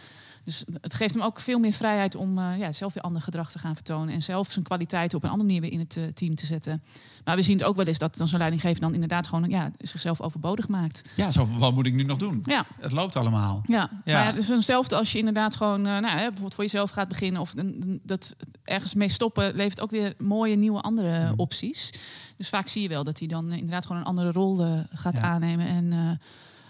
Dus 0.44 0.64
het 0.80 0.94
geeft 0.94 1.14
hem 1.14 1.22
ook 1.22 1.40
veel 1.40 1.58
meer 1.58 1.72
vrijheid 1.72 2.14
om 2.14 2.38
eh, 2.38 2.58
ja, 2.58 2.72
zelf 2.72 2.92
weer 2.94 3.02
ander 3.02 3.22
gedrag 3.22 3.50
te 3.50 3.58
gaan 3.58 3.74
vertonen. 3.74 4.14
En 4.14 4.22
zelf 4.22 4.52
zijn 4.52 4.64
kwaliteiten 4.64 5.16
op 5.18 5.24
een 5.24 5.30
andere 5.30 5.46
manier 5.48 5.62
weer 5.62 5.72
in 5.72 5.78
het 5.78 5.96
eh, 5.96 6.04
team 6.04 6.34
te 6.34 6.46
zetten. 6.46 6.82
Maar 7.24 7.36
we 7.36 7.42
zien 7.42 7.58
het 7.58 7.66
ook 7.66 7.76
wel 7.76 7.84
eens 7.84 7.98
dat 7.98 8.16
dan 8.16 8.28
zo'n 8.28 8.38
leidinggever 8.38 8.80
dan 8.80 8.94
inderdaad 8.94 9.28
gewoon 9.28 9.48
ja, 9.50 9.70
zichzelf 9.78 10.20
overbodig 10.20 10.68
maakt. 10.68 11.02
ja 11.16 11.30
zo, 11.30 11.48
wat 11.58 11.74
moet 11.74 11.86
ik 11.86 11.94
nu 11.94 12.02
nog 12.02 12.16
doen? 12.18 12.40
Ja, 12.44 12.66
Het 12.80 12.92
loopt 12.92 13.16
allemaal. 13.16 13.62
ja, 13.66 13.90
Ja. 14.04 14.14
Maar 14.14 14.24
ja 14.24 14.32
dus 14.32 14.48
hetzelfde 14.48 14.96
als 14.96 15.12
je 15.12 15.18
inderdaad 15.18 15.56
gewoon 15.56 15.86
eh, 15.86 15.92
nou, 15.92 16.06
hè, 16.06 16.16
bijvoorbeeld 16.22 16.54
voor 16.54 16.64
jezelf 16.64 16.90
gaat 16.90 17.08
beginnen 17.08 17.40
of 17.40 17.54
dat 18.02 18.36
ergens 18.64 18.94
mee 18.94 19.08
stoppen 19.08 19.54
levert 19.54 19.80
ook 19.80 19.90
weer 19.90 20.14
mooie 20.18 20.56
nieuwe 20.56 20.80
andere 20.80 21.22
Mhm. 21.24 21.32
opties. 21.36 21.90
Dus 22.36 22.48
vaak 22.48 22.68
zie 22.68 22.82
je 22.82 22.88
wel 22.88 23.04
dat 23.04 23.18
hij 23.18 23.28
dan 23.28 23.52
inderdaad 23.52 23.86
gewoon 23.86 24.00
een 24.00 24.06
andere 24.08 24.32
rol 24.32 24.56
gaat 24.92 25.16
Ja. 25.16 25.22
aannemen 25.22 25.66
en 25.66 26.20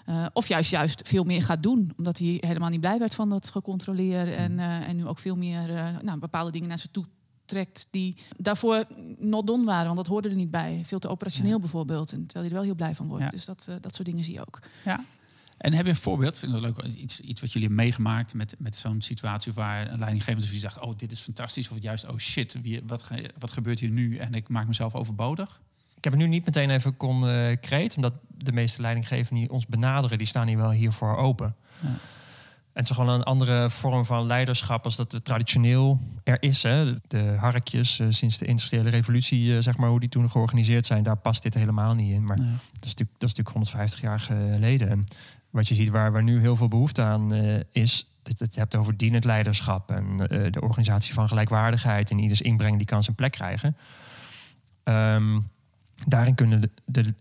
eh, 0.06 0.26
of 0.32 0.48
juist 0.48 0.70
juist 0.70 1.08
veel 1.08 1.24
meer 1.24 1.42
gaat 1.42 1.62
doen, 1.62 1.92
omdat 1.96 2.18
hij 2.18 2.36
helemaal 2.40 2.68
niet 2.68 2.80
blij 2.80 2.98
werd 2.98 3.14
van 3.14 3.28
dat 3.28 3.50
gecontroleerd 3.50 4.34
en, 4.34 4.52
Mhm. 4.52 4.60
eh, 4.60 4.88
en 4.88 4.96
nu 4.96 5.06
ook 5.06 5.18
veel 5.18 5.36
meer 5.36 5.70
eh, 5.76 5.98
nou, 6.02 6.18
bepaalde 6.18 6.50
dingen 6.50 6.68
naar 6.68 6.78
ze 6.78 6.90
toe 6.90 7.04
vertrekt 7.38 7.86
die 7.90 8.16
daarvoor 8.36 8.84
not 9.18 9.46
done 9.46 9.64
waren, 9.64 9.84
want 9.84 9.96
dat 9.96 10.06
hoorde 10.06 10.28
er 10.28 10.34
niet 10.34 10.50
bij. 10.50 10.82
Veel 10.84 10.98
te 10.98 11.08
operationeel 11.08 11.60
bijvoorbeeld. 11.60 12.12
En 12.12 12.22
terwijl 12.26 12.44
je 12.44 12.50
er 12.50 12.56
wel 12.56 12.64
heel 12.66 12.74
blij 12.74 12.94
van 12.94 13.06
wordt. 13.08 13.24
Ja. 13.24 13.30
Dus 13.30 13.44
dat, 13.44 13.66
dat 13.80 13.94
soort 13.94 14.08
dingen 14.08 14.24
zie 14.24 14.34
je 14.34 14.40
ook. 14.40 14.58
Ja. 14.84 15.04
En 15.58 15.72
heb 15.72 15.84
je 15.84 15.90
een 15.90 15.96
voorbeeld? 15.96 16.38
Vind 16.38 16.54
ik 16.54 16.62
dat 16.62 16.76
leuk. 16.76 16.94
Iets, 16.94 17.20
iets 17.20 17.40
wat 17.40 17.52
jullie 17.52 17.68
hebben 17.68 17.84
meegemaakt 17.84 18.34
met, 18.34 18.54
met 18.58 18.76
zo'n 18.76 19.00
situatie 19.00 19.52
waar 19.52 19.92
een 19.92 19.98
leidinggevende 19.98 20.46
zoiets 20.46 20.62
zegt: 20.64 20.80
Oh, 20.80 20.92
dit 20.96 21.12
is 21.12 21.20
fantastisch. 21.20 21.68
Of 21.70 21.76
juist, 21.82 22.08
oh 22.08 22.16
shit, 22.16 22.56
wie, 22.62 22.80
wat, 22.86 23.04
wat 23.38 23.50
gebeurt 23.50 23.78
hier 23.78 23.90
nu? 23.90 24.16
En 24.16 24.34
ik 24.34 24.48
maak 24.48 24.66
mezelf 24.66 24.94
overbodig. 24.94 25.60
Ik 26.02 26.10
heb 26.10 26.18
het 26.18 26.28
nu 26.28 26.28
niet 26.28 26.44
meteen 26.44 26.70
even 26.70 26.96
concreet, 26.96 27.96
omdat 27.96 28.12
de 28.28 28.52
meeste 28.52 28.80
leidinggevenden 28.80 29.42
die 29.42 29.50
ons 29.52 29.66
benaderen, 29.66 30.18
die 30.18 30.26
staan 30.26 30.46
hier 30.46 30.56
wel 30.56 30.70
hiervoor 30.70 31.16
open. 31.16 31.54
Ja. 31.80 31.88
En 31.88 32.80
het 32.80 32.90
is 32.90 32.96
gewoon 32.96 33.14
een 33.14 33.22
andere 33.22 33.70
vorm 33.70 34.04
van 34.04 34.26
leiderschap 34.26 34.84
als 34.84 34.96
dat 34.96 35.12
het 35.12 35.24
traditioneel 35.24 36.00
er 36.24 36.42
is. 36.42 36.62
Hè. 36.62 36.92
De 37.08 37.34
harkjes 37.38 37.98
eh, 37.98 38.06
sinds 38.10 38.38
de 38.38 38.44
industriële 38.44 38.90
revolutie, 38.90 39.56
eh, 39.56 39.62
zeg 39.62 39.76
maar, 39.76 39.88
hoe 39.88 40.00
die 40.00 40.08
toen 40.08 40.30
georganiseerd 40.30 40.86
zijn, 40.86 41.02
daar 41.02 41.16
past 41.16 41.42
dit 41.42 41.54
helemaal 41.54 41.94
niet 41.94 42.12
in. 42.12 42.24
Maar 42.24 42.36
Ja. 42.38 42.44
dat, 42.44 42.84
is 42.84 42.94
natuurlijk, 42.94 43.18
dat 43.18 43.28
is 43.28 43.34
natuurlijk 43.36 43.48
150 43.48 44.00
jaar 44.00 44.20
geleden. 44.20 44.88
En 44.88 45.04
wat 45.50 45.68
je 45.68 45.74
ziet 45.74 45.88
waar, 45.88 46.12
waar 46.12 46.22
nu 46.22 46.40
heel 46.40 46.56
veel 46.56 46.68
behoefte 46.68 47.02
aan 47.02 47.32
eh, 47.32 47.60
is, 47.72 48.06
dat 48.22 48.38
je 48.38 48.44
het 48.44 48.54
hebt 48.54 48.74
over 48.76 48.96
dienend 48.96 49.24
leiderschap 49.24 49.90
en 49.90 50.28
eh, 50.28 50.52
de 50.52 50.60
organisatie 50.60 51.14
van 51.14 51.28
gelijkwaardigheid 51.28 52.10
en 52.10 52.18
ieders 52.18 52.40
inbreng 52.40 52.76
die 52.76 52.86
kan 52.86 53.02
zijn 53.02 53.16
plek 53.16 53.32
krijgen. 53.32 53.76
Ehm, 54.84 55.38
daarin 56.06 56.34
kunnen 56.34 56.60
de, 56.60 56.70
de 56.84 57.14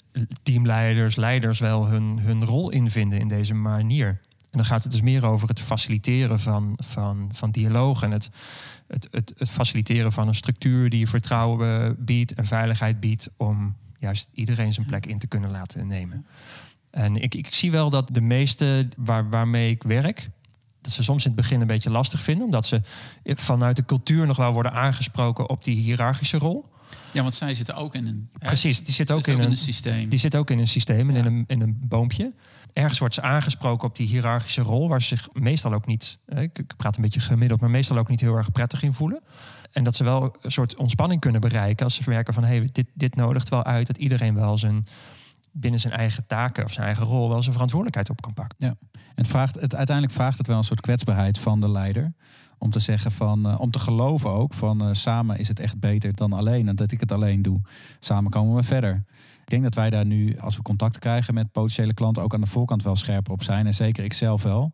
teamleiders, 0.44 1.16
leiders 1.16 1.60
wel 1.60 1.88
hun, 1.88 2.20
hun 2.20 2.46
rol 2.46 2.70
invinden 2.70 3.20
in 3.20 3.28
deze 3.28 3.54
manier. 3.54 4.08
En 4.52 4.58
dan 4.58 4.66
gaat 4.66 4.84
het 4.84 4.92
dus 4.92 5.02
meer 5.02 5.26
over 5.26 5.48
het 5.48 5.60
faciliteren 5.60 6.40
van, 6.40 6.74
van, 6.84 7.30
van 7.34 7.52
dialoog 7.52 8.04
en 8.04 8.12
het, 8.12 8.30
het, 8.88 9.08
het, 9.12 9.34
het 9.38 9.50
faciliteren 9.50 10.12
van 10.12 10.28
een 10.28 10.36
structuur 10.36 10.90
die 10.90 11.10
vertrouwen 11.10 11.96
biedt 12.06 12.34
en 12.34 12.46
veiligheid 12.46 13.00
biedt 13.00 13.30
om 13.38 13.76
juist 13.98 14.30
iedereen 14.34 14.74
zijn 14.74 14.86
plek 14.86 15.06
in 15.06 15.20
te 15.20 15.28
kunnen 15.28 15.52
laten 15.52 15.88
nemen. 15.88 16.26
En 16.90 17.16
ik, 17.16 17.36
ik 17.36 17.54
zie 17.54 17.72
wel 17.72 17.90
dat 17.90 18.14
de 18.14 18.22
meeste 18.22 18.88
waar, 18.98 19.30
waarmee 19.30 19.70
ik 19.70 19.84
werk, 19.84 20.30
dat 20.82 20.92
ze 20.92 21.04
soms 21.04 21.26
in 21.26 21.32
het 21.32 21.42
begin 21.42 21.62
een 21.62 21.68
beetje 21.68 21.90
lastig 21.90 22.22
vinden, 22.22 22.46
omdat 22.46 22.66
ze 22.66 22.82
vanuit 23.24 23.76
de 23.76 23.86
cultuur 23.86 24.26
nog 24.26 24.38
wel 24.38 24.54
worden 24.54 24.74
aangesproken 24.74 25.50
op 25.50 25.64
die 25.64 25.76
hiërarchische 25.76 26.38
rol. 26.38 26.71
Ja, 27.12 27.22
want 27.22 27.34
zij 27.34 27.56
zitten 27.56 27.76
ook 27.76 27.96
in 27.96 28.08
een. 28.08 28.30
Precies, 28.40 28.84
die 28.84 28.94
zit 28.94 29.08
ze 29.08 29.14
ook 29.14 29.28
in 29.28 29.40
een, 29.40 29.50
een 29.52 29.58
systeem. 29.58 30.10
die 30.10 30.20
zit 30.20 30.36
ook 30.36 30.50
in 30.50 30.60
een 30.60 30.68
systeem 30.68 31.10
en 31.10 31.16
Ja. 31.16 31.20
in, 31.20 31.26
een, 31.26 31.44
in 31.48 31.62
een 31.62 31.78
boompje. 31.88 32.34
Ergens 32.74 33.00
wordt 33.00 33.14
ze 33.14 33.22
aangesproken 33.22 33.88
op 33.88 33.96
die 33.96 34.08
hiërarchische 34.08 34.62
rol, 34.62 34.90
waar 34.90 35.02
ze 35.02 35.08
zich 35.08 35.30
meestal 35.34 35.74
ook 35.74 35.86
niet, 35.86 36.20
hè, 36.26 36.42
ik, 36.42 36.58
ik 36.60 36.76
praat 36.76 36.96
een 36.96 37.02
beetje 37.02 37.20
gemiddeld, 37.20 37.60
maar 37.62 37.70
meestal 37.70 37.98
ook 37.98 38.08
niet 38.08 38.22
heel 38.22 38.36
erg 38.36 38.52
prettig 38.52 38.84
in 38.84 38.94
voelen. 38.94 39.22
En 39.72 39.84
dat 39.84 39.96
ze 39.96 40.04
wel 40.04 40.36
een 40.42 40.52
soort 40.52 40.78
ontspanning 40.78 41.22
kunnen 41.22 41.42
bereiken 41.42 41.86
als 41.86 41.96
ze 41.96 42.02
merken 42.06 42.34
van 42.34 42.44
hé, 42.44 42.58
hey, 42.58 42.70
dit, 42.72 42.86
dit 42.94 43.16
nodigt 43.16 43.50
wel 43.50 43.64
uit 43.64 43.88
dat 43.88 43.98
iedereen 43.98 44.36
wel 44.36 44.58
zijn 44.58 44.84
binnen 45.52 45.80
zijn 45.80 45.94
eigen 45.94 46.28
taken 46.28 46.64
of 46.64 46.72
zijn 46.72 46.86
eigen 46.86 47.06
rol 47.06 47.30
wel 47.30 47.42
zijn 47.42 47.54
verantwoordelijkheid 47.54 48.10
op 48.10 48.22
kan 48.22 48.34
pakken. 48.34 48.58
En 48.60 48.78
het, 49.16 49.28
vraagt, 49.28 49.56
het 49.56 49.76
uiteindelijk 49.76 50.16
vraagt 50.18 50.38
het 50.38 50.48
wel 50.48 50.58
een 50.58 50.64
soort 50.64 50.82
kwetsbaarheid 50.82 51.40
van 51.40 51.62
de 51.62 51.70
leider. 51.70 52.12
Om 52.64 52.70
te 52.70 52.80
zeggen 52.80 53.12
van, 53.12 53.50
eh, 53.50 53.60
om 53.60 53.72
te 53.72 53.80
geloven 53.80 54.30
ook 54.30 54.54
van 54.54 54.82
eh, 54.82 54.90
samen 54.92 55.38
is 55.38 55.48
het 55.48 55.60
echt 55.60 55.80
beter 55.80 56.16
dan 56.16 56.34
alleen. 56.34 56.68
En 56.68 56.76
dat 56.76 56.92
ik 56.92 57.00
het 57.00 57.12
alleen 57.12 57.42
doe. 57.42 57.62
Samen 58.00 58.32
komen 58.32 58.56
we 58.56 58.64
verder. 58.64 59.04
Ik 59.42 59.50
denk 59.50 59.64
dat 59.64 59.76
wij 59.76 59.90
daar 59.90 60.06
nu, 60.06 60.38
als 60.40 60.56
we 60.56 60.62
contact 60.62 61.00
krijgen 61.00 61.34
met 61.34 61.52
potentiële 61.52 61.94
klanten, 61.94 62.24
ook 62.24 62.34
aan 62.34 62.42
de 62.42 62.48
voorkant 62.48 62.84
wel 62.84 62.96
scherper 62.96 63.32
op 63.32 63.44
zijn. 63.44 63.66
En 63.66 63.74
zeker 63.74 64.04
ik 64.04 64.14
zelf 64.14 64.44
wel. 64.44 64.72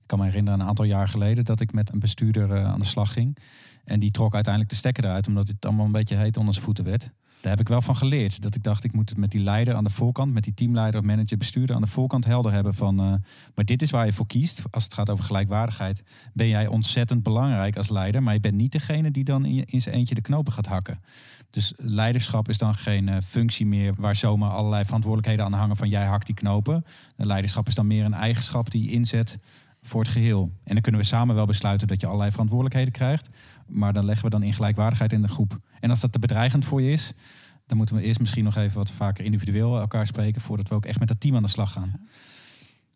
Ik 0.00 0.06
kan 0.06 0.18
me 0.18 0.24
herinneren 0.24 0.60
een 0.60 0.66
aantal 0.66 0.84
jaar 0.84 1.08
geleden 1.08 1.44
dat 1.44 1.60
ik 1.60 1.72
met 1.72 1.92
een 1.92 1.98
bestuurder 1.98 2.52
eh, 2.52 2.64
aan 2.64 2.78
de 2.78 2.84
slag 2.86 3.12
ging. 3.12 3.36
En 3.84 4.00
die 4.00 4.10
trok 4.10 4.34
uiteindelijk 4.34 4.72
de 4.72 4.78
stekker 4.78 5.04
eruit, 5.04 5.26
omdat 5.26 5.48
het 5.48 5.66
allemaal 5.66 5.86
een 5.86 5.92
beetje 5.92 6.16
heet 6.16 6.36
onder 6.36 6.54
zijn 6.54 6.64
voeten 6.64 6.84
werd. 6.84 7.12
Daar 7.40 7.50
heb 7.50 7.60
ik 7.60 7.68
wel 7.68 7.82
van 7.82 7.96
geleerd. 7.96 8.42
Dat 8.42 8.54
ik 8.54 8.62
dacht, 8.62 8.84
ik 8.84 8.92
moet 8.92 9.08
het 9.08 9.18
met 9.18 9.30
die 9.30 9.40
leider 9.40 9.74
aan 9.74 9.84
de 9.84 9.90
voorkant, 9.90 10.32
met 10.32 10.44
die 10.44 10.54
teamleider 10.54 11.00
of 11.00 11.06
manager, 11.06 11.36
bestuurder 11.36 11.74
aan 11.76 11.82
de 11.82 11.88
voorkant 11.88 12.24
helder 12.24 12.52
hebben 12.52 12.74
van. 12.74 13.00
eh, 13.00 13.14
maar 13.54 13.64
dit 13.64 13.82
is 13.82 13.90
waar 13.90 14.06
je 14.06 14.12
voor 14.12 14.26
kiest. 14.26 14.62
Als 14.70 14.84
het 14.84 14.94
gaat 14.94 15.10
over 15.10 15.24
gelijkwaardigheid, 15.24 16.02
ben 16.32 16.48
jij 16.48 16.66
ontzettend 16.66 17.22
belangrijk 17.22 17.76
als 17.76 17.88
leider. 17.88 18.22
Maar 18.22 18.34
je 18.34 18.40
bent 18.40 18.54
niet 18.54 18.72
degene 18.72 19.10
die 19.10 19.24
dan 19.24 19.44
in, 19.44 19.64
in 19.64 19.82
zijn 19.82 19.94
eentje 19.94 20.14
de 20.14 20.20
knopen 20.20 20.52
gaat 20.52 20.66
hakken. 20.66 20.98
Dus 21.50 21.72
leiderschap 21.76 22.48
is 22.48 22.58
dan 22.58 22.74
geen 22.74 23.08
eh, 23.08 23.16
functie 23.28 23.66
meer 23.66 23.94
waar 23.96 24.16
zomaar 24.16 24.50
allerlei 24.50 24.84
verantwoordelijkheden 24.84 25.44
aan 25.44 25.60
hangen 25.60 25.76
van 25.76 25.88
jij 25.88 26.04
hakt 26.04 26.26
die 26.26 26.34
knopen. 26.34 26.84
De 27.16 27.26
leiderschap 27.26 27.66
is 27.66 27.74
dan 27.74 27.86
meer 27.86 28.04
een 28.04 28.14
eigenschap 28.14 28.70
die 28.70 28.84
je 28.84 28.90
inzet 28.90 29.36
voor 29.82 30.00
het 30.00 30.10
geheel. 30.10 30.50
En 30.64 30.72
dan 30.72 30.82
kunnen 30.82 31.00
we 31.00 31.06
samen 31.06 31.34
wel 31.34 31.46
besluiten 31.46 31.88
dat 31.88 32.00
je 32.00 32.06
allerlei 32.06 32.30
verantwoordelijkheden 32.30 32.92
krijgt. 32.92 33.34
Maar 33.70 33.92
dan 33.92 34.04
leggen 34.04 34.24
we 34.24 34.30
dan 34.30 34.42
in 34.42 34.54
gelijkwaardigheid 34.54 35.12
in 35.12 35.22
de 35.22 35.28
groep. 35.28 35.56
En 35.80 35.90
als 35.90 36.00
dat 36.00 36.12
te 36.12 36.18
bedreigend 36.18 36.64
voor 36.64 36.82
je 36.82 36.90
is, 36.90 37.12
dan 37.66 37.76
moeten 37.76 37.96
we 37.96 38.02
eerst 38.02 38.20
misschien 38.20 38.44
nog 38.44 38.56
even 38.56 38.76
wat 38.76 38.90
vaker 38.90 39.24
individueel 39.24 39.78
elkaar 39.78 40.06
spreken 40.06 40.40
voordat 40.40 40.68
we 40.68 40.74
ook 40.74 40.86
echt 40.86 40.98
met 40.98 41.08
dat 41.08 41.20
team 41.20 41.36
aan 41.36 41.42
de 41.42 41.48
slag 41.48 41.72
gaan. 41.72 42.08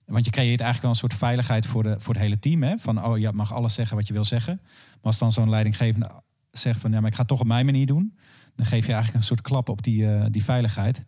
Want 0.06 0.24
je 0.24 0.30
creëert 0.30 0.60
eigenlijk 0.60 0.82
wel 0.82 0.90
een 0.90 0.96
soort 0.96 1.14
veiligheid 1.14 1.66
voor, 1.66 1.82
de, 1.82 1.96
voor 1.98 2.14
het 2.14 2.22
hele 2.22 2.38
team. 2.38 2.62
Hè? 2.62 2.78
Van, 2.78 3.04
oh, 3.04 3.18
je 3.18 3.32
mag 3.32 3.52
alles 3.52 3.74
zeggen 3.74 3.96
wat 3.96 4.06
je 4.06 4.12
wil 4.12 4.24
zeggen. 4.24 4.58
Maar 4.62 5.00
als 5.02 5.18
dan 5.18 5.32
zo'n 5.32 5.50
leidinggevende 5.50 6.10
zegt 6.50 6.80
van, 6.80 6.92
ja, 6.92 7.00
maar 7.00 7.08
ik 7.08 7.14
ga 7.14 7.20
het 7.20 7.28
toch 7.28 7.40
op 7.40 7.46
mijn 7.46 7.64
manier 7.64 7.86
doen. 7.86 8.16
Dan 8.56 8.66
geef 8.66 8.86
je 8.86 8.92
eigenlijk 8.92 9.14
een 9.14 9.26
soort 9.26 9.40
klap 9.40 9.68
op 9.68 9.82
die, 9.82 10.14
eh, 10.14 10.26
die 10.30 10.44
veiligheid. 10.44 11.02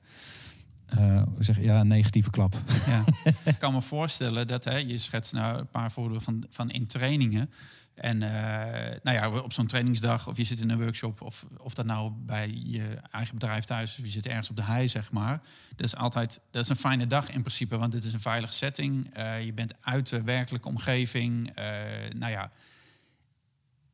Hoe 0.94 1.44
zeg? 1.44 1.62
Ja, 1.62 1.80
een 1.80 1.86
negatieve 1.86 2.30
klap. 2.30 2.54
Ja. 2.86 3.04
ik 3.52 3.58
kan 3.58 3.72
me 3.72 3.82
voorstellen 3.82 4.46
dat 4.46 4.64
hè, 4.64 4.76
je 4.76 4.98
schetst 4.98 5.32
nou 5.32 5.58
een 5.58 5.70
paar 5.70 5.90
voorbeelden 5.90 6.22
van, 6.22 6.44
van 6.50 6.70
in 6.70 6.86
trainingen. 6.86 7.50
En 7.96 8.22
eh, 8.22 8.96
nou 9.02 9.16
ja, 9.16 9.40
op 9.40 9.52
zo'n 9.52 9.66
trainingsdag 9.66 10.28
of 10.28 10.36
je 10.36 10.44
zit 10.44 10.60
in 10.60 10.70
een 10.70 10.78
workshop 10.78 11.20
of, 11.20 11.46
of 11.56 11.74
dat 11.74 11.86
nou 11.86 12.12
bij 12.16 12.60
je 12.64 12.98
eigen 13.10 13.38
bedrijf 13.38 13.64
thuis 13.64 13.98
of 13.98 14.04
je 14.04 14.10
zit 14.10 14.26
ergens 14.26 14.50
op 14.50 14.56
de 14.56 14.62
hei, 14.62 14.88
zeg 14.88 15.12
maar. 15.12 15.42
Dat 15.76 15.86
is 15.86 15.96
altijd 15.96 16.40
dat 16.50 16.62
is 16.62 16.68
een 16.68 16.76
fijne 16.76 17.06
dag 17.06 17.30
in 17.30 17.40
principe, 17.40 17.78
want 17.78 17.92
het 17.92 18.04
is 18.04 18.12
een 18.12 18.20
veilige 18.20 18.52
setting. 18.52 19.14
Eh, 19.14 19.44
je 19.44 19.52
bent 19.52 19.74
uit 19.80 20.08
de 20.08 20.22
werkelijke 20.22 20.68
omgeving. 20.68 21.50
eh, 21.54 21.64
nou 22.14 22.32
ja. 22.32 22.50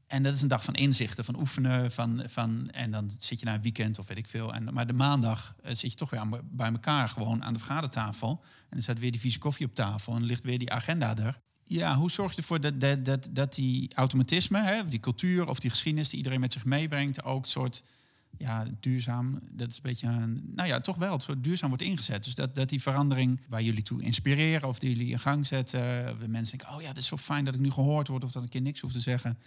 En 0.06 0.22
dat 0.22 0.34
is 0.34 0.42
een 0.42 0.48
dag 0.48 0.64
van 0.64 0.74
inzichten, 0.74 1.24
van 1.24 1.38
oefenen. 1.38 1.92
Van, 1.92 2.22
van, 2.26 2.70
en 2.70 2.90
dan 2.90 3.10
zit 3.18 3.38
je 3.38 3.44
naar 3.44 3.54
een 3.54 3.62
weekend 3.62 3.98
of 3.98 4.06
weet 4.06 4.18
ik 4.18 4.26
veel. 4.26 4.54
En, 4.54 4.74
maar 4.74 4.86
de 4.86 4.92
maandag 4.92 5.54
zit 5.64 5.90
je 5.90 5.96
toch 5.96 6.10
weer 6.10 6.40
bij 6.44 6.72
elkaar 6.72 7.08
gewoon 7.08 7.44
aan 7.44 7.52
de 7.52 7.58
vergadertafel. 7.58 8.44
En 8.70 8.76
er 8.76 8.82
staat 8.82 8.98
weer 8.98 9.10
die 9.10 9.20
vieze 9.20 9.38
koffie 9.38 9.66
op 9.66 9.74
tafel 9.74 10.14
en 10.14 10.22
ligt 10.22 10.42
weer 10.42 10.58
die 10.58 10.72
agenda 10.72 11.16
er. 11.16 11.40
Ja, 11.72 11.96
hoe 11.96 12.10
zorg 12.10 12.30
je 12.30 12.36
ervoor 12.36 12.60
dat, 12.60 12.80
dat, 12.80 13.04
dat, 13.04 13.28
dat 13.30 13.54
die 13.54 13.94
automatisme, 13.94 14.62
hè, 14.62 14.88
die 14.88 15.00
cultuur 15.00 15.48
of 15.48 15.58
die 15.58 15.70
geschiedenis 15.70 16.08
die 16.08 16.16
iedereen 16.16 16.40
met 16.40 16.52
zich 16.52 16.64
meebrengt, 16.64 17.24
ook 17.24 17.46
soort 17.46 17.82
ja, 18.38 18.66
duurzaam, 18.80 19.40
dat 19.50 19.68
is 19.68 19.76
een 19.76 19.82
beetje, 19.82 20.06
een, 20.06 20.52
nou 20.54 20.68
ja, 20.68 20.80
toch 20.80 20.96
wel, 20.96 21.12
het 21.12 21.22
soort 21.22 21.44
duurzaam 21.44 21.68
wordt 21.68 21.84
ingezet. 21.84 22.24
Dus 22.24 22.34
dat, 22.34 22.54
dat 22.54 22.68
die 22.68 22.82
verandering 22.82 23.40
waar 23.48 23.62
jullie 23.62 23.82
toe 23.82 24.02
inspireren 24.02 24.68
of 24.68 24.78
die 24.78 24.90
jullie 24.90 25.10
in 25.10 25.20
gang 25.20 25.46
zetten, 25.46 25.80
de 26.18 26.28
mensen 26.28 26.58
denken, 26.58 26.76
oh 26.76 26.82
ja, 26.82 26.88
het 26.88 26.96
is 26.96 27.06
zo 27.06 27.16
fijn 27.16 27.44
dat 27.44 27.54
ik 27.54 27.60
nu 27.60 27.70
gehoord 27.70 28.08
word 28.08 28.24
of 28.24 28.32
dat 28.32 28.44
ik 28.44 28.50
keer 28.50 28.62
niks 28.62 28.80
hoef 28.80 28.92
te 28.92 29.00
zeggen, 29.00 29.38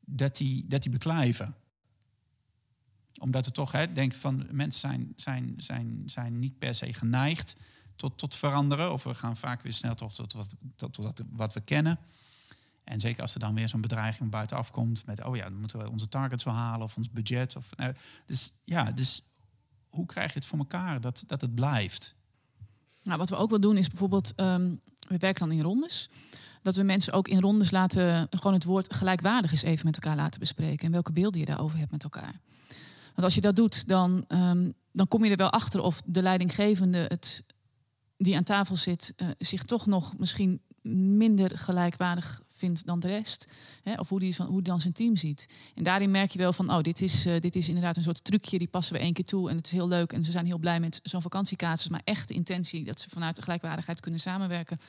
dat 0.00 0.36
die, 0.36 0.64
dat 0.66 0.82
die 0.82 0.90
beklijven. 0.90 1.54
Omdat 3.18 3.44
het 3.44 3.54
toch, 3.54 3.72
hè, 3.72 3.92
denk 3.92 4.14
van, 4.14 4.46
mensen 4.50 4.80
zijn, 4.80 5.12
zijn, 5.16 5.54
zijn, 5.56 6.02
zijn 6.06 6.38
niet 6.38 6.58
per 6.58 6.74
se 6.74 6.94
geneigd 6.94 7.54
tot, 8.00 8.18
tot 8.18 8.34
veranderen. 8.34 8.92
Of 8.92 9.02
we 9.02 9.14
gaan 9.14 9.36
vaak 9.36 9.62
weer 9.62 9.72
snel 9.72 9.94
tot, 9.94 10.14
tot, 10.14 10.32
wat, 10.32 10.54
tot, 10.76 10.98
wat 11.30 11.52
we 11.52 11.60
kennen. 11.60 11.98
En 12.84 13.00
zeker 13.00 13.22
als 13.22 13.34
er 13.34 13.40
dan 13.40 13.54
weer 13.54 13.68
zo'n 13.68 13.80
bedreiging 13.80 14.30
buitenaf 14.30 14.70
komt 14.70 15.06
met, 15.06 15.24
oh 15.24 15.36
ja, 15.36 15.42
dan 15.42 15.60
moeten 15.60 15.78
we 15.78 15.90
onze 15.90 16.08
targets 16.08 16.44
wel 16.44 16.54
halen 16.54 16.86
of 16.86 16.96
ons 16.96 17.10
budget. 17.10 17.56
Of, 17.56 17.76
nou, 17.76 17.94
dus 18.26 18.52
ja, 18.64 18.92
dus 18.92 19.22
hoe 19.88 20.06
krijg 20.06 20.32
je 20.32 20.38
het 20.38 20.48
voor 20.48 20.58
elkaar 20.58 21.00
dat, 21.00 21.24
dat 21.26 21.40
het 21.40 21.54
blijft? 21.54 22.14
Nou, 23.02 23.18
wat 23.18 23.28
we 23.28 23.36
ook 23.36 23.50
wel 23.50 23.60
doen 23.60 23.76
is 23.76 23.88
bijvoorbeeld, 23.88 24.34
ehm, 24.34 24.76
we 25.08 25.18
werken 25.18 25.48
dan 25.48 25.56
in 25.56 25.62
rondes. 25.62 26.10
Dat 26.62 26.76
we 26.76 26.82
mensen 26.82 27.12
ook 27.12 27.28
in 27.28 27.40
rondes 27.40 27.70
laten, 27.70 28.26
gewoon 28.30 28.54
het 28.54 28.64
woord 28.64 28.94
gelijkwaardig 28.94 29.50
eens 29.50 29.62
even 29.62 29.86
met 29.86 29.94
elkaar 29.94 30.16
laten 30.16 30.40
bespreken. 30.40 30.86
En 30.86 30.92
welke 30.92 31.12
beelden 31.12 31.40
je 31.40 31.46
daarover 31.46 31.78
hebt 31.78 31.90
met 31.90 32.02
elkaar. 32.02 32.40
Want 33.06 33.22
als 33.22 33.34
je 33.34 33.40
dat 33.40 33.56
doet, 33.56 33.88
dan, 33.88 34.24
ehm, 34.26 34.70
dan 34.92 35.08
kom 35.08 35.24
je 35.24 35.30
er 35.30 35.36
wel 35.36 35.50
achter 35.50 35.80
of 35.80 36.00
de 36.04 36.22
leidinggevende 36.22 37.04
het, 37.08 37.44
die 38.22 38.36
aan 38.36 38.42
tafel 38.42 38.76
zit, 38.76 39.12
eh, 39.16 39.28
zich 39.38 39.62
toch 39.62 39.86
nog 39.86 40.18
misschien 40.18 40.60
minder 40.82 41.58
gelijkwaardig 41.58 42.42
vindt 42.56 42.86
dan 42.86 43.00
de 43.00 43.06
rest. 43.06 43.46
Hè, 43.82 43.94
of 43.94 44.08
hoe 44.08 44.20
die, 44.20 44.34
van, 44.34 44.46
hoe 44.46 44.62
dan 44.62 44.80
zijn 44.80 44.92
team 44.92 45.16
ziet. 45.16 45.46
En 45.74 45.82
daarin 45.82 46.10
merk 46.10 46.30
je 46.30 46.38
wel 46.38 46.52
van, 46.52 46.70
oh, 46.70 46.80
dit 46.80 47.02
is, 47.02 47.26
eh, 47.26 47.40
dit 47.40 47.56
is 47.56 47.68
inderdaad 47.68 47.96
een 47.96 48.02
soort 48.02 48.24
trucje, 48.24 48.58
die 48.58 48.68
passen 48.68 48.94
we 48.94 49.00
één 49.00 49.12
keer 49.12 49.24
toe. 49.24 49.50
En 49.50 49.56
het 49.56 49.66
is 49.66 49.72
heel 49.72 49.88
leuk 49.88 50.12
en 50.12 50.24
ze 50.24 50.30
zijn 50.30 50.46
heel 50.46 50.58
blij 50.58 50.80
met 50.80 51.00
zo'n 51.02 51.22
vakantiekaartjes. 51.22 51.88
Maar 51.88 52.00
echt 52.04 52.28
de 52.28 52.34
intentie 52.34 52.84
dat 52.84 53.00
ze 53.00 53.10
vanuit 53.10 53.36
de 53.36 53.42
gelijkwaardigheid 53.42 54.00
kunnen 54.00 54.20
samenwerken, 54.20 54.80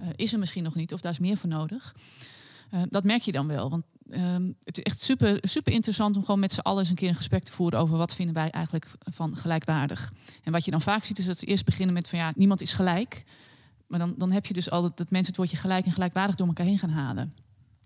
eh, 0.00 0.08
is 0.16 0.32
er 0.32 0.38
misschien 0.38 0.62
nog 0.62 0.74
niet. 0.74 0.92
Of 0.92 1.00
daar 1.00 1.12
is 1.12 1.18
meer 1.18 1.36
voor 1.36 1.48
nodig. 1.48 1.94
Eh, 2.74 2.82
dat 2.88 3.04
merk 3.04 3.22
je 3.22 3.32
dan 3.32 3.46
wel. 3.46 3.70
Want 3.70 3.84
ehm, 4.10 4.52
het 4.64 4.78
is 4.78 4.82
echt 4.82 5.00
super, 5.00 5.38
super 5.40 5.72
interessant 5.72 6.16
om 6.16 6.24
gewoon 6.24 6.40
met 6.40 6.52
z'n 6.52 6.60
allen 6.60 6.78
eens 6.78 6.88
een 6.88 6.94
keer 6.94 7.08
een 7.08 7.14
gesprek 7.14 7.42
te 7.42 7.52
voeren 7.52 7.78
over 7.78 7.96
wat 7.96 8.14
vinden 8.14 8.34
wij 8.34 8.50
eigenlijk 8.50 8.90
van 8.98 9.36
gelijkwaardig. 9.36 10.12
En 10.42 10.52
wat 10.52 10.64
je 10.64 10.70
dan 10.70 10.80
vaak 10.80 11.04
ziet 11.04 11.18
is 11.18 11.24
dat 11.24 11.38
ze 11.38 11.46
eerst 11.46 11.64
beginnen 11.64 11.94
met 11.94 12.08
van 12.08 12.18
ja, 12.18 12.32
niemand 12.36 12.60
is 12.60 12.72
gelijk. 12.72 13.24
Maar 13.88 13.98
dan, 13.98 14.14
dan 14.18 14.30
heb 14.30 14.46
je 14.46 14.54
dus 14.54 14.70
al 14.70 14.82
dat, 14.82 14.96
dat 14.96 15.10
mensen 15.10 15.28
het 15.28 15.36
woordje 15.36 15.56
gelijk 15.56 15.84
en 15.84 15.92
gelijkwaardig 15.92 16.36
door 16.36 16.46
elkaar 16.46 16.66
heen 16.66 16.78
gaan 16.78 16.90
halen. 16.90 17.34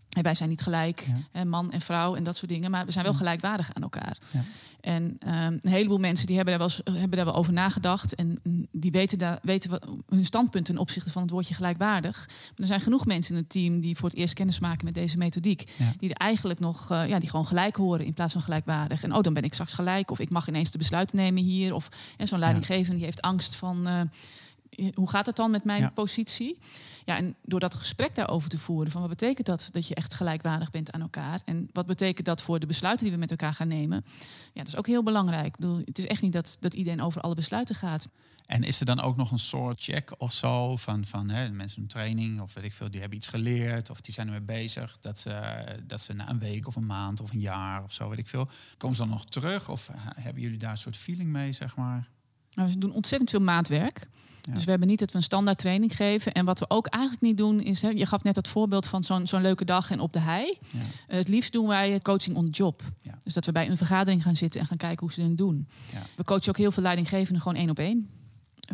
Hey, 0.09 0.23
wij 0.23 0.35
zijn 0.35 0.49
niet 0.49 0.61
gelijk, 0.63 1.07
Ja. 1.33 1.45
man 1.45 1.73
en 1.73 1.81
vrouw 1.81 2.15
en 2.15 2.25
dat 2.25 2.37
soort 2.37 2.51
dingen, 2.51 2.71
maar 2.71 2.85
we 2.87 2.93
zijn 2.93 3.05
wel 3.05 3.15
gelijkwaardig 3.15 3.71
aan 3.75 3.83
elkaar. 3.83 4.17
Ja. 4.31 4.43
En 4.81 5.17
ehm, 5.19 5.59
een 5.63 5.71
heleboel 5.71 5.99
mensen 5.99 6.27
die 6.27 6.37
hebben 6.37 6.59
daar, 6.59 6.69
wel 6.69 6.77
eens, 6.85 6.99
hebben 7.01 7.17
daar 7.17 7.27
wel 7.27 7.35
over 7.35 7.53
nagedacht 7.53 8.15
en 8.15 8.39
die 8.73 8.91
weten, 8.91 9.19
daar, 9.19 9.39
weten 9.43 9.71
wat, 9.71 9.87
hun 10.09 10.25
standpunt 10.25 10.65
ten 10.65 10.79
opzichte 10.79 11.11
van 11.11 11.23
het 11.23 11.31
woordje 11.31 11.55
gelijkwaardig. 11.55 12.25
Maar 12.29 12.57
er 12.57 12.67
zijn 12.67 12.81
genoeg 12.81 13.07
mensen 13.07 13.35
in 13.35 13.41
het 13.41 13.51
team 13.51 13.81
die 13.81 13.97
voor 13.97 14.09
het 14.09 14.19
eerst 14.19 14.35
kennis 14.35 14.59
maken 14.59 14.85
met 14.85 14.95
deze 14.95 15.17
methodiek, 15.17 15.71
Ja. 15.79 15.93
die 15.99 16.11
er 16.11 16.17
eigenlijk 16.17 16.61
nog, 16.61 16.91
eh, 16.91 17.09
ja, 17.09 17.19
die 17.19 17.31
gewoon 17.31 17.47
gelijk 17.47 17.77
horen 17.77 18.05
in 18.07 18.15
plaats 18.15 18.33
van 18.33 18.43
gelijkwaardig. 18.43 19.03
En 19.03 19.15
oh, 19.15 19.21
dan 19.23 19.35
ben 19.35 19.43
ik 19.43 19.53
straks 19.53 19.73
gelijk, 19.73 20.11
of 20.11 20.19
ik 20.19 20.31
mag 20.31 20.49
ineens 20.49 20.71
de 20.71 20.79
besluiten 20.79 21.17
nemen 21.17 21.43
hier, 21.43 21.75
of 21.75 21.89
en 22.17 22.29
zo'n 22.29 22.39
leidinggevende 22.39 22.97
die 22.97 23.05
heeft 23.05 23.23
angst 23.23 23.57
van. 23.57 23.87
eh, 23.87 24.01
hoe 24.95 25.11
gaat 25.11 25.27
het 25.27 25.37
dan 25.37 25.51
met 25.51 25.65
mijn 25.65 25.81
Ja. 25.83 25.91
positie? 25.91 26.59
Ja, 27.09 27.17
en 27.17 27.37
door 27.43 27.61
dat 27.61 27.75
gesprek 27.75 28.15
daarover 28.15 28.49
te 28.49 28.59
voeren, 28.59 28.93
van 28.93 29.01
wat 29.01 29.11
betekent 29.11 29.47
dat 29.47 29.69
dat 29.71 29.87
je 29.87 29.95
echt 29.95 30.15
gelijkwaardig 30.15 30.71
bent 30.71 30.93
aan 30.93 31.01
elkaar? 31.01 31.41
En 31.45 31.69
wat 31.73 31.87
betekent 31.87 32.27
dat 32.27 32.43
voor 32.43 32.59
de 32.59 32.67
besluiten 32.67 33.05
die 33.05 33.15
we 33.15 33.21
met 33.21 33.31
elkaar 33.31 33.55
gaan 33.55 33.69
nemen? 33.69 34.05
Ja, 34.53 34.63
dat 34.63 34.69
is 34.69 34.77
ook 34.77 34.87
heel 34.87 35.03
belangrijk. 35.03 35.47
Ik 35.47 35.57
bedoel, 35.57 35.79
het 35.85 35.99
is 35.99 36.07
echt 36.07 36.23
niet 36.23 36.33
dat, 36.33 36.57
dat 36.61 36.75
iedereen 36.75 37.03
over 37.03 37.21
alle 37.21 37.35
besluiten 37.35 37.75
gaat. 37.75 38.09
En 38.47 38.63
is 38.63 38.81
er 38.81 38.87
dan 38.87 39.01
ook 39.01 39.17
nog 39.17 39.31
een 39.31 39.39
soort 39.39 39.83
check 39.83 40.15
of 40.19 40.33
zo 40.33 40.77
van, 40.77 41.05
van 41.05 41.29
hè, 41.29 41.51
mensen 41.51 41.83
een 41.83 41.89
training 41.89 42.41
of 42.41 42.55
weet 42.55 42.65
ik 42.65 42.75
veel, 42.75 42.91
die 42.91 43.01
hebben 43.01 43.19
iets 43.19 43.29
geleerd 43.29 43.91
of 43.91 44.01
die 44.01 44.15
zijn 44.15 44.27
ermee 44.27 44.43
bezig, 44.43 44.99
dat 45.01 45.19
ze, 45.19 45.65
dat 45.87 46.01
ze 46.01 46.13
na 46.13 46.29
een 46.29 46.39
week 46.39 46.67
of 46.67 46.77
een 46.77 46.87
maand 46.87 47.21
of 47.21 47.33
een 47.33 47.41
jaar 47.41 47.83
of 47.83 47.93
zo, 47.93 48.09
weet 48.09 48.19
ik 48.19 48.29
veel, 48.29 48.49
komen 48.77 48.97
ze 48.97 49.03
dan 49.03 49.11
nog 49.11 49.25
terug 49.25 49.69
of 49.69 49.91
hebben 50.15 50.43
jullie 50.43 50.59
daar 50.59 50.71
een 50.71 50.77
soort 50.77 50.97
feeling 50.97 51.31
mee, 51.31 51.53
zeg 51.53 51.77
maar? 51.77 52.09
Nou, 52.59 52.71
we 52.71 52.79
doen 52.79 52.93
ontzettend 52.93 53.31
veel 53.31 53.41
maatwerk. 53.41 54.09
Ja. 54.41 54.55
Dus 54.55 54.65
we 54.65 54.71
hebben 54.71 54.89
niet 54.89 54.99
dat 54.99 55.11
we 55.11 55.17
een 55.17 55.23
standaard 55.23 55.59
training 55.59 55.97
geven. 55.97 56.33
En 56.33 56.45
wat 56.45 56.59
we 56.59 56.71
ook 56.71 56.87
eigenlijk 56.87 57.23
niet 57.23 57.37
doen 57.37 57.61
is, 57.61 57.83
hè, 57.83 57.89
je 57.89 58.07
gaf 58.07 58.23
net 58.23 58.35
dat 58.35 58.49
voorbeeld 58.49 58.87
van 58.87 59.05
zo'n 59.05 59.27
zo'n 59.27 59.43
leuke 59.43 59.65
dag 59.65 59.91
en 59.91 60.01
op 60.01 60.13
de 60.13 60.19
hei. 60.19 60.59
Ja. 60.73 60.79
Eh, 61.07 61.19
het 61.19 61.29
liefst 61.29 61.53
doen 61.53 61.67
wij 61.67 62.01
coaching 62.03 62.37
on 62.37 62.45
the 62.45 62.51
job. 62.51 62.83
Ja. 63.03 63.19
Dus 63.23 63.33
dat 63.35 63.47
we 63.47 63.53
bij 63.53 63.69
een 63.69 63.77
vergadering 63.77 64.23
gaan 64.23 64.37
zitten 64.37 64.61
en 64.61 64.67
gaan 64.67 64.77
kijken 64.77 65.01
hoe 65.01 65.13
ze 65.13 65.23
het 65.23 65.39
doen. 65.39 65.69
Ja. 65.93 66.03
We 66.17 66.25
coachen 66.25 66.49
ook 66.49 66.57
heel 66.57 66.73
veel 66.73 66.83
leidinggevenden 66.83 67.43
gewoon 67.43 67.59
één 67.59 67.71
op 67.71 67.79
één. 67.79 68.09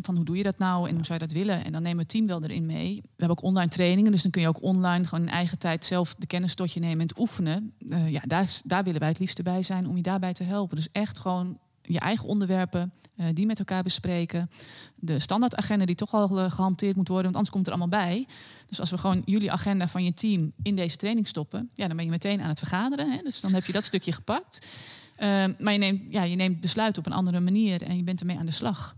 Van 0.01 0.15
hoe 0.15 0.25
doe 0.25 0.37
je 0.37 0.43
dat 0.43 0.57
nou 0.57 0.89
en 0.89 0.95
hoe 0.95 1.05
zou 1.05 1.19
je 1.19 1.25
dat 1.25 1.35
willen? 1.35 1.65
En 1.65 1.71
dan 1.71 1.81
nemen 1.81 1.97
we 1.97 2.01
het 2.03 2.11
team 2.11 2.27
wel 2.27 2.43
erin 2.43 2.65
mee. 2.65 2.95
We 2.95 3.09
hebben 3.17 3.37
ook 3.37 3.43
online 3.43 3.69
trainingen, 3.69 4.11
dus 4.11 4.21
dan 4.21 4.31
kun 4.31 4.41
je 4.41 4.47
ook 4.47 4.61
online 4.61 5.05
gewoon 5.05 5.25
in 5.25 5.33
eigen 5.33 5.57
tijd 5.57 5.85
zelf 5.85 6.15
de 6.17 6.27
kennis 6.27 6.53
tot 6.53 6.71
je 6.71 6.79
nemen 6.79 6.99
en 6.99 7.07
het 7.07 7.19
oefenen. 7.19 7.73
Eh, 7.89 8.11
ja, 8.11 8.21
daar, 8.25 8.61
daar 8.63 8.83
willen 8.83 8.99
wij 8.99 9.09
het 9.09 9.19
liefst 9.19 9.43
bij 9.43 9.63
zijn 9.63 9.87
om 9.87 9.95
je 9.95 10.01
daarbij 10.01 10.33
te 10.33 10.43
helpen. 10.43 10.75
Dus 10.75 10.87
echt 10.91 11.19
gewoon 11.19 11.57
je 11.87 11.99
eigen 11.99 12.27
onderwerpen, 12.27 12.91
eh, 13.15 13.25
die 13.33 13.45
met 13.45 13.59
elkaar 13.59 13.83
bespreken. 13.83 14.49
De 14.95 15.19
standaardagenda 15.19 15.85
die 15.85 15.95
toch 15.95 16.13
al 16.13 16.39
eh, 16.39 16.51
gehanteerd 16.51 16.95
moet 16.95 17.07
worden, 17.07 17.25
want 17.31 17.35
anders 17.35 17.53
komt 17.53 17.65
er 17.65 17.73
allemaal 17.73 18.01
bij. 18.01 18.27
Dus 18.67 18.79
als 18.79 18.89
we 18.89 18.97
gewoon 18.97 19.21
jullie 19.25 19.51
agenda 19.51 19.87
van 19.87 20.03
je 20.03 20.13
team 20.13 20.51
in 20.63 20.75
deze 20.75 20.97
training 20.97 21.27
stoppen, 21.27 21.69
ja, 21.73 21.87
dan 21.87 21.95
ben 21.95 22.05
je 22.05 22.11
meteen 22.11 22.41
aan 22.41 22.49
het 22.49 22.59
vergaderen. 22.59 23.11
Hè? 23.11 23.21
Dus 23.23 23.41
dan 23.41 23.53
heb 23.53 23.65
je 23.65 23.71
dat 23.71 23.83
stukje 23.83 24.11
gepakt. 24.11 24.67
Ehm, 25.15 25.53
maar 25.59 25.73
je 25.73 25.79
neemt, 25.79 26.01
ja, 26.09 26.23
je 26.23 26.35
neemt 26.35 26.61
besluit 26.61 26.97
op 26.97 27.05
een 27.05 27.13
andere 27.13 27.39
manier 27.39 27.81
en 27.81 27.97
je 27.97 28.03
bent 28.03 28.19
ermee 28.19 28.37
aan 28.37 28.45
de 28.45 28.51
slag. 28.51 28.95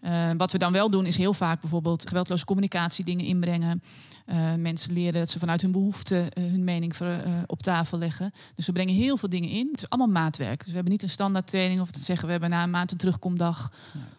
Eh, 0.00 0.30
wat 0.36 0.52
we 0.52 0.58
dan 0.58 0.72
wel 0.72 0.90
doen 0.90 1.06
is 1.06 1.16
heel 1.16 1.34
vaak 1.34 1.60
bijvoorbeeld 1.60 2.08
geweldloze 2.08 2.44
communicatie 2.44 3.04
dingen 3.04 3.24
inbrengen. 3.24 3.82
Eh, 4.26 4.54
mensen 4.54 4.92
leren 4.92 5.20
dat 5.20 5.30
ze 5.30 5.38
vanuit 5.38 5.62
hun 5.62 5.72
behoeften 5.72 6.32
eh, 6.32 6.44
hun 6.44 6.64
mening 6.64 6.94
eh, 6.94 7.16
op 7.46 7.62
tafel 7.62 7.98
leggen. 7.98 8.32
Dus 8.54 8.66
we 8.66 8.72
brengen 8.72 8.94
heel 8.94 9.16
veel 9.16 9.28
dingen 9.28 9.48
in. 9.48 9.68
Het 9.70 9.78
is 9.78 9.88
allemaal 9.88 10.22
maatwerk. 10.22 10.58
Dus 10.58 10.68
we 10.68 10.74
hebben 10.74 10.92
niet 10.92 11.02
een 11.02 11.10
standaard 11.10 11.46
training 11.46 11.80
of 11.80 11.90
te 11.90 12.00
zeggen 12.00 12.24
we 12.24 12.32
hebben 12.32 12.50
na 12.50 12.62
een 12.62 12.70
maand 12.70 12.90
een 12.90 12.96
terugkomdag. 12.96 13.72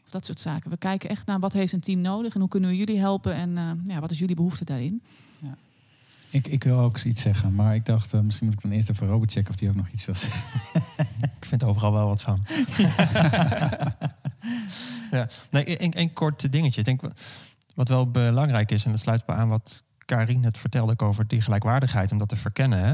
Of 0.05 0.09
dat 0.09 0.25
soort 0.25 0.39
zaken. 0.39 0.69
We 0.69 0.77
kijken 0.77 1.09
echt 1.09 1.25
naar 1.25 1.39
wat 1.39 1.53
heeft 1.53 1.73
een 1.73 1.79
team 1.79 2.01
nodig 2.01 2.33
en 2.33 2.39
hoe 2.39 2.49
kunnen 2.49 2.69
we 2.69 2.75
jullie 2.75 2.99
helpen 2.99 3.33
en 3.33 3.57
eh, 3.57 3.71
ja, 3.85 3.99
wat 3.99 4.11
is 4.11 4.19
jullie 4.19 4.35
behoefte 4.35 4.65
daarin. 4.65 5.01
Ik, 6.29 6.47
ik 6.47 6.63
wil 6.63 6.79
ook 6.79 6.99
iets 6.99 7.21
zeggen, 7.21 7.55
maar 7.55 7.75
ik 7.75 7.85
dacht, 7.85 8.13
misschien 8.13 8.45
moet 8.45 8.55
ik 8.55 8.61
dan 8.61 8.71
eerst 8.71 8.89
even 8.89 9.07
Robert 9.07 9.31
checken 9.31 9.49
of 9.49 9.55
die 9.55 9.69
ook 9.69 9.75
nog 9.75 9.89
iets 9.89 10.05
wil 10.05 10.15
zeggen. 10.15 10.43
Ik 11.39 11.45
vind 11.49 11.65
overal 11.65 11.91
wel 11.91 12.07
wat 12.07 12.21
van. 12.21 12.43
ja. 15.17 15.27
Nee, 15.49 15.81
een, 15.81 15.99
een 15.99 16.13
kort 16.13 16.51
dingetje. 16.51 16.79
Ik 16.79 16.85
denk 16.85 17.01
wa- 17.01 17.11
wat 17.75 17.87
wel 17.87 18.11
belangrijk 18.11 18.71
is, 18.71 18.85
en 18.85 18.91
dat 18.91 18.99
sluit 18.99 19.25
bij 19.25 19.35
aan 19.35 19.49
wat 19.49 19.83
Karin 20.05 20.39
net 20.39 20.57
vertelde 20.57 20.99
over 20.99 21.27
die 21.27 21.41
gelijkwaardigheid, 21.41 22.11
om 22.11 22.17
dat 22.17 22.29
te 22.29 22.35
verkennen. 22.35 22.79
Hè? 22.79 22.93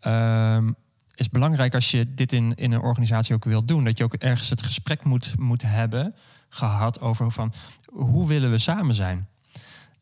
Ehm, 0.00 0.72
is 1.14 1.30
belangrijk 1.30 1.74
als 1.74 1.90
je 1.90 2.14
dit 2.14 2.32
in, 2.32 2.54
in 2.54 2.72
een 2.72 2.80
organisatie 2.80 3.34
ook 3.34 3.44
wilt 3.44 3.68
doen, 3.68 3.84
dat 3.84 3.98
je 3.98 4.04
ook 4.04 4.14
ergens 4.14 4.50
het 4.50 4.62
gesprek 4.62 5.04
moet, 5.04 5.38
moet 5.38 5.62
hebben 5.62 6.14
gehad 6.48 7.00
over 7.00 7.32
van 7.32 7.52
hoe 7.84 8.28
willen 8.28 8.50
we 8.50 8.58
samen 8.58 8.94
zijn. 8.94 9.28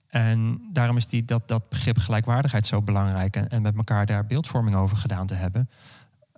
En 0.09 0.61
daarom 0.73 0.97
is 0.97 1.07
die, 1.07 1.25
dat, 1.25 1.49
dat 1.49 1.69
begrip 1.69 1.99
gelijkwaardigheid 1.99 2.67
zo 2.67 2.83
belangrijk. 2.83 3.37
En, 3.37 3.49
en 3.49 3.63
met 3.63 3.77
elkaar 3.77 4.07
daar 4.07 4.27
beeldvorming 4.27 4.77
over 4.77 4.97
gedaan 4.97 5.27
te 5.27 5.35
hebben. 5.35 5.71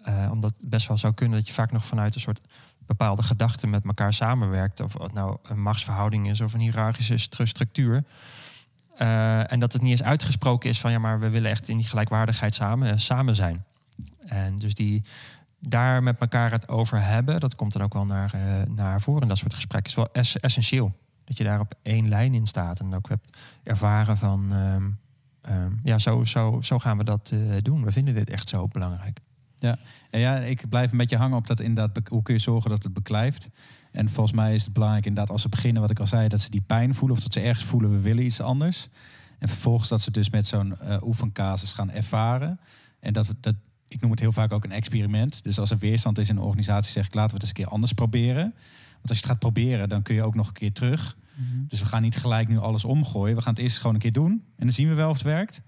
Eh, 0.03 0.29
omdat 0.33 0.57
het 0.57 0.69
best 0.69 0.89
wel 0.89 0.97
zou 0.97 1.15
kunnen 1.15 1.39
dat 1.39 1.47
je 1.49 1.55
vaak 1.55 1.73
nog 1.73 1.87
vanuit 1.87 2.15
een 2.15 2.21
soort 2.21 2.41
bepaalde 2.89 3.23
gedachten 3.23 3.71
met 3.71 3.85
elkaar 3.85 4.13
samenwerkt. 4.13 4.81
Of 4.81 4.93
het 4.99 5.13
nou 5.13 5.37
een 5.43 5.63
machtsverhouding 5.63 6.29
is 6.29 6.41
of 6.41 6.53
een 6.55 6.61
hiërarchische 6.61 7.17
stru- 7.17 7.47
structuur. 7.47 8.05
Eh, 8.97 9.53
en 9.53 9.61
dat 9.61 9.73
het 9.73 9.83
niet 9.83 9.91
eens 9.91 10.03
uitgesproken 10.03 10.71
is 10.71 10.81
van 10.81 10.91
ja, 10.91 10.99
maar 10.99 11.21
we 11.21 11.31
willen 11.31 11.51
echt 11.51 11.69
in 11.69 11.77
die 11.77 11.87
gelijkwaardigheid 11.87 12.55
samen, 12.55 12.91
eh, 12.91 12.97
samen 12.97 13.35
zijn. 13.35 13.65
En 14.27 14.57
dus 14.57 14.75
die 14.75 15.03
daar 15.61 16.03
met 16.03 16.19
elkaar 16.19 16.51
het 16.51 16.69
over 16.69 17.05
hebben, 17.05 17.41
dat 17.41 17.55
komt 17.55 17.73
dan 17.73 17.83
ook 17.83 17.93
wel 17.93 18.07
naar, 18.07 18.35
eh, 18.35 18.41
naar 18.75 19.01
voren 19.01 19.23
in 19.23 19.29
dat 19.29 19.39
soort 19.39 19.55
gesprekken. 19.55 19.91
is 19.91 19.97
wel 19.97 20.09
ess- 20.13 20.41
essentieel. 20.41 20.97
Dat 21.25 21.37
je 21.37 21.45
daar 21.45 21.61
op 21.61 21.75
één 21.83 22.09
lijn 22.09 22.35
in 22.35 22.47
staat 22.47 22.81
en 22.81 22.95
ook 22.95 23.09
hebt 23.09 23.37
ervaren 23.63 24.17
van 24.17 24.53
ehm, 24.53 24.91
ehm, 25.43 25.73
ja, 25.83 25.99
zo, 25.99 26.25
zo, 26.25 26.61
zo 26.61 26.79
gaan 26.79 26.99
we 26.99 27.05
dat 27.05 27.33
doen. 27.63 27.85
We 27.85 27.93
vinden 27.93 28.15
dit 28.15 28.31
echt 28.31 28.49
zo 28.49 28.69
belangrijk. 28.69 29.21
En 30.11 30.21
ja, 30.21 30.37
ik 30.37 30.69
blijf 30.69 30.93
een 30.93 30.99
beetje 30.99 31.17
hangen 31.17 31.37
op 31.37 31.47
dat 31.47 31.61
inderdaad, 31.61 32.09
hoe 32.09 32.23
kun 32.23 32.35
je 32.35 32.41
zorgen 32.41 32.71
dat 32.71 32.83
het 32.83 32.93
beklijft. 32.93 33.49
En 33.93 34.09
volgens 34.11 34.37
mij 34.37 34.55
is 34.55 34.65
het 34.65 34.73
belangrijk 34.73 35.07
inderdaad 35.07 35.33
als 35.33 35.43
ze 35.43 35.49
beginnen, 35.49 35.83
wat 35.83 35.91
ik 35.91 36.01
al 36.01 36.07
zei, 36.07 36.29
dat 36.29 36.41
ze 36.41 36.51
die 36.51 36.61
pijn 36.61 36.95
voelen 36.95 37.17
of 37.17 37.23
dat 37.23 37.33
ze 37.33 37.41
ergens 37.41 37.65
voelen, 37.65 37.91
we 37.91 38.01
willen 38.01 38.25
iets 38.25 38.41
anders. 38.41 38.89
En 39.39 39.49
vervolgens 39.49 39.89
dat 39.89 40.03
ze 40.03 40.11
dus 40.11 40.31
met 40.31 40.47
zo'n 40.47 40.79
eh 40.79 41.03
oefencasus 41.03 41.73
gaan 41.73 41.91
ervaren. 41.91 42.61
En 43.01 43.13
dat, 43.13 43.35
dat, 43.41 43.55
ik 43.89 44.01
noem 44.01 44.11
het 44.11 44.21
heel 44.21 44.33
vaak 44.33 44.53
ook 44.53 44.65
een 44.65 44.73
experiment. 44.73 45.45
Dus 45.45 45.59
als 45.59 45.71
er 45.71 45.79
weerstand 45.79 46.19
is 46.19 46.29
in 46.29 46.37
een 46.37 46.43
organisatie, 46.43 46.93
zeg 46.93 47.07
ik 47.07 47.15
laten 47.15 47.31
we 47.31 47.35
het 47.35 47.43
eens 47.43 47.59
een 47.59 47.65
keer 47.65 47.73
anders 47.73 47.93
proberen. 47.93 48.55
Want 48.93 49.09
als 49.09 49.19
je 49.19 49.25
het 49.25 49.27
gaat 49.27 49.39
proberen, 49.39 49.89
dan 49.89 50.03
kun 50.03 50.15
je 50.15 50.23
ook 50.23 50.35
nog 50.35 50.47
een 50.47 50.53
keer 50.53 50.73
terug. 50.73 51.17
Dus 51.69 51.81
we 51.81 51.87
gaan 51.87 52.03
niet 52.03 52.17
gelijk 52.17 52.49
nu 52.49 52.59
alles 52.59 52.85
omgooien. 52.85 53.37
We 53.37 53.43
gaan 53.43 53.53
het 53.53 53.63
eerst 53.63 53.77
gewoon 53.77 53.95
een 53.95 54.01
keer 54.01 54.13
doen. 54.13 54.31
En 54.31 54.65
dan 54.65 54.73
zien 54.73 54.89
we 54.89 54.95
wel 54.95 55.11
of 55.11 55.17
het 55.17 55.25
werkt. 55.25 55.63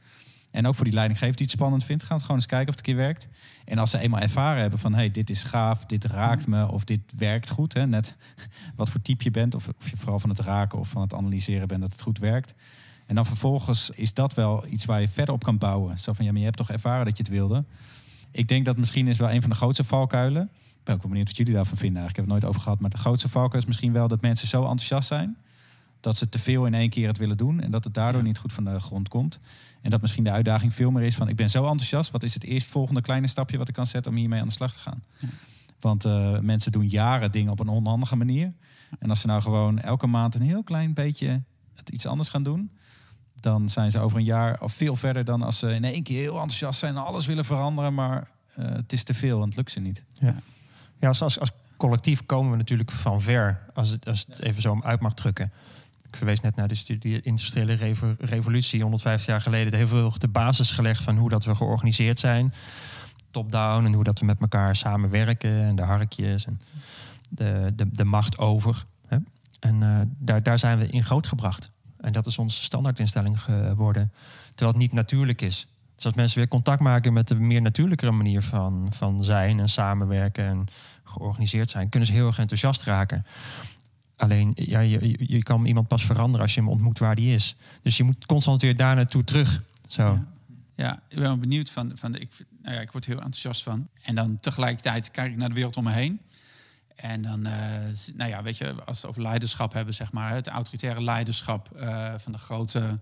En 0.50 0.66
ook 0.66 0.74
voor 0.74 0.84
die 0.84 0.94
leidinggever 0.94 1.36
die 1.36 1.46
het 1.46 1.54
spannend 1.54 1.84
vindt, 1.84 2.04
gaan 2.04 2.16
we 2.16 2.22
gewoon 2.22 2.36
eens 2.36 2.46
kijken 2.46 2.68
of 2.68 2.76
het 2.76 2.86
een 2.86 2.94
keer 2.94 3.02
werkt. 3.02 3.28
En 3.64 3.78
als 3.78 3.90
ze 3.90 3.98
eenmaal 3.98 4.20
ervaren 4.20 4.60
hebben 4.60 4.78
van, 4.78 4.94
hey, 4.94 5.10
dit 5.10 5.30
is 5.30 5.42
gaaf, 5.42 5.86
dit 5.86 6.04
raakt 6.04 6.46
me 6.46 6.68
of 6.68 6.84
dit 6.84 7.00
werkt 7.16 7.50
goed. 7.50 7.74
Hè, 7.74 7.86
net 7.86 8.16
wat 8.76 8.90
voor 8.90 9.02
type 9.02 9.24
je 9.24 9.30
bent, 9.30 9.54
of, 9.54 9.68
of 9.68 9.90
je 9.90 9.96
vooral 9.96 10.20
van 10.20 10.30
het 10.30 10.40
raken 10.40 10.78
of 10.78 10.88
van 10.88 11.02
het 11.02 11.14
analyseren 11.14 11.68
bent, 11.68 11.80
dat 11.80 11.92
het 11.92 12.02
goed 12.02 12.18
werkt. 12.18 12.54
En 13.06 13.14
dan 13.14 13.26
vervolgens 13.26 13.90
is 13.90 14.14
dat 14.14 14.34
wel 14.34 14.66
iets 14.66 14.84
waar 14.84 15.00
je 15.00 15.08
verder 15.08 15.34
op 15.34 15.44
kan 15.44 15.58
bouwen. 15.58 15.98
Zo 15.98 16.12
van, 16.12 16.24
ja, 16.24 16.30
maar 16.30 16.40
je 16.40 16.46
hebt 16.46 16.56
toch 16.56 16.70
ervaren 16.70 17.04
dat 17.04 17.16
je 17.16 17.22
het 17.22 17.32
wilde. 17.32 17.64
Ik 18.30 18.48
denk 18.48 18.64
dat 18.64 18.76
misschien 18.76 19.08
is 19.08 19.18
wel 19.18 19.30
een 19.30 19.40
van 19.40 19.50
de 19.50 19.56
grootste 19.56 19.84
valkuilen. 19.84 20.42
Ik 20.42 20.84
ben 20.84 20.94
ook 20.94 21.00
wel 21.00 21.10
benieuwd 21.10 21.28
wat 21.28 21.36
jullie 21.36 21.54
daarvan 21.54 21.78
vinden. 21.78 22.02
Eigenlijk. 22.02 22.10
Ik 22.10 22.16
heb 22.16 22.24
het 22.24 22.34
nooit 22.34 22.44
over 22.44 22.60
gehad. 22.60 22.80
Maar 22.80 22.90
de 22.90 22.98
grootste 22.98 23.28
valkuil 23.28 23.62
is 23.62 23.68
misschien 23.68 23.92
wel 23.92 24.08
dat 24.08 24.20
mensen 24.20 24.48
zo 24.48 24.60
enthousiast 24.60 25.08
zijn. 25.08 25.36
Dat 26.00 26.16
ze 26.16 26.28
te 26.28 26.38
veel 26.38 26.66
in 26.66 26.74
één 26.74 26.90
keer 26.90 27.06
het 27.06 27.18
willen 27.18 27.36
doen. 27.36 27.60
En 27.60 27.70
dat 27.70 27.84
het 27.84 27.94
daardoor 27.94 28.22
niet 28.22 28.38
goed 28.38 28.52
van 28.52 28.64
de 28.64 28.80
grond 28.80 29.08
komt. 29.08 29.38
En 29.80 29.90
dat 29.90 30.00
misschien 30.00 30.24
de 30.24 30.30
uitdaging 30.30 30.74
veel 30.74 30.90
meer 30.90 31.02
is 31.02 31.14
van... 31.14 31.28
ik 31.28 31.36
ben 31.36 31.50
zo 31.50 31.62
enthousiast. 31.62 32.10
Wat 32.10 32.22
is 32.22 32.34
het 32.34 32.44
eerstvolgende 32.44 33.00
kleine 33.00 33.26
stapje 33.26 33.58
wat 33.58 33.68
ik 33.68 33.74
kan 33.74 33.86
zetten... 33.86 34.12
om 34.12 34.18
hiermee 34.18 34.40
aan 34.40 34.46
de 34.46 34.52
slag 34.52 34.72
te 34.72 34.78
gaan? 34.78 35.02
Want 35.80 36.04
eh, 36.04 36.38
mensen 36.38 36.72
doen 36.72 36.88
jaren 36.88 37.32
dingen 37.32 37.52
op 37.52 37.60
een 37.60 37.68
onhandige 37.68 38.16
manier. 38.16 38.52
En 38.98 39.10
als 39.10 39.20
ze 39.20 39.26
nou 39.26 39.42
gewoon 39.42 39.78
elke 39.78 40.06
maand 40.06 40.34
een 40.34 40.42
heel 40.42 40.62
klein 40.62 40.94
beetje... 40.94 41.42
het 41.74 41.88
iets 41.88 42.06
anders 42.06 42.28
gaan 42.28 42.42
doen... 42.42 42.70
dan 43.34 43.68
zijn 43.68 43.90
ze 43.90 43.98
over 43.98 44.18
een 44.18 44.24
jaar 44.24 44.58
al 44.58 44.68
veel 44.68 44.96
verder... 44.96 45.24
dan 45.24 45.42
als 45.42 45.58
ze 45.58 45.74
in 45.74 45.84
één 45.84 46.02
keer 46.02 46.20
heel 46.20 46.34
enthousiast 46.34 46.78
zijn... 46.78 46.96
en 46.96 47.04
alles 47.04 47.26
willen 47.26 47.44
veranderen, 47.44 47.94
maar 47.94 48.28
eh, 48.54 48.72
het 48.72 48.92
is 48.92 49.04
te 49.04 49.14
veel 49.14 49.40
en 49.40 49.46
het 49.46 49.56
lukt 49.56 49.70
ze 49.70 49.80
niet. 49.80 50.04
Ja, 50.98 51.08
als, 51.08 51.22
als, 51.22 51.40
als 51.40 51.50
collectief 51.76 52.26
komen 52.26 52.50
we 52.50 52.56
natuurlijk 52.56 52.90
van 52.90 53.20
ver, 53.20 53.62
als 53.74 53.90
het, 53.90 54.08
als 54.08 54.24
het 54.28 54.40
even 54.40 54.62
zo 54.62 54.80
uit 54.82 55.00
mag 55.00 55.14
drukken. 55.14 55.52
Ik 56.10 56.16
verwees 56.16 56.40
net 56.40 56.56
naar 56.56 56.68
de 56.68 56.74
studie 56.74 57.20
industriële 57.20 57.72
revo- 57.72 58.14
revolutie, 58.18 58.80
150 58.82 59.26
jaar 59.26 59.40
geleden. 59.40 59.74
Heel 59.74 59.86
veel 59.86 60.12
de 60.18 60.28
basis 60.28 60.70
gelegd 60.70 61.02
van 61.02 61.16
hoe 61.16 61.28
dat 61.28 61.44
we 61.44 61.54
georganiseerd 61.54 62.18
zijn. 62.18 62.54
Top-down 63.30 63.84
en 63.84 63.92
hoe 63.92 64.04
dat 64.04 64.20
we 64.20 64.26
met 64.26 64.40
elkaar 64.40 64.76
samenwerken 64.76 65.64
en 65.64 65.76
de 65.76 65.82
harkjes 65.82 66.46
en 66.46 66.60
de, 67.28 67.72
de, 67.76 67.90
de 67.90 68.04
macht 68.04 68.38
over. 68.38 68.84
Hè? 69.06 69.16
En 69.60 69.82
eh, 69.82 70.00
daar, 70.18 70.42
daar 70.42 70.58
zijn 70.58 70.78
we 70.78 70.86
in 70.86 71.04
grootgebracht. 71.04 71.70
En 72.00 72.12
dat 72.12 72.26
is 72.26 72.38
onze 72.38 72.62
standaardinstelling 72.64 73.40
geworden. 73.40 74.12
Terwijl 74.48 74.70
het 74.70 74.80
niet 74.80 74.92
natuurlijk 74.92 75.40
is. 75.40 75.66
Dus 75.94 76.04
als 76.04 76.14
mensen 76.14 76.38
weer 76.38 76.48
contact 76.48 76.80
maken 76.80 77.12
met 77.12 77.28
de 77.28 77.34
meer 77.34 77.62
natuurlijkere 77.62 78.10
manier 78.10 78.42
van, 78.42 78.86
van 78.92 79.24
zijn 79.24 79.60
en 79.60 79.68
samenwerken 79.68 80.44
en 80.44 80.66
georganiseerd 81.04 81.70
zijn, 81.70 81.88
kunnen 81.88 82.08
ze 82.08 82.14
heel 82.14 82.26
erg 82.26 82.38
enthousiast 82.38 82.82
raken. 82.82 83.24
Alleen, 84.20 84.52
ja, 84.54 84.80
je, 84.80 85.14
je- 85.18 85.42
kan 85.42 85.64
iemand 85.64 85.88
pas 85.88 86.04
veranderen 86.04 86.40
als 86.40 86.54
je 86.54 86.60
hem 86.60 86.68
ontmoet 86.68 86.98
waar 86.98 87.14
die 87.14 87.34
is. 87.34 87.56
Dus 87.82 87.96
je 87.96 88.04
moet 88.04 88.26
constant 88.26 88.62
weer 88.62 88.76
daar 88.76 88.96
naartoe 88.96 89.24
terug. 89.24 89.62
Zo. 89.88 90.18
Ja. 90.76 91.02
Ik 91.08 91.18
ben 91.18 91.40
benieuwd 91.40 91.70
van. 91.70 91.92
van 91.94 92.14
ik, 92.14 92.30
nou 92.62 92.74
ja, 92.74 92.80
ik 92.80 92.92
word 92.92 93.04
heel 93.04 93.16
enthousiast 93.16 93.62
van. 93.62 93.88
En 94.02 94.14
dan 94.14 94.40
tegelijkertijd 94.40 95.10
kijk 95.10 95.30
ik 95.32 95.36
naar 95.36 95.48
de 95.48 95.54
wereld 95.54 95.76
om 95.76 95.84
me 95.84 95.92
heen. 95.92 96.20
En 96.96 97.22
dan, 97.22 97.46
uh, 97.46 97.52
nou 98.14 98.30
ja, 98.30 98.42
weet 98.42 98.56
je, 98.56 98.74
als 98.84 99.00
we 99.00 99.08
over 99.08 99.22
leiderschap 99.22 99.72
hebben, 99.72 99.94
zeg 99.94 100.12
maar, 100.12 100.32
het 100.34 100.48
autoritaire 100.48 101.02
leiderschap 101.02 101.70
uh, 101.76 102.14
van 102.16 102.32
de 102.32 102.38
grote, 102.38 103.00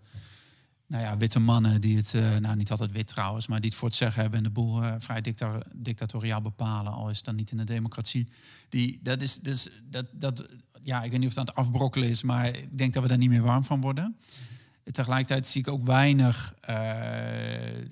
nou 0.87 1.03
ja, 1.03 1.17
witte 1.17 1.39
mannen 1.39 1.81
die 1.81 1.97
het, 1.97 2.13
uh, 2.13 2.37
nou 2.37 2.57
niet 2.57 2.71
altijd 2.71 2.93
wit 2.93 3.07
trouwens, 3.07 3.47
maar 3.47 3.61
die 3.61 3.71
het 3.71 3.79
voor 3.79 3.89
het 3.89 3.97
zeggen 3.97 4.21
hebben 4.21 4.39
en 4.39 4.45
de 4.45 4.51
boel 4.51 4.83
vrij 4.99 5.21
dicta 5.21 5.63
dictatoriaal 5.75 6.41
bepalen, 6.41 6.93
al 6.93 7.11
is 7.11 7.17
het 7.17 7.25
dan 7.25 7.35
niet 7.37 7.51
in 7.51 7.57
de 7.57 7.65
democratie. 7.65 8.27
Die, 8.69 9.01
dat 9.03 9.23
is, 9.23 9.41
dus, 9.41 9.69
dat, 9.91 10.07
dat, 10.13 10.49
ja, 10.89 11.03
ik 11.03 11.11
weet 11.11 11.21
niet 11.21 11.29
of 11.29 11.37
het 11.37 11.39
aan 11.39 11.55
het 11.55 11.67
afbrokkelen 11.67 12.09
is, 12.09 12.23
maar 12.23 12.47
ik 12.47 12.79
denk 12.79 12.93
dat 12.93 13.03
we 13.03 13.09
daar 13.09 13.19
niet 13.19 13.29
meer 13.29 13.43
warm 13.43 13.65
van 13.65 13.81
worden. 13.81 14.17
Tegelijkertijd 14.91 15.47
zie 15.47 15.61
ik 15.61 15.69
ook 15.69 15.87
weinig 15.87 16.55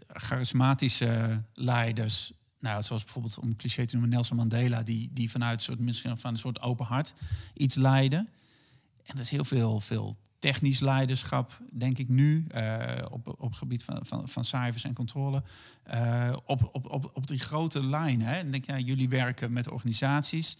charismatische 0.09 1.42
leiders 1.55 2.32
nou, 2.66 2.82
zoals 2.82 3.05
bijvoorbeeld 3.05 3.38
om 3.38 3.57
cliché 3.57 3.86
te 3.86 3.94
noemen 3.94 4.14
Nelson 4.14 4.36
Mandela, 4.36 4.82
die, 4.82 5.11
die 5.12 5.30
vanuit 5.30 5.62
soort, 5.62 5.78
misschien 5.78 6.18
van 6.18 6.30
een 6.30 6.38
soort 6.38 6.61
open 6.61 6.86
hart 6.86 7.14
iets 7.55 7.74
leiden. 7.74 8.28
En 9.03 9.14
er 9.14 9.20
is 9.20 9.30
heel 9.30 9.44
veel, 9.44 9.80
veel 9.80 10.16
technisch 10.38 10.80
leiderschap, 10.80 11.61
denk 11.72 11.99
ik 11.99 12.09
nu, 12.09 12.47
uh, 12.55 12.82
op, 13.11 13.28
op 13.28 13.49
het 13.49 13.57
gebied 13.57 13.84
van, 13.84 13.99
van, 14.03 14.28
van 14.28 14.44
cijfers 14.44 14.84
en 14.84 14.94
controle. 14.94 15.42
Uh, 15.94 16.36
op, 16.44 16.68
op, 16.72 16.90
op, 16.90 17.11
op 17.14 17.26
die 17.26 17.38
grote 17.38 17.86
lijn. 17.86 18.22
Hè? 18.22 18.34
En 18.34 18.51
denk 18.51 18.66
ja, 18.66 18.78
jullie 18.78 19.09
werken 19.09 19.53
met 19.53 19.68
organisaties. 19.68 20.57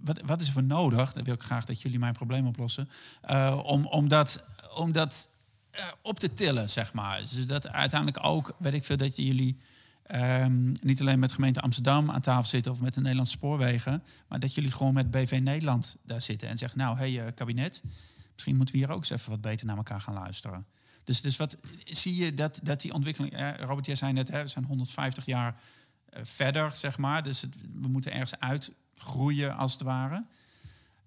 Wat, 0.00 0.20
wat 0.24 0.40
is 0.40 0.46
er 0.46 0.52
voor 0.52 0.62
nodig? 0.62 1.12
Dan 1.12 1.24
wil 1.24 1.34
ik 1.34 1.42
graag 1.42 1.64
dat 1.64 1.82
jullie 1.82 1.98
mijn 1.98 2.12
probleem 2.12 2.46
oplossen. 2.46 2.88
Uh, 3.30 3.60
om, 3.64 3.86
om 3.86 4.08
dat, 4.08 4.44
om 4.74 4.92
dat 4.92 5.28
op 6.02 6.18
te 6.18 6.32
tillen, 6.32 6.70
zeg 6.70 6.92
maar. 6.92 7.18
Dus 7.18 7.46
dat 7.46 7.68
uiteindelijk 7.68 8.26
ook, 8.26 8.54
weet 8.58 8.74
ik 8.74 8.84
veel, 8.84 8.96
dat 8.96 9.16
jullie 9.16 9.58
Um, 10.12 10.74
niet 10.80 11.00
alleen 11.00 11.18
met 11.18 11.32
gemeente 11.32 11.60
Amsterdam 11.60 12.10
aan 12.10 12.20
tafel 12.20 12.48
zitten 12.48 12.72
of 12.72 12.80
met 12.80 12.94
de 12.94 13.00
Nederlandse 13.00 13.36
spoorwegen, 13.36 14.02
maar 14.28 14.40
dat 14.40 14.54
jullie 14.54 14.70
gewoon 14.70 14.94
met 14.94 15.10
BV 15.10 15.40
Nederland 15.42 15.96
daar 16.02 16.20
zitten 16.20 16.48
en 16.48 16.58
zeggen, 16.58 16.78
nou, 16.78 16.98
hé 16.98 17.12
hey, 17.14 17.26
uh, 17.26 17.32
kabinet, 17.34 17.82
misschien 18.32 18.56
moeten 18.56 18.74
we 18.74 18.80
hier 18.80 18.90
ook 18.90 18.98
eens 18.98 19.10
even 19.10 19.30
wat 19.30 19.40
beter 19.40 19.66
naar 19.66 19.76
elkaar 19.76 20.00
gaan 20.00 20.14
luisteren. 20.14 20.66
Dus, 21.04 21.20
dus 21.20 21.36
wat 21.36 21.56
zie 21.84 22.14
je 22.14 22.34
dat, 22.34 22.60
dat 22.62 22.80
die 22.80 22.92
ontwikkeling, 22.92 23.32
eh, 23.32 23.50
Robert, 23.56 23.86
jij 23.86 23.94
zei 23.94 24.12
net, 24.12 24.30
hè, 24.30 24.42
we 24.42 24.48
zijn 24.48 24.64
150 24.64 25.26
jaar 25.26 25.60
verder, 26.22 26.72
zeg 26.72 26.98
maar, 26.98 27.22
dus 27.22 27.44
we 27.80 27.88
moeten 27.88 28.12
ergens 28.12 28.38
uitgroeien 29.04 29.56
als 29.56 29.72
het 29.72 29.82
ware. 29.82 30.24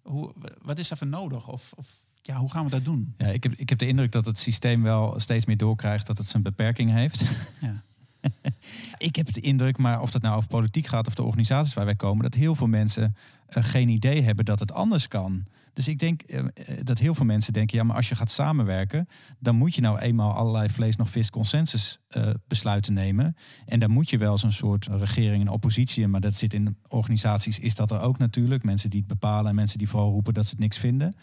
Hoe, 0.01 0.33
wat 0.61 0.79
is 0.79 0.87
daarvoor 0.87 1.07
nodig? 1.07 1.47
Of, 1.47 1.73
of 1.75 1.89
ja, 2.21 2.35
hoe 2.35 2.51
gaan 2.51 2.63
we 2.63 2.69
dat 2.69 2.85
doen? 2.85 3.13
Ja, 3.17 3.27
ik, 3.27 3.43
heb, 3.43 3.53
ik 3.53 3.69
heb 3.69 3.77
de 3.77 3.87
indruk 3.87 4.11
dat 4.11 4.25
het 4.25 4.39
systeem 4.39 4.83
wel 4.83 5.19
steeds 5.19 5.45
meer 5.45 5.57
doorkrijgt 5.57 6.07
dat 6.07 6.17
het 6.17 6.27
zijn 6.27 6.43
beperking 6.43 6.91
heeft. 6.91 7.23
Ja. 7.61 7.83
ik 9.07 9.15
heb 9.15 9.33
de 9.33 9.41
indruk, 9.41 9.77
maar 9.77 10.01
of 10.01 10.11
dat 10.11 10.21
nou 10.21 10.35
over 10.35 10.49
politiek 10.49 10.87
gaat 10.87 11.07
of 11.07 11.15
de 11.15 11.23
organisaties 11.23 11.73
waar 11.73 11.85
wij 11.85 11.95
komen, 11.95 12.23
dat 12.23 12.33
heel 12.33 12.55
veel 12.55 12.67
mensen 12.67 13.15
uh, 13.49 13.63
geen 13.63 13.89
idee 13.89 14.21
hebben 14.21 14.45
dat 14.45 14.59
het 14.59 14.73
anders 14.73 15.07
kan. 15.07 15.45
Dus 15.77 15.87
ik 15.87 15.99
denk 15.99 16.21
uh, 16.25 16.43
dat 16.83 16.99
heel 16.99 17.15
veel 17.15 17.25
mensen 17.25 17.53
denken, 17.53 17.77
ja, 17.77 17.83
maar 17.83 17.95
als 17.95 18.09
je 18.09 18.15
gaat 18.15 18.31
samenwerken, 18.31 19.07
dan 19.39 19.55
moet 19.55 19.75
je 19.75 19.81
nou 19.81 19.99
eenmaal 19.99 20.33
allerlei 20.33 20.69
vlees 20.69 20.95
nog 20.95 21.09
vis 21.09 21.29
consensus 21.29 21.99
uh, 22.17 22.29
besluiten 22.47 22.93
nemen. 22.93 23.35
En 23.65 23.79
dan 23.79 23.91
moet 23.91 24.09
je 24.09 24.17
wel 24.17 24.37
zo'n 24.37 24.51
soort 24.51 24.87
regering 24.87 25.41
en 25.41 25.51
oppositie, 25.51 26.07
maar 26.07 26.21
dat 26.21 26.35
zit 26.35 26.53
in 26.53 26.77
organisaties, 26.87 27.59
is 27.59 27.75
dat 27.75 27.91
er 27.91 28.01
ook 28.01 28.17
natuurlijk. 28.17 28.63
Mensen 28.63 28.89
die 28.89 28.99
het 28.99 29.07
bepalen 29.07 29.49
en 29.49 29.55
mensen 29.55 29.77
die 29.77 29.89
vooral 29.89 30.11
roepen 30.11 30.33
dat 30.33 30.43
ze 30.43 30.49
het 30.49 30.59
niks 30.59 30.77
vinden. 30.77 31.15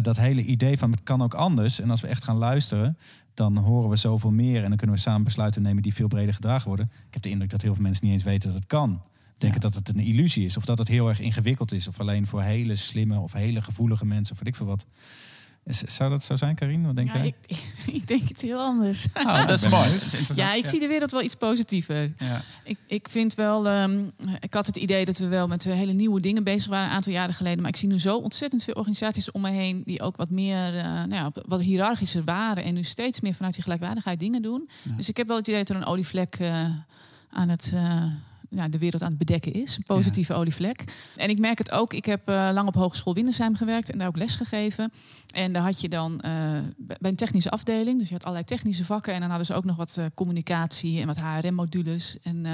dat 0.00 0.16
hele 0.16 0.42
idee 0.42 0.78
van 0.78 0.90
het 0.90 1.02
kan 1.02 1.22
ook 1.22 1.34
anders. 1.34 1.80
En 1.80 1.90
als 1.90 2.00
we 2.00 2.06
echt 2.06 2.24
gaan 2.24 2.38
luisteren, 2.38 2.96
dan 3.34 3.56
horen 3.56 3.90
we 3.90 3.96
zoveel 3.96 4.30
meer 4.30 4.62
en 4.62 4.68
dan 4.68 4.76
kunnen 4.76 4.96
we 4.96 5.02
samen 5.02 5.24
besluiten 5.24 5.62
nemen 5.62 5.82
die 5.82 5.94
veel 5.94 6.08
breder 6.08 6.34
gedragen 6.34 6.68
worden. 6.68 6.86
Ik 6.86 7.14
heb 7.14 7.22
de 7.22 7.30
indruk 7.30 7.50
dat 7.50 7.62
heel 7.62 7.74
veel 7.74 7.82
mensen 7.82 8.04
niet 8.04 8.14
eens 8.14 8.24
weten 8.24 8.48
dat 8.48 8.58
het 8.58 8.66
kan. 8.66 9.02
Denken 9.42 9.60
dat 9.60 9.74
het 9.74 9.88
een 9.88 10.00
illusie 10.00 10.44
is 10.44 10.56
of 10.56 10.64
dat 10.64 10.78
het 10.78 10.88
heel 10.88 11.08
erg 11.08 11.20
ingewikkeld 11.20 11.72
is 11.72 11.88
of 11.88 12.00
alleen 12.00 12.26
voor 12.26 12.42
hele 12.42 12.76
slimme 12.76 13.18
of 13.18 13.32
hele 13.32 13.62
gevoelige 13.62 14.04
mensen 14.04 14.34
of 14.34 14.40
weet 14.40 14.48
ik 14.48 14.56
veel 14.56 14.66
wat. 14.66 14.86
Zou 15.64 16.10
dat 16.10 16.22
zo 16.22 16.36
zijn, 16.36 16.54
Karin? 16.54 16.86
Wat 16.86 16.96
denk 16.96 17.12
ja, 17.12 17.16
jij? 17.16 17.34
Ik, 17.46 17.62
ik, 17.98 18.06
denk 18.06 18.22
iets 18.22 18.42
heel 18.42 18.58
anders. 18.58 19.06
Oh, 19.14 19.46
dat 19.46 19.58
is 19.58 19.68
mooi. 19.68 19.98
ja, 20.34 20.54
ik 20.54 20.66
zie 20.66 20.80
de 20.80 20.86
wereld 20.86 21.10
wel 21.10 21.22
iets 21.22 21.34
positiever. 21.34 22.12
Ja. 22.18 22.42
Ik, 22.64 22.78
ik 22.86 23.08
vind 23.08 23.34
wel, 23.34 23.82
um, 23.82 24.10
ik 24.40 24.54
had 24.54 24.66
het 24.66 24.76
idee 24.76 25.04
dat 25.04 25.18
we 25.18 25.26
wel 25.26 25.48
met 25.48 25.64
hele 25.64 25.92
nieuwe 25.92 26.20
dingen 26.20 26.44
bezig 26.44 26.70
waren 26.70 26.86
een 26.86 26.94
aantal 26.94 27.12
jaren 27.12 27.34
geleden. 27.34 27.60
Maar 27.60 27.70
ik 27.70 27.76
zie 27.76 27.88
nu 27.88 28.00
zo 28.00 28.16
ontzettend 28.16 28.64
veel 28.64 28.74
organisaties 28.74 29.30
om 29.30 29.40
me 29.40 29.50
heen 29.50 29.82
die 29.84 30.02
ook 30.02 30.16
wat 30.16 30.30
meer, 30.30 30.74
uh, 30.74 30.82
nou 30.82 31.14
ja, 31.14 31.30
wat 31.46 31.60
hiërarchischer 31.60 32.24
waren. 32.24 32.64
En 32.64 32.74
nu 32.74 32.82
steeds 32.82 33.20
meer 33.20 33.34
vanuit 33.34 33.54
die 33.54 33.62
gelijkwaardigheid 33.62 34.20
dingen 34.20 34.42
doen. 34.42 34.68
Ja. 34.82 34.96
Dus 34.96 35.08
ik 35.08 35.16
heb 35.16 35.26
wel 35.26 35.36
het 35.36 35.48
idee 35.48 35.64
dat 35.64 35.68
er 35.68 35.76
een 35.76 35.88
olievlek 35.88 36.38
uh, 36.40 36.70
aan 37.30 37.48
het... 37.48 37.70
Uh, 37.74 38.04
ja, 38.54 38.68
de 38.68 38.78
wereld 38.78 39.02
aan 39.02 39.08
het 39.08 39.18
bedekken 39.18 39.52
is. 39.52 39.76
Een 39.76 39.82
positieve 39.82 40.32
ja. 40.32 40.38
olievlek. 40.38 40.84
En 41.16 41.30
ik 41.30 41.38
merk 41.38 41.58
het 41.58 41.70
ook. 41.70 41.92
Ik 41.92 42.04
heb 42.04 42.28
uh, 42.28 42.50
lang 42.52 42.68
op 42.68 42.74
Hogeschool 42.74 43.14
Windersheim 43.14 43.54
gewerkt 43.56 43.90
en 43.90 43.98
daar 43.98 44.08
ook 44.08 44.16
les 44.16 44.36
gegeven. 44.36 44.92
En 45.34 45.52
daar 45.52 45.62
had 45.62 45.80
je 45.80 45.88
dan 45.88 46.12
uh, 46.12 46.20
bij 46.78 46.96
een 47.00 47.16
technische 47.16 47.50
afdeling. 47.50 47.98
Dus 47.98 48.08
je 48.08 48.14
had 48.14 48.22
allerlei 48.22 48.46
technische 48.46 48.84
vakken. 48.84 49.14
En 49.14 49.20
dan 49.20 49.28
hadden 49.28 49.46
ze 49.46 49.54
ook 49.54 49.64
nog 49.64 49.76
wat 49.76 49.96
uh, 49.98 50.04
communicatie 50.14 51.00
en 51.00 51.06
wat 51.06 51.20
HRM-modules. 51.20 52.16
En, 52.22 52.46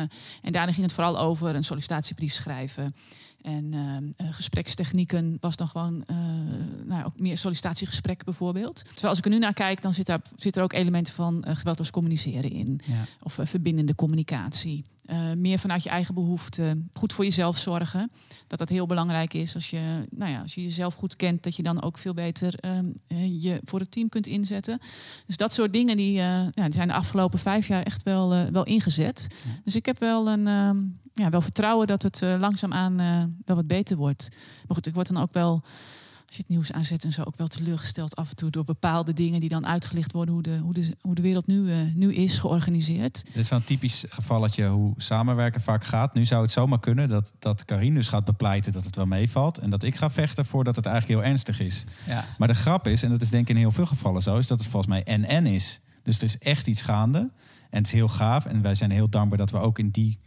en 0.42 0.52
daarin 0.52 0.74
ging 0.74 0.86
het 0.86 0.94
vooral 0.94 1.18
over 1.18 1.54
een 1.54 1.64
sollicitatiebrief 1.64 2.32
schrijven. 2.32 2.94
En 3.42 3.72
uh, 3.72 4.32
gesprekstechnieken 4.32 5.36
was 5.40 5.56
dan 5.56 5.68
gewoon 5.68 6.04
uh, 6.10 6.16
nou, 6.84 7.04
ook 7.04 7.20
meer 7.20 7.38
sollicitatiegesprek 7.38 8.24
bijvoorbeeld. 8.24 8.84
Terwijl 8.84 9.08
als 9.08 9.18
ik 9.18 9.24
er 9.24 9.30
nu 9.30 9.38
naar 9.38 9.52
kijk, 9.52 9.82
dan 9.82 9.94
zit, 9.94 10.06
daar, 10.06 10.20
zit 10.36 10.56
er 10.56 10.62
ook 10.62 10.72
elementen 10.72 11.14
van 11.14 11.44
uh, 11.48 11.56
geweldloos 11.56 11.90
communiceren 11.90 12.50
in. 12.50 12.80
Ja. 12.84 13.04
Of 13.22 13.38
verbindende 13.42 13.94
communicatie. 13.94 14.84
Meer 15.36 15.58
vanuit 15.58 15.82
je 15.82 15.88
eigen 15.88 16.14
behoeften. 16.14 16.90
Goed 16.92 17.12
voor 17.12 17.24
jezelf 17.24 17.58
zorgen. 17.58 18.10
Dat 18.46 18.58
dat 18.58 18.68
heel 18.68 18.86
belangrijk 18.86 19.34
is. 19.34 19.54
Als 19.54 19.70
je, 19.70 20.06
nou 20.10 20.30
ja, 20.30 20.40
als 20.40 20.54
je 20.54 20.62
jezelf 20.62 20.94
goed 20.94 21.16
kent, 21.16 21.42
dat 21.42 21.56
je 21.56 21.62
dan 21.62 21.82
ook 21.82 21.98
veel 21.98 22.14
beter 22.14 22.54
ehm, 22.54 22.92
je 23.40 23.60
voor 23.64 23.80
het 23.80 23.90
team 23.90 24.08
kunt 24.08 24.26
inzetten. 24.26 24.80
Dus 25.26 25.36
dat 25.36 25.52
soort 25.52 25.72
dingen 25.72 25.96
die, 25.96 26.12
ja, 26.12 26.50
die 26.50 26.72
zijn 26.72 26.88
de 26.88 26.94
afgelopen 26.94 27.38
vijf 27.38 27.68
jaar 27.68 27.82
echt 27.82 28.02
wel, 28.02 28.50
wel 28.50 28.64
ingezet. 28.64 29.26
Ja. 29.44 29.50
Dus 29.64 29.76
ik 29.76 29.86
heb 29.86 29.98
wel 29.98 30.28
een 30.28 30.46
ehm, 30.46 30.78
ja, 31.14 31.30
wel 31.30 31.40
vertrouwen 31.40 31.86
dat 31.86 32.02
het 32.02 32.20
langzaamaan 32.20 32.96
wel 33.44 33.56
wat 33.56 33.66
beter 33.66 33.96
wordt. 33.96 34.28
Maar 34.66 34.76
goed, 34.76 34.86
ik 34.86 34.94
word 34.94 35.12
dan 35.12 35.22
ook 35.22 35.32
wel, 35.32 35.62
als 36.28 36.36
je 36.36 36.42
het 36.42 36.52
nieuws 36.52 36.72
aanzet 36.72 37.04
en 37.04 37.12
zo, 37.12 37.22
ook 37.22 37.36
wel 37.36 37.46
teleurgesteld 37.46 38.16
af 38.16 38.30
en 38.30 38.36
toe 38.36 38.50
door 38.50 38.64
bepaalde 38.64 39.12
dingen 39.12 39.40
die 39.40 39.48
dan 39.48 39.66
uitgelicht 39.66 40.12
worden 40.12 40.34
hoe 40.34 40.42
de, 40.42 40.58
hoe 40.58 40.74
de, 40.74 40.96
hoe 41.00 41.14
de 41.14 41.22
wereld 41.22 41.46
nu, 41.46 41.56
uh, 41.56 41.76
nu 41.94 42.14
is 42.14 42.38
georganiseerd. 42.38 43.24
Dit 43.24 43.36
is 43.36 43.48
wel 43.48 43.58
een 43.58 43.64
typisch 43.64 44.04
gevalletje 44.08 44.66
hoe 44.66 44.94
samenwerken 44.96 45.60
vaak 45.60 45.84
gaat. 45.84 46.14
Nu 46.14 46.24
zou 46.24 46.42
het 46.42 46.50
zomaar 46.50 46.80
kunnen 46.80 47.08
dat, 47.08 47.34
dat 47.38 47.64
Karin 47.64 47.94
dus 47.94 48.08
gaat 48.08 48.24
bepleiten 48.24 48.72
dat 48.72 48.84
het 48.84 48.96
wel 48.96 49.06
meevalt. 49.06 49.58
En 49.58 49.70
dat 49.70 49.82
ik 49.82 49.96
ga 49.96 50.10
vechten 50.10 50.44
voordat 50.44 50.76
het 50.76 50.86
eigenlijk 50.86 51.20
heel 51.20 51.30
ernstig 51.30 51.60
is. 51.60 51.84
Ja. 52.06 52.24
Maar 52.38 52.48
de 52.48 52.54
grap 52.54 52.86
is, 52.86 53.02
en 53.02 53.10
dat 53.10 53.20
is 53.20 53.30
denk 53.30 53.42
ik 53.42 53.48
in 53.48 53.56
heel 53.56 53.72
veel 53.72 53.86
gevallen 53.86 54.22
zo, 54.22 54.38
is 54.38 54.46
dat 54.46 54.58
het 54.58 54.68
volgens 54.68 54.92
mij 54.92 55.04
en-en 55.04 55.46
is. 55.46 55.80
Dus 56.02 56.16
er 56.16 56.24
is 56.24 56.38
echt 56.38 56.66
iets 56.66 56.82
gaande. 56.82 57.18
En 57.70 57.78
het 57.78 57.86
is 57.86 57.92
heel 57.92 58.08
gaaf. 58.08 58.46
En 58.46 58.62
wij 58.62 58.74
zijn 58.74 58.90
heel 58.90 59.08
dankbaar 59.08 59.38
dat 59.38 59.50
we 59.50 59.58
ook 59.58 59.78
in 59.78 59.90
die 59.90 60.18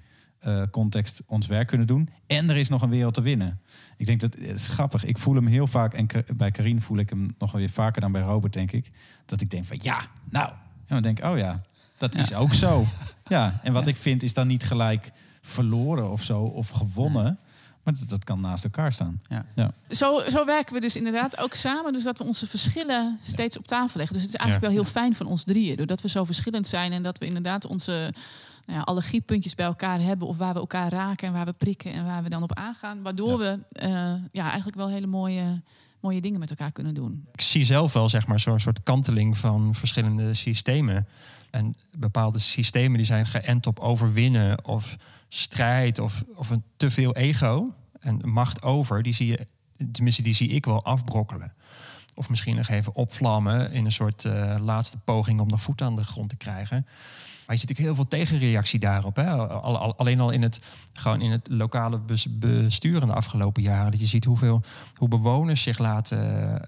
uh, 0.47 0.61
context 0.71 1.21
ons 1.27 1.47
werk 1.47 1.67
kunnen 1.67 1.87
doen. 1.87 2.09
En 2.27 2.49
er 2.49 2.57
is 2.57 2.69
nog 2.69 2.81
een 2.81 2.89
wereld 2.89 3.13
te 3.13 3.21
winnen. 3.21 3.59
Ik 4.01 4.07
denk 4.07 4.19
dat 4.19 4.33
het 4.33 4.59
is 4.59 4.67
grappig. 4.67 5.05
Ik 5.05 5.17
voel 5.17 5.35
hem 5.35 5.47
heel 5.47 5.67
vaak, 5.67 5.93
en 5.93 6.07
bij 6.35 6.51
Karin 6.51 6.81
voel 6.81 6.97
ik 6.97 7.09
hem 7.09 7.35
nog 7.37 7.51
weer 7.51 7.69
vaker 7.69 8.01
dan 8.01 8.11
bij 8.11 8.21
Robert, 8.21 8.53
denk 8.53 8.71
ik. 8.71 8.91
Dat 9.25 9.41
ik 9.41 9.51
denk 9.51 9.65
van 9.65 9.79
ja, 9.81 10.01
nou. 10.29 10.49
En 10.49 10.87
dan 10.87 11.01
denk 11.01 11.19
ik, 11.19 11.25
oh 11.25 11.37
ja, 11.37 11.61
dat 11.97 12.15
is 12.15 12.33
ook 12.33 12.53
zo. 12.53 12.83
Ja, 13.27 13.59
en 13.63 13.73
wat 13.73 13.87
ik 13.87 13.95
vind 13.95 14.23
is 14.23 14.33
dan 14.33 14.47
niet 14.47 14.63
gelijk 14.63 15.11
verloren 15.41 16.11
of 16.11 16.23
zo, 16.23 16.41
of 16.41 16.69
gewonnen. 16.69 17.39
Maar 17.83 17.93
dat, 17.99 18.09
dat, 18.09 18.23
kan 18.23 18.39
naast 18.39 18.63
elkaar 18.63 18.91
staan. 18.91 19.21
Ja. 19.29 19.45
ja. 19.55 19.71
Zo, 19.89 20.21
zo 20.29 20.45
werken 20.45 20.73
we 20.73 20.79
dus 20.79 20.95
inderdaad 20.95 21.37
ook 21.37 21.53
samen. 21.53 21.93
Dus 21.93 22.03
dat 22.03 22.17
we 22.17 22.23
onze 22.23 22.47
verschillen 22.47 23.19
steeds 23.21 23.57
op 23.57 23.67
tafel 23.67 23.97
leggen. 23.97 24.15
Dus 24.15 24.25
het 24.25 24.33
is 24.33 24.39
eigenlijk 24.39 24.73
wel 24.73 24.83
heel 24.83 24.91
fijn 24.91 25.15
van 25.15 25.25
ons 25.25 25.43
drieën. 25.43 25.75
Doordat 25.75 26.01
we 26.01 26.09
zo 26.09 26.23
verschillend 26.23 26.67
zijn 26.67 26.91
en 26.91 27.03
dat 27.03 27.17
we 27.17 27.25
inderdaad 27.25 27.65
onze 27.65 28.13
nou 28.65 28.79
ja, 28.79 28.83
allergiepuntjes 28.83 29.55
bij 29.55 29.65
elkaar 29.65 29.99
hebben. 29.99 30.27
Of 30.27 30.37
waar 30.37 30.53
we 30.53 30.59
elkaar 30.59 30.91
raken 30.91 31.27
en 31.27 31.33
waar 31.33 31.45
we 31.45 31.53
prikken 31.53 31.93
en 31.93 32.05
waar 32.05 32.23
we 32.23 32.29
dan 32.29 32.43
op 32.43 32.53
aangaan. 32.53 33.01
Waardoor 33.01 33.37
we 33.37 33.59
uh, 33.73 34.13
ja, 34.31 34.47
eigenlijk 34.47 34.77
wel 34.77 34.89
hele 34.89 35.07
mooie, 35.07 35.61
mooie 35.99 36.21
dingen 36.21 36.39
met 36.39 36.49
elkaar 36.49 36.71
kunnen 36.71 36.93
doen. 36.93 37.25
Ik 37.33 37.41
zie 37.41 37.65
zelf 37.65 37.93
wel 37.93 38.09
zeg 38.09 38.27
maar, 38.27 38.39
zo'n 38.39 38.59
soort 38.59 38.83
kanteling 38.83 39.37
van 39.37 39.75
verschillende 39.75 40.33
systemen. 40.33 41.07
En 41.51 41.75
bepaalde 41.97 42.39
systemen 42.39 42.97
die 42.97 43.05
zijn 43.05 43.25
geënt 43.25 43.67
op 43.67 43.79
overwinnen 43.79 44.65
of 44.65 44.97
strijd 45.29 45.99
of, 45.99 46.23
of 46.35 46.49
een 46.49 46.63
te 46.77 46.89
veel 46.89 47.15
ego 47.15 47.73
en 47.99 48.19
macht 48.23 48.61
over. 48.61 49.03
Die 49.03 49.13
zie 49.13 49.27
je, 49.27 49.47
tenminste 49.91 50.21
die 50.21 50.33
zie 50.33 50.49
ik 50.49 50.65
wel 50.65 50.83
afbrokkelen. 50.83 51.53
Of 52.15 52.29
misschien 52.29 52.55
nog 52.55 52.67
even 52.67 52.95
opvlammen 52.95 53.71
in 53.71 53.85
een 53.85 53.91
soort 53.91 54.23
uh, 54.23 54.55
laatste 54.59 54.97
poging 54.97 55.39
om 55.39 55.47
nog 55.47 55.61
voet 55.61 55.81
aan 55.81 55.95
de 55.95 56.03
grond 56.03 56.29
te 56.29 56.35
krijgen. 56.35 56.85
Maar 57.51 57.59
je 57.59 57.67
ziet 57.67 57.77
ook 57.77 57.85
heel 57.85 57.95
veel 57.95 58.07
tegenreactie 58.07 58.79
daarop. 58.79 59.15
Hè? 59.15 59.29
Alleen 59.97 60.19
al 60.19 60.29
in 60.29 60.41
het, 60.41 60.61
gewoon 60.93 61.21
in 61.21 61.31
het 61.31 61.47
lokale 61.49 61.99
bestuur 62.29 63.01
in 63.01 63.07
de 63.07 63.13
afgelopen 63.13 63.61
jaren. 63.61 63.91
Dat 63.91 63.99
je 63.99 64.05
ziet 64.05 64.25
hoeveel, 64.25 64.61
hoe 64.95 65.07
bewoners 65.07 65.61
zich 65.61 65.77
laten 65.77 66.19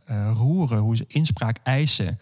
uh, 0.10 0.32
roeren, 0.34 0.78
hoe 0.78 0.96
ze 0.96 1.06
inspraak 1.08 1.58
eisen. 1.64 2.20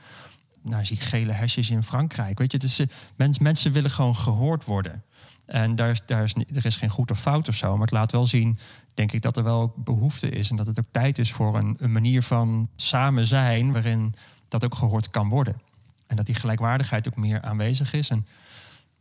nou, 0.62 0.86
zie 0.86 0.98
gele 0.98 1.32
hesjes 1.32 1.70
in 1.70 1.84
Frankrijk. 1.84 2.38
Weet 2.38 2.52
je, 2.52 2.58
het 2.58 2.66
is, 2.66 2.80
eh, 2.80 2.88
mens, 3.16 3.40
mensen 3.40 3.72
willen 3.72 3.92
gewoon 3.92 4.16
gehoord 4.16 4.66
worden. 4.66 5.04
En 5.46 5.76
daar 5.76 5.90
is, 5.90 6.02
daar 6.06 6.24
is, 6.24 6.34
er 6.34 6.66
is 6.66 6.76
geen 6.76 6.90
goed 6.90 7.12
of 7.12 7.20
fout 7.20 7.48
of 7.48 7.56
zo. 7.56 7.72
Maar 7.72 7.82
het 7.82 7.92
laat 7.92 8.12
wel 8.12 8.26
zien, 8.26 8.58
denk 8.94 9.12
ik, 9.12 9.22
dat 9.22 9.38
er 9.38 9.44
wel 9.44 9.74
behoefte 9.76 10.30
is. 10.30 10.50
En 10.50 10.56
dat 10.56 10.66
het 10.68 10.80
ook 10.80 10.92
tijd 10.92 11.20
is 11.20 11.32
voor 11.32 11.58
een, 11.58 11.76
een 11.80 11.92
manier 11.92 12.24
van 12.24 12.70
samen 12.76 13.28
zijn. 13.28 13.72
waarin 13.72 14.14
dat 14.48 14.66
ook 14.66 14.76
gehoord 14.76 15.10
kan 15.10 15.30
worden. 15.30 15.62
En 16.08 16.16
dat 16.16 16.26
die 16.26 16.36
gelijkwaardigheid 16.36 17.08
ook 17.08 17.16
meer 17.16 17.42
aanwezig 17.42 17.94
is. 17.94 18.10
En 18.10 18.26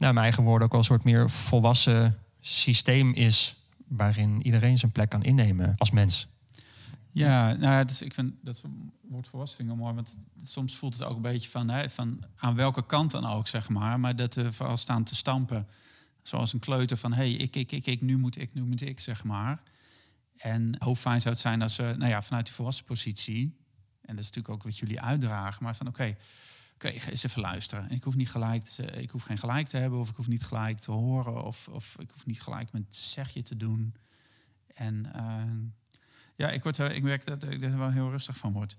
naar 0.00 0.12
mijn 0.12 0.24
eigen 0.24 0.42
woorden 0.42 0.64
ook 0.64 0.72
wel 0.72 0.80
een 0.80 0.86
soort 0.86 1.04
meer 1.04 1.30
volwassen 1.30 2.18
systeem 2.40 3.12
is. 3.12 3.56
waarin 3.88 4.42
iedereen 4.42 4.78
zijn 4.78 4.92
plek 4.92 5.08
kan 5.10 5.22
innemen 5.22 5.74
als 5.78 5.90
mens. 5.90 6.28
Ja, 7.12 7.52
nou, 7.52 7.72
ja, 7.72 7.84
is, 7.84 8.02
ik 8.02 8.14
vind 8.14 8.34
dat 8.42 8.62
woord 9.00 9.28
volwassen 9.28 9.66
mooi, 9.66 9.94
want 9.94 10.16
soms 10.42 10.76
voelt 10.76 10.92
het 10.94 11.02
ook 11.02 11.16
een 11.16 11.22
beetje 11.22 11.50
van, 11.50 11.70
hè, 11.70 11.90
van 11.90 12.24
aan 12.36 12.54
welke 12.54 12.86
kant 12.86 13.10
dan 13.10 13.26
ook, 13.26 13.46
zeg 13.46 13.68
maar. 13.68 14.00
Maar 14.00 14.16
dat 14.16 14.34
we 14.34 14.52
vooral 14.52 14.76
staan 14.76 15.04
te 15.04 15.14
stampen, 15.14 15.66
zoals 16.22 16.52
een 16.52 16.58
kleuter 16.58 16.96
van, 16.96 17.12
hey, 17.12 17.32
ik, 17.32 17.56
ik, 17.56 17.72
ik, 17.72 17.86
ik, 17.86 18.00
nu 18.00 18.16
moet 18.16 18.40
ik, 18.40 18.54
nu 18.54 18.62
moet 18.62 18.80
ik, 18.80 19.00
zeg 19.00 19.24
maar. 19.24 19.62
En 20.36 20.82
hoe 20.82 20.96
fijn 20.96 21.20
zou 21.20 21.34
het 21.34 21.42
zijn 21.42 21.62
als 21.62 21.76
we, 21.76 21.94
nou 21.98 22.10
ja, 22.10 22.22
vanuit 22.22 22.44
die 22.44 22.54
volwassen 22.54 22.84
positie, 22.84 23.42
en 24.00 24.16
dat 24.16 24.24
is 24.24 24.30
natuurlijk 24.30 24.54
ook 24.54 24.62
wat 24.62 24.78
jullie 24.78 25.00
uitdragen, 25.00 25.64
maar 25.64 25.76
van, 25.76 25.86
oké, 25.86 26.16
ik 26.84 27.02
ga 27.02 27.10
eens 27.10 27.24
even 27.24 27.40
luisteren. 27.40 27.88
En 27.88 27.96
ik 27.96 28.04
hoef 28.04 28.14
niet 28.14 28.30
gelijk, 28.30 28.62
te, 28.62 28.82
ik 28.82 29.10
hoef 29.10 29.22
geen 29.22 29.38
gelijk 29.38 29.66
te 29.66 29.76
hebben, 29.76 29.98
of 29.98 30.08
ik 30.08 30.16
hoef 30.16 30.28
niet 30.28 30.44
gelijk 30.44 30.78
te 30.78 30.90
horen, 30.90 31.44
of, 31.44 31.68
of 31.68 31.96
ik 31.98 32.10
hoef 32.10 32.26
niet 32.26 32.42
gelijk 32.42 32.72
mijn 32.72 32.86
zegje 32.88 33.42
te 33.42 33.56
doen. 33.56 33.94
En 34.74 35.12
eh, 35.14 35.42
ja, 36.36 36.50
ik, 36.50 36.62
word, 36.62 36.78
ik 36.78 37.02
merk 37.02 37.26
dat 37.26 37.42
ik 37.42 37.62
er 37.62 37.78
wel 37.78 37.90
heel 37.90 38.10
rustig 38.10 38.36
van 38.36 38.52
word. 38.52 38.76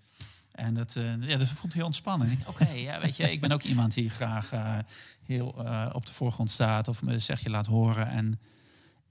En 0.51 0.73
dat, 0.73 0.95
eh, 0.95 1.21
ja, 1.21 1.37
dat 1.37 1.47
voelt 1.47 1.73
heel 1.73 1.85
ontspannen. 1.85 2.31
Ik 2.31 2.37
denk, 2.37 2.49
Oké, 2.49 2.71
ja, 2.71 3.01
weet 3.01 3.15
je, 3.15 3.31
ik 3.31 3.41
ben 3.41 3.51
ook 3.51 3.63
iemand 3.63 3.93
die 3.93 4.09
graag 4.09 4.51
eh, 4.51 4.77
heel 5.23 5.47
op 5.93 6.05
de 6.05 6.13
voorgrond 6.13 6.49
staat 6.49 6.87
of 6.87 7.01
me 7.01 7.19
zegje 7.19 7.49
laat 7.49 7.65
horen. 7.65 8.07
En 8.07 8.39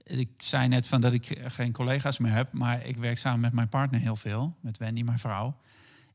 ik 0.03 0.29
zei 0.37 0.67
net 0.67 0.87
van 0.87 1.01
dat 1.01 1.13
ik 1.13 1.39
geen 1.45 1.71
collega's 1.71 2.17
meer 2.17 2.33
heb, 2.33 2.53
maar 2.53 2.85
ik 2.85 2.97
werk 2.97 3.17
samen 3.17 3.39
met 3.39 3.53
mijn 3.53 3.69
partner 3.69 3.99
heel 3.99 4.15
veel, 4.15 4.55
met 4.59 4.77
Wendy, 4.77 5.01
mijn 5.01 5.19
vrouw. 5.19 5.57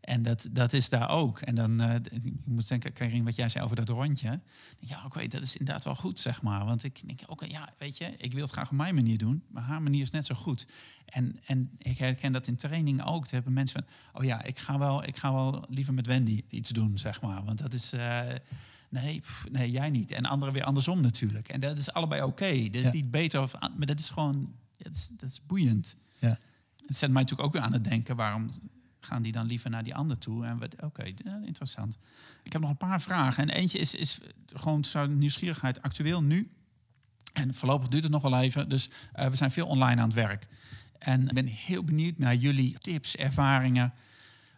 En 0.07 0.22
dat, 0.22 0.48
dat 0.50 0.72
is 0.72 0.88
daar 0.88 1.11
ook. 1.11 1.40
En 1.40 1.54
dan, 1.54 1.80
eh, 1.80 1.94
ik 1.94 2.32
moet 2.44 2.68
denken, 2.68 2.92
Karin, 2.92 3.24
wat 3.24 3.34
jij 3.36 3.48
zei 3.48 3.64
over 3.64 3.76
dat 3.76 3.88
rondje. 3.88 4.40
Ja, 4.78 5.02
oké, 5.04 5.26
dat 5.28 5.42
is 5.42 5.57
inderdaad 5.57 5.84
wel 5.84 5.94
goed, 5.94 6.20
zeg 6.20 6.42
maar. 6.42 6.64
Want 6.64 6.84
ik 6.84 7.00
denk, 7.07 7.20
oké, 7.26 7.44
ja, 7.46 7.72
weet 7.78 7.98
je, 7.98 8.14
ik 8.16 8.32
wil 8.32 8.42
het 8.42 8.50
graag 8.52 8.70
op 8.70 8.76
mijn 8.76 8.94
manier 8.94 9.18
doen, 9.18 9.42
maar 9.48 9.62
haar 9.62 9.82
manier 9.82 10.02
is 10.02 10.11
net 10.11 10.26
zo 10.26 10.34
goed. 10.34 10.66
En, 11.04 11.38
en 11.46 11.70
ik 11.78 11.98
herken 11.98 12.32
dat 12.32 12.46
in 12.46 12.57
training 12.57 13.04
ook. 13.04 13.24
Er 13.26 13.32
hebben 13.32 13.52
mensen 13.52 13.84
van, 13.84 14.20
oh 14.20 14.24
ja, 14.28 14.42
ik 14.42 14.59
ga 14.59 14.78
wel, 14.78 15.04
ik 15.04 15.16
ga 15.16 15.32
wel 15.32 15.64
liever 15.68 15.94
met 15.94 16.07
Wendy 16.07 16.42
iets 16.48 16.70
doen, 16.70 16.98
zeg 16.98 17.20
maar. 17.20 17.44
Want 17.44 17.59
dat 17.59 17.74
is, 17.74 17.92
eh, 17.92 18.20
nee, 18.90 19.20
pff, 19.20 19.46
nee, 19.50 19.70
jij 19.70 19.90
niet. 19.90 20.11
En 20.11 20.24
anderen 20.24 20.54
weer 20.54 20.64
andersom 20.64 21.00
natuurlijk. 21.00 21.48
En 21.48 21.61
dat 21.61 21.78
is 21.78 21.92
allebei 21.92 22.22
oké. 22.22 22.52
Dat 22.52 22.74
is 22.80 22.82
Ja. 22.86 22.90
niet 22.92 23.11
beter 23.11 23.42
of, 23.42 23.52
maar 23.61 23.86
dat 23.86 23.98
is 23.98 24.09
gewoon, 24.11 24.52
dat 24.78 24.94
is, 24.94 25.09
dat 25.16 25.30
is 25.30 25.40
boeiend. 25.46 25.96
Ja. 26.18 26.38
Het 26.86 26.96
zet 26.96 27.11
mij 27.11 27.22
natuurlijk 27.22 27.48
ook 27.48 27.54
weer 27.54 27.62
aan 27.62 27.72
het 27.72 27.84
denken, 27.84 28.16
waarom 28.16 28.50
gaan 29.07 29.22
die 29.22 29.32
dan 29.32 29.46
liever 29.46 29.70
naar 29.70 29.82
die 29.82 29.94
ander 29.94 30.18
toe? 30.18 30.44
En 30.46 30.61
oké, 30.80 31.02
ja, 31.02 31.40
interessant. 31.44 31.98
Ik 32.42 32.52
heb 32.52 32.61
nog 32.61 32.70
een 32.70 32.76
paar 32.76 33.00
vragen. 33.00 33.42
En 33.42 33.57
eentje 33.57 33.78
is, 33.78 33.94
is 33.94 34.20
gewoon 34.46 34.84
nieuwsgierigheid 35.09 35.82
actueel 35.82 36.22
nu. 36.22 36.50
En 37.32 37.54
voorlopig 37.54 37.88
duurt 37.88 38.02
het 38.02 38.12
nog 38.12 38.22
wel 38.22 38.40
even. 38.40 38.68
Dus 38.68 38.90
eh, 39.12 39.26
we 39.26 39.36
zijn 39.36 39.50
veel 39.50 39.66
online 39.66 40.00
aan 40.00 40.09
het 40.09 40.16
werk. 40.16 40.46
En 40.98 41.28
ik 41.28 41.34
ben 41.34 41.46
heel 41.46 41.84
benieuwd 41.84 42.18
naar 42.18 42.34
jullie 42.34 42.78
tips, 42.78 43.16
ervaringen. 43.16 43.92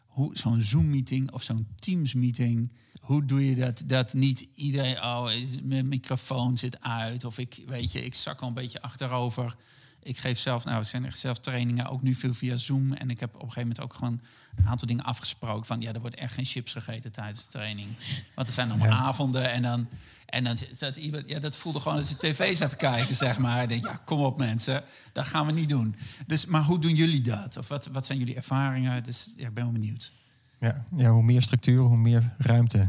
Hoe 0.06 0.36
zo'n 0.36 0.60
Zoom-meeting 0.60 1.32
of 1.32 1.42
zo'n 1.42 1.66
Teams-meeting. 1.74 2.72
Hoe 3.00 3.24
doe 3.24 3.46
je 3.46 3.54
dat? 3.54 3.82
Dat 3.86 4.14
niet 4.14 4.48
iedereen, 4.54 4.96
oh, 5.02 5.30
mijn 5.62 5.88
microfoon 5.88 6.58
zit 6.58 6.80
uit. 6.80 7.24
Of 7.24 7.38
ik, 7.38 7.62
weet 7.66 7.92
je, 7.92 8.04
ik 8.04 8.14
zak 8.14 8.40
al 8.40 8.48
een 8.48 8.54
beetje 8.54 8.82
achterover. 8.82 9.56
Ik 10.02 10.18
geef 10.18 10.38
zelf, 10.38 10.64
nou, 10.64 10.78
het 10.78 10.86
zijn 10.86 11.04
echt 11.04 11.18
zelf 11.18 11.38
trainingen, 11.38 11.86
ook 11.86 12.02
nu 12.02 12.14
veel 12.14 12.34
via 12.34 12.56
Zoom. 12.56 12.92
En 12.92 13.10
ik 13.10 13.20
heb 13.20 13.34
op 13.34 13.42
een 13.42 13.52
gegeven 13.52 13.68
moment 13.68 13.80
ook 13.80 13.94
gewoon 13.94 14.20
een 14.56 14.66
aantal 14.68 14.86
dingen 14.86 15.04
afgesproken. 15.04 15.66
Van 15.66 15.80
ja, 15.80 15.92
er 15.92 16.00
wordt 16.00 16.16
echt 16.16 16.34
geen 16.34 16.44
chips 16.44 16.72
gegeten 16.72 17.12
tijdens 17.12 17.44
de 17.44 17.50
training. 17.50 17.88
Want 18.34 18.48
er 18.48 18.54
zijn 18.54 18.70
allemaal 18.70 18.90
avonden 18.90 19.52
en 19.52 19.62
dan. 19.62 19.88
En 20.26 20.44
dan 20.44 20.58
zat 20.72 20.96
iemand, 20.96 21.28
ja, 21.28 21.38
dat 21.38 21.56
voelde 21.56 21.80
gewoon 21.80 21.98
als 21.98 22.08
je 22.08 22.16
tv 22.16 22.56
zat 22.56 22.70
te 22.70 22.76
kijken, 22.76 23.16
zeg 23.16 23.38
maar. 23.38 23.62
Ik 23.62 23.68
denk, 23.68 23.84
ja, 23.84 24.00
kom 24.04 24.20
op 24.20 24.38
mensen, 24.38 24.84
dat 25.12 25.26
gaan 25.26 25.46
we 25.46 25.52
niet 25.52 25.68
doen. 25.68 25.96
Dus, 26.26 26.46
maar 26.46 26.62
hoe 26.62 26.78
doen 26.78 26.94
jullie 26.94 27.20
dat? 27.20 27.56
Of 27.56 27.68
wat, 27.68 27.86
wat 27.86 28.06
zijn 28.06 28.18
jullie 28.18 28.34
ervaringen? 28.34 29.02
Dus 29.02 29.32
ja, 29.36 29.46
ik 29.46 29.54
ben 29.54 29.64
wel 29.64 29.72
benieuwd. 29.72 30.12
Ja, 30.60 30.84
ja, 30.96 31.10
hoe 31.10 31.22
meer 31.22 31.42
structuur, 31.42 31.78
hoe 31.78 31.96
meer 31.96 32.34
ruimte 32.38 32.88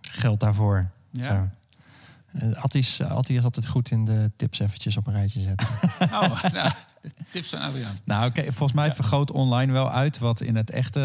geldt 0.00 0.40
daarvoor. 0.40 0.90
Ja. 1.10 1.24
Zo. 1.24 1.50
Atties, 2.54 3.00
Attie 3.00 3.36
is 3.36 3.44
altijd 3.44 3.66
goed 3.66 3.90
in 3.90 4.04
de 4.04 4.30
tips 4.36 4.58
eventjes 4.58 4.96
op 4.96 5.06
een 5.06 5.12
rijtje 5.12 5.40
zetten. 5.40 5.68
Oh, 6.00 6.42
nou, 6.52 6.70
de 7.00 7.10
tips 7.30 7.48
van 7.48 7.60
Adriaan. 7.60 7.98
Nou, 8.04 8.28
oké, 8.28 8.42
volgens 8.42 8.72
mij 8.72 8.92
vergroot 8.92 9.30
online 9.30 9.72
wel 9.72 9.90
uit 9.90 10.18
wat 10.18 10.40
in 10.40 10.56
het 10.56 10.70
echte, 10.70 11.00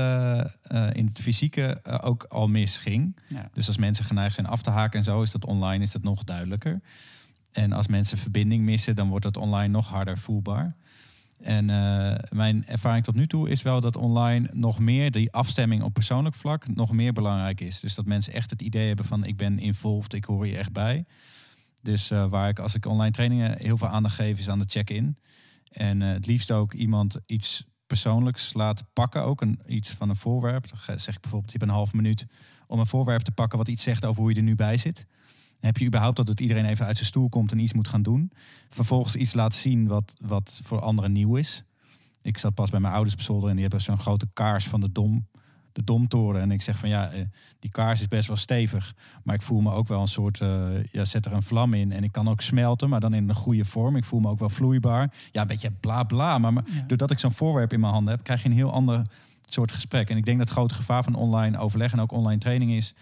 eh, 0.61 0.87
in 0.93 1.05
het 1.05 1.19
fysieke 1.21 1.81
ook 2.01 2.23
al 2.23 2.47
misging. 2.47 3.17
Ja. 3.27 3.49
Dus 3.53 3.67
als 3.67 3.77
mensen 3.77 4.05
geneigd 4.05 4.33
zijn 4.33 4.47
af 4.47 4.61
te 4.61 4.69
haken 4.69 4.99
en 4.99 5.05
zo, 5.05 5.21
is 5.21 5.31
dat 5.31 5.45
online 5.45 5.83
is 5.83 5.91
dat 5.91 6.03
nog 6.03 6.23
duidelijker. 6.23 6.81
En 7.51 7.71
als 7.71 7.87
mensen 7.87 8.17
verbinding 8.17 8.63
missen, 8.63 8.95
dan 8.95 9.09
wordt 9.09 9.25
dat 9.25 9.37
online 9.37 9.67
nog 9.67 9.87
harder 9.87 10.17
voelbaar. 10.17 10.75
En 11.43 11.69
eh, 11.69 12.15
mijn 12.29 12.67
ervaring 12.67 13.03
tot 13.03 13.15
nu 13.15 13.27
toe 13.27 13.49
is 13.49 13.61
wel 13.61 13.81
dat 13.81 13.95
online 13.95 14.49
nog 14.51 14.79
meer 14.79 15.11
die 15.11 15.31
afstemming 15.31 15.83
op 15.83 15.93
persoonlijk 15.93 16.35
vlak 16.35 16.75
nog 16.75 16.91
meer 16.91 17.13
belangrijk 17.13 17.61
is. 17.61 17.79
Dus 17.79 17.95
dat 17.95 18.05
mensen 18.05 18.33
echt 18.33 18.49
het 18.49 18.61
idee 18.61 18.87
hebben 18.87 19.05
van 19.05 19.23
ik 19.23 19.37
ben 19.37 19.59
involved, 19.59 20.13
ik 20.13 20.25
hoor 20.25 20.45
hier 20.45 20.57
echt 20.57 20.71
bij. 20.71 21.05
Dus 21.81 22.11
eh, 22.11 22.25
waar 22.29 22.49
ik 22.49 22.59
als 22.59 22.75
ik 22.75 22.85
online 22.85 23.11
trainingen 23.11 23.57
heel 23.59 23.77
veel 23.77 23.87
aandacht 23.87 24.15
geef 24.15 24.39
is 24.39 24.49
aan 24.49 24.59
de 24.59 24.65
check-in. 24.67 25.17
En 25.71 26.01
eh, 26.01 26.09
het 26.09 26.25
liefst 26.25 26.51
ook 26.51 26.73
iemand 26.73 27.17
iets 27.25 27.63
persoonlijks 27.87 28.53
laten 28.53 28.87
pakken, 28.93 29.23
ook 29.23 29.41
een, 29.41 29.59
iets 29.67 29.89
van 29.89 30.09
een 30.09 30.15
voorwerp. 30.15 30.69
Dan 30.69 30.99
zeg 30.99 31.15
ik 31.15 31.21
bijvoorbeeld, 31.21 31.51
je 31.51 31.61
een 31.61 31.69
half 31.69 31.93
minuut 31.93 32.25
om 32.67 32.79
een 32.79 32.85
voorwerp 32.85 33.21
te 33.21 33.31
pakken 33.31 33.57
wat 33.57 33.67
iets 33.67 33.83
zegt 33.83 34.05
over 34.05 34.21
hoe 34.21 34.31
je 34.31 34.37
er 34.37 34.43
nu 34.43 34.55
bij 34.55 34.77
zit. 34.77 35.05
Heb 35.65 35.77
je 35.77 35.85
überhaupt 35.85 36.15
dat 36.17 36.27
het 36.27 36.39
iedereen 36.39 36.65
even 36.65 36.85
uit 36.85 36.95
zijn 36.95 37.07
stoel 37.07 37.29
komt 37.29 37.51
en 37.51 37.59
iets 37.59 37.73
moet 37.73 37.87
gaan 37.87 38.01
doen. 38.01 38.31
Vervolgens 38.69 39.15
iets 39.15 39.33
laten 39.33 39.59
zien 39.59 39.87
wat, 39.87 40.13
wat 40.21 40.61
voor 40.63 40.79
anderen 40.81 41.11
nieuw 41.11 41.35
is. 41.35 41.63
Ik 42.21 42.37
zat 42.37 42.53
pas 42.53 42.69
bij 42.69 42.79
mijn 42.79 42.93
ouders 42.93 43.15
op 43.15 43.21
zolder 43.21 43.49
en 43.49 43.53
die 43.53 43.61
hebben 43.61 43.81
zo'n 43.81 43.99
grote 43.99 44.27
kaars 44.33 44.67
van 44.67 44.81
de 44.81 44.91
Dom, 44.91 45.27
de 45.73 45.83
Domtoren. 45.83 46.41
En 46.41 46.51
ik 46.51 46.61
zeg 46.61 46.77
van 46.79 46.89
ja, 46.89 47.09
eh, 47.09 47.21
die 47.59 47.71
kaars 47.71 47.99
is 48.01 48.07
best 48.07 48.27
wel 48.27 48.37
stevig. 48.37 48.93
Maar 49.23 49.35
ik 49.35 49.41
voel 49.41 49.61
me 49.61 49.71
ook 49.71 49.87
wel 49.87 50.01
een 50.01 50.07
soort, 50.07 50.39
eh, 50.41 50.83
ja, 50.91 51.05
zet 51.05 51.25
er 51.25 51.33
een 51.33 51.41
vlam 51.43 51.73
in. 51.73 51.91
En 51.91 52.03
ik 52.03 52.11
kan 52.11 52.27
ook 52.29 52.41
smelten, 52.41 52.89
maar 52.89 52.99
dan 52.99 53.13
in 53.13 53.29
een 53.29 53.35
goede 53.35 53.65
vorm. 53.65 53.95
Ik 53.95 54.03
voel 54.03 54.19
me 54.19 54.29
ook 54.29 54.39
wel 54.39 54.49
vloeibaar. 54.49 55.13
Ja, 55.31 55.41
een 55.41 55.47
beetje 55.47 55.71
bla 55.71 56.03
bla. 56.03 56.37
Maar, 56.37 56.53
maar 56.53 56.63
Ja. 56.73 56.83
doordat 56.87 57.11
ik 57.11 57.19
zo'n 57.19 57.31
voorwerp 57.31 57.73
in 57.73 57.79
mijn 57.79 57.93
handen 57.93 58.13
heb, 58.13 58.23
krijg 58.23 58.43
je 58.43 58.49
een 58.49 58.55
heel 58.55 58.71
ander 58.71 59.01
soort 59.41 59.71
gesprek. 59.71 60.09
En 60.09 60.17
ik 60.17 60.25
denk 60.25 60.37
dat 60.37 60.47
het 60.47 60.57
grote 60.57 60.73
gevaar 60.73 61.03
van 61.03 61.15
online 61.15 61.57
overleg 61.57 61.91
en 61.91 61.99
ook 62.01 62.11
online 62.11 62.39
training 62.39 62.71
is 62.71 62.93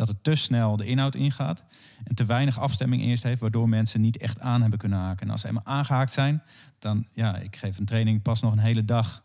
dat 0.00 0.08
het 0.08 0.24
te 0.24 0.34
snel 0.34 0.76
de 0.76 0.86
inhoud 0.86 1.14
ingaat 1.14 1.62
en 2.04 2.14
te 2.14 2.24
weinig 2.24 2.58
afstemming 2.58 3.02
eerst 3.02 3.22
heeft, 3.22 3.40
waardoor 3.40 3.68
mensen 3.68 4.00
niet 4.00 4.16
echt 4.16 4.40
aan 4.40 4.60
hebben 4.60 4.78
kunnen 4.78 4.98
haken. 4.98 5.26
En 5.26 5.32
als 5.32 5.40
ze 5.40 5.46
eenmaal 5.46 5.64
aangehaakt 5.64 6.12
zijn, 6.12 6.42
dan 6.78 7.06
ja, 7.14 7.36
ik 7.36 7.56
geef 7.56 7.78
een 7.78 7.84
training 7.84 8.22
pas 8.22 8.40
nog 8.40 8.52
een 8.52 8.58
hele 8.58 8.84
dag 8.84 9.22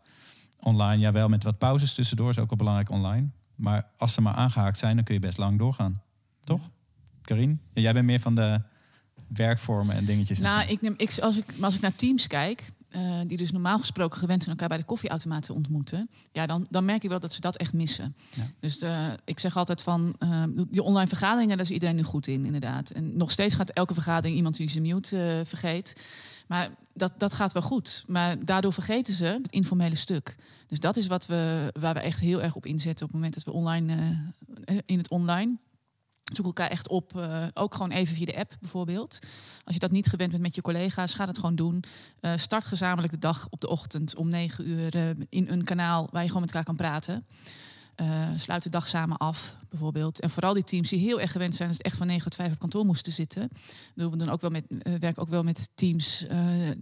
online. 0.60 0.98
Ja, 0.98 1.12
wel 1.12 1.28
met 1.28 1.42
wat 1.42 1.58
pauzes 1.58 1.94
tussendoor 1.94 2.30
is 2.30 2.38
ook 2.38 2.48
wel 2.48 2.58
belangrijk 2.58 2.90
online. 2.90 3.28
Maar 3.54 3.86
als 3.96 4.12
ze 4.12 4.20
maar 4.20 4.34
aangehaakt 4.34 4.78
zijn, 4.78 4.94
dan 4.94 5.04
kun 5.04 5.14
je 5.14 5.20
best 5.20 5.38
lang 5.38 5.58
doorgaan. 5.58 6.02
Toch? 6.40 6.60
Karin? 7.22 7.60
Ja, 7.72 7.82
jij 7.82 7.92
bent 7.92 8.06
meer 8.06 8.20
van 8.20 8.34
de 8.34 8.60
werkvormen 9.26 9.96
en 9.96 10.04
dingetjes. 10.04 10.38
Nou, 10.38 10.68
ik 10.68 10.80
neem, 10.82 10.94
ik, 10.96 11.18
als, 11.18 11.38
ik, 11.38 11.46
maar 11.56 11.64
als 11.64 11.74
ik 11.74 11.80
naar 11.80 11.96
teams 11.96 12.26
kijk, 12.26 12.72
eh, 12.96 13.20
die 13.26 13.36
dus 13.36 13.52
normaal 13.52 13.78
gesproken 13.78 14.18
gewend 14.18 14.42
zijn 14.42 14.54
elkaar 14.54 14.68
bij 14.68 14.78
de 14.78 14.84
koffieautomaat 14.84 15.42
te 15.42 15.52
ontmoeten, 15.52 16.10
ja, 16.32 16.46
dan, 16.46 16.66
dan 16.70 16.84
merk 16.84 17.04
ik 17.04 17.10
wel 17.10 17.20
dat 17.20 17.32
ze 17.32 17.40
dat 17.40 17.56
echt 17.56 17.72
missen. 17.72 18.16
Ja. 18.34 18.50
Dus 18.60 18.78
eh, 18.78 19.06
ik 19.24 19.38
zeg 19.38 19.56
altijd 19.56 19.82
van, 19.82 20.14
eh, 20.18 20.42
die 20.68 20.82
online 20.82 21.08
vergaderingen, 21.08 21.56
daar 21.56 21.66
is 21.66 21.72
iedereen 21.72 21.96
nu 21.96 22.02
goed 22.02 22.26
in, 22.26 22.44
inderdaad. 22.44 22.90
En 22.90 23.16
nog 23.16 23.30
steeds 23.30 23.54
gaat 23.54 23.70
elke 23.70 23.94
vergadering 23.94 24.36
iemand 24.36 24.56
die 24.56 24.70
zijn 24.70 24.82
mute 24.82 25.42
vergeet. 25.44 26.00
Maar 26.46 26.70
dat, 26.94 27.12
dat 27.18 27.32
gaat 27.32 27.52
wel 27.52 27.62
goed. 27.62 28.04
Maar 28.06 28.44
daardoor 28.44 28.72
vergeten 28.72 29.14
ze 29.14 29.24
het 29.24 29.50
informele 29.50 29.94
stuk. 29.94 30.34
Dus 30.66 30.80
dat 30.80 30.96
is 30.96 31.06
wat 31.06 31.26
we, 31.26 31.72
waar 31.80 31.94
we 31.94 32.00
echt 32.00 32.20
heel 32.20 32.42
erg 32.42 32.54
op 32.54 32.66
inzetten 32.66 33.06
op 33.06 33.12
het 33.12 33.20
moment 33.20 33.34
dat 33.34 33.44
we 33.44 33.52
online, 33.52 34.16
in 34.86 34.98
het 34.98 35.08
online 35.08 35.56
Zoek 36.32 36.46
elkaar 36.46 36.70
echt 36.70 36.88
op, 36.88 37.16
eh, 37.16 37.46
ook 37.54 37.74
gewoon 37.74 37.90
even 37.90 38.14
via 38.14 38.24
de 38.24 38.36
app 38.36 38.56
bijvoorbeeld. 38.60 39.18
Als 39.64 39.74
je 39.74 39.80
dat 39.80 39.90
niet 39.90 40.08
gewend 40.08 40.30
bent 40.30 40.42
met 40.42 40.54
je 40.54 40.62
collega's, 40.62 41.14
ga 41.14 41.26
dat 41.26 41.36
gewoon 41.38 41.54
doen. 41.54 41.84
Eh, 42.20 42.36
start 42.36 42.64
gezamenlijk 42.64 43.12
de 43.12 43.18
dag 43.18 43.46
op 43.50 43.60
de 43.60 43.68
ochtend 43.68 44.16
om 44.16 44.28
9 44.28 44.68
uur 44.68 44.94
eh, 44.94 45.08
in 45.28 45.48
een 45.48 45.64
kanaal 45.64 46.08
waar 46.10 46.22
je 46.22 46.28
gewoon 46.28 46.42
met 46.42 46.50
elkaar 46.50 46.66
kan 46.66 46.76
praten. 46.76 47.26
Sluit 48.36 48.62
de 48.62 48.70
dag 48.70 48.88
samen 48.88 49.16
af, 49.16 49.56
bijvoorbeeld. 49.68 50.20
En 50.20 50.30
vooral 50.30 50.54
die 50.54 50.64
teams 50.64 50.88
die 50.88 50.98
heel 50.98 51.20
erg 51.20 51.32
gewend 51.32 51.54
zijn 51.54 51.68
dat 51.68 51.76
het 51.76 51.86
echt 51.86 51.96
van 51.96 52.06
9 52.06 52.22
tot 52.22 52.34
5 52.34 52.52
op 52.52 52.58
kantoor 52.58 52.84
moesten 52.84 53.12
zitten. 53.12 53.48
Doen 53.94 54.10
we 54.10 54.16
dan 54.16 54.28
ook 54.28 54.40
wel 54.40 54.50
met, 54.50 54.64
werken 55.00 55.22
ook 55.22 55.28
wel 55.28 55.42
met 55.42 55.70
teams 55.74 56.26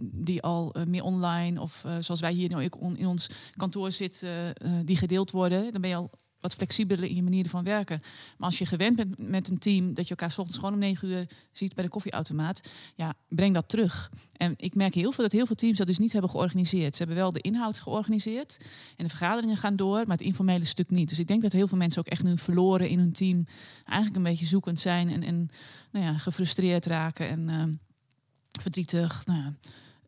die 0.01 0.41
al 0.41 0.75
meer 0.87 1.03
online 1.03 1.61
of 1.61 1.83
zoals 1.99 2.19
wij 2.19 2.31
hier 2.31 2.55
nu 2.55 2.69
in 2.95 3.07
ons 3.07 3.29
kantoor 3.55 3.91
zitten, 3.91 4.53
die 4.85 4.97
gedeeld 4.97 5.31
worden. 5.31 5.71
Dan 5.71 5.81
ben 5.81 5.89
je 5.89 5.95
al 5.95 6.11
wat 6.45 6.55
flexibeler 6.55 7.09
in 7.09 7.15
je 7.15 7.23
manieren 7.23 7.49
van 7.49 7.63
werken. 7.63 7.99
Maar 8.37 8.49
als 8.49 8.57
je 8.57 8.65
gewend 8.65 8.95
bent 8.95 9.29
met 9.29 9.49
een 9.49 9.57
team 9.57 9.93
dat 9.93 10.03
je 10.03 10.09
elkaar 10.09 10.31
's 10.31 10.37
ochtends 10.37 10.59
gewoon 10.59 10.73
om 10.73 10.79
negen 10.79 11.07
uur 11.07 11.27
ziet 11.51 11.75
bij 11.75 11.83
de 11.83 11.89
koffieautomaat, 11.89 12.61
ja, 12.95 13.13
breng 13.29 13.53
dat 13.53 13.69
terug. 13.69 14.11
En 14.37 14.53
ik 14.57 14.75
merk 14.75 14.93
heel 14.93 15.11
veel 15.11 15.23
dat 15.23 15.31
heel 15.31 15.45
veel 15.45 15.55
teams 15.55 15.77
dat 15.77 15.87
dus 15.87 15.97
niet 15.97 16.11
hebben 16.11 16.31
georganiseerd. 16.31 16.95
Ze 16.95 16.97
hebben 16.97 17.17
wel 17.17 17.31
de 17.31 17.41
inhoud 17.41 17.79
georganiseerd 17.79 18.57
en 18.97 19.03
de 19.03 19.09
vergaderingen 19.09 19.57
gaan 19.57 19.75
door, 19.75 19.97
maar 19.97 20.17
het 20.17 20.25
informele 20.25 20.65
stuk 20.65 20.89
niet. 20.89 21.09
Dus 21.09 21.19
ik 21.19 21.27
denk 21.27 21.41
dat 21.41 21.51
heel 21.51 21.67
veel 21.67 21.77
mensen 21.77 21.99
ook 21.99 22.07
echt 22.07 22.23
nu 22.23 22.37
verloren 22.37 22.89
in 22.89 22.99
hun 22.99 23.11
team, 23.11 23.45
eigenlijk 23.85 24.17
een 24.17 24.31
beetje 24.31 24.45
zoekend 24.45 24.79
zijn 24.79 25.09
en, 25.09 25.23
en 25.23 25.49
nou 25.91 26.05
ja, 26.05 26.13
gefrustreerd 26.13 26.85
raken 26.85 27.27
en 27.27 27.49
ehm, 27.49 27.73
verdrietig. 28.61 29.25
Nou 29.25 29.39
ja, 29.39 29.53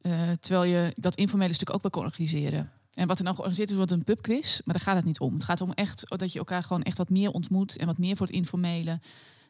eh, 0.02 0.32
terwijl 0.32 0.64
je 0.64 0.94
dat 0.96 1.16
informele 1.16 1.54
stuk 1.54 1.74
ook 1.74 1.82
wel 1.82 1.92
kan 1.92 2.04
organiseren. 2.04 2.72
En 2.98 3.08
wat 3.08 3.18
er 3.18 3.24
nou 3.24 3.36
georganiseerd 3.36 3.70
is, 3.70 3.76
wordt 3.76 3.92
een 3.92 4.04
pubquiz. 4.04 4.60
Maar 4.64 4.76
daar 4.76 4.84
gaat 4.84 4.96
het 4.96 5.06
niet 5.06 5.20
om. 5.20 5.34
Het 5.34 5.44
gaat 5.44 5.62
om 5.62 5.72
echt 5.72 6.04
dat 6.08 6.34
je 6.34 6.40
elkaar 6.40 6.64
gewoon 6.64 6.84
echt 6.84 6.98
wat 6.98 7.10
meer 7.10 7.32
ontmoet. 7.32 7.78
En 7.78 7.86
wat 7.86 7.98
meer 7.98 8.16
voor 8.16 8.26
het 8.26 8.36
informele. 8.36 9.00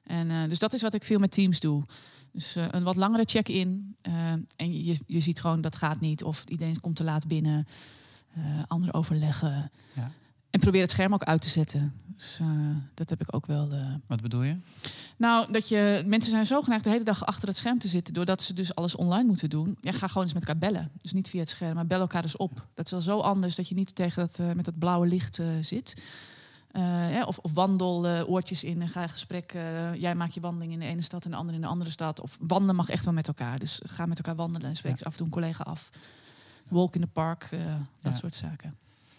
En, 0.03 0.29
eh, 0.29 0.43
dus 0.49 0.59
dat 0.59 0.73
is 0.73 0.81
wat 0.81 0.93
ik 0.93 1.03
veel 1.03 1.19
met 1.19 1.31
teams 1.31 1.59
doe. 1.59 1.83
Dus 2.31 2.55
eh, 2.55 2.65
een 2.69 2.83
wat 2.83 2.95
langere 2.95 3.23
check-in. 3.25 3.95
eh, 4.01 4.31
en 4.31 4.83
je, 4.83 4.97
je 5.05 5.19
ziet 5.19 5.41
gewoon 5.41 5.61
dat 5.61 5.75
gaat 5.75 5.99
niet. 5.99 6.23
Of 6.23 6.43
iedereen 6.47 6.79
komt 6.79 6.95
te 6.95 7.03
laat 7.03 7.27
binnen. 7.27 7.67
anderen 8.67 8.93
overleggen. 8.93 9.71
Ja. 9.93 10.11
En 10.57 10.63
probeer 10.63 10.81
het 10.81 10.91
scherm 10.91 11.13
ook 11.13 11.23
uit 11.23 11.41
te 11.41 11.49
zetten. 11.49 11.93
Dus 12.15 12.37
eh, 12.41 12.47
dat 12.93 13.09
heb 13.09 13.21
ik 13.21 13.35
ook 13.35 13.45
wel. 13.45 13.71
eh, 13.71 13.93
Wat 14.07 14.21
bedoel 14.21 14.43
je? 14.43 14.57
nou, 15.17 15.51
dat 15.51 15.67
je 15.69 16.03
mensen 16.05 16.31
zijn 16.31 16.45
zo 16.45 16.61
geneigd 16.61 16.83
de 16.83 16.89
hele 16.89 17.03
dag 17.03 17.25
achter 17.25 17.47
het 17.47 17.57
scherm 17.57 17.79
te 17.79 17.87
zitten, 17.87 18.13
doordat 18.13 18.41
ze 18.41 18.53
dus 18.53 18.75
alles 18.75 18.95
online 18.95 19.27
moeten 19.27 19.49
doen. 19.49 19.77
Ja, 19.81 19.91
ga 19.91 20.07
gewoon 20.07 20.23
eens 20.23 20.33
met 20.33 20.47
elkaar 20.47 20.61
bellen. 20.71 20.91
Dus 21.01 21.13
niet 21.13 21.29
via 21.29 21.39
het 21.39 21.49
scherm, 21.49 21.75
maar 21.75 21.87
bel 21.87 21.99
elkaar 21.99 22.21
dus 22.21 22.37
op. 22.37 22.67
Dat 22.73 22.85
is 22.85 22.91
wel 22.91 23.01
zo 23.01 23.19
anders 23.19 23.55
dat 23.55 23.67
je 23.69 23.75
niet 23.75 23.95
tegen 23.95 24.21
dat, 24.27 24.39
eh, 24.39 24.51
met 24.53 24.65
dat 24.65 24.77
blauwe 24.77 25.07
licht 25.07 25.39
zit. 25.61 26.01
Of, 27.25 27.37
of 27.37 27.51
wandel 27.53 28.05
oortjes 28.27 28.63
in 28.63 28.81
en 28.81 28.89
ga 28.89 29.01
in 29.01 29.09
gesprek. 29.09 29.51
jij 29.97 30.15
maakt 30.15 30.33
je 30.33 30.39
wandeling 30.39 30.71
in 30.71 30.79
de 30.79 30.85
ene 30.85 31.01
stad 31.01 31.25
en 31.25 31.31
de 31.31 31.37
andere 31.37 31.55
in 31.55 31.61
de 31.61 31.67
andere 31.69 31.89
stad. 31.89 32.19
Of 32.21 32.37
wandelen 32.41 32.75
mag 32.75 32.89
echt 32.89 33.05
wel 33.05 33.13
met 33.13 33.27
elkaar. 33.27 33.59
Dus 33.59 33.81
ga 33.85 34.05
met 34.05 34.17
elkaar 34.17 34.35
wandelen 34.35 34.69
en 34.69 34.75
spreek 34.75 35.01
af 35.01 35.11
en 35.11 35.17
toe 35.17 35.25
een 35.25 35.31
collega 35.31 35.63
af. 35.63 35.89
Walk 36.67 36.95
in 36.95 37.01
the 37.01 37.07
park, 37.07 37.47
dat 38.01 38.13
Ja. 38.13 38.19
soort 38.19 38.35
zaken. 38.35 38.73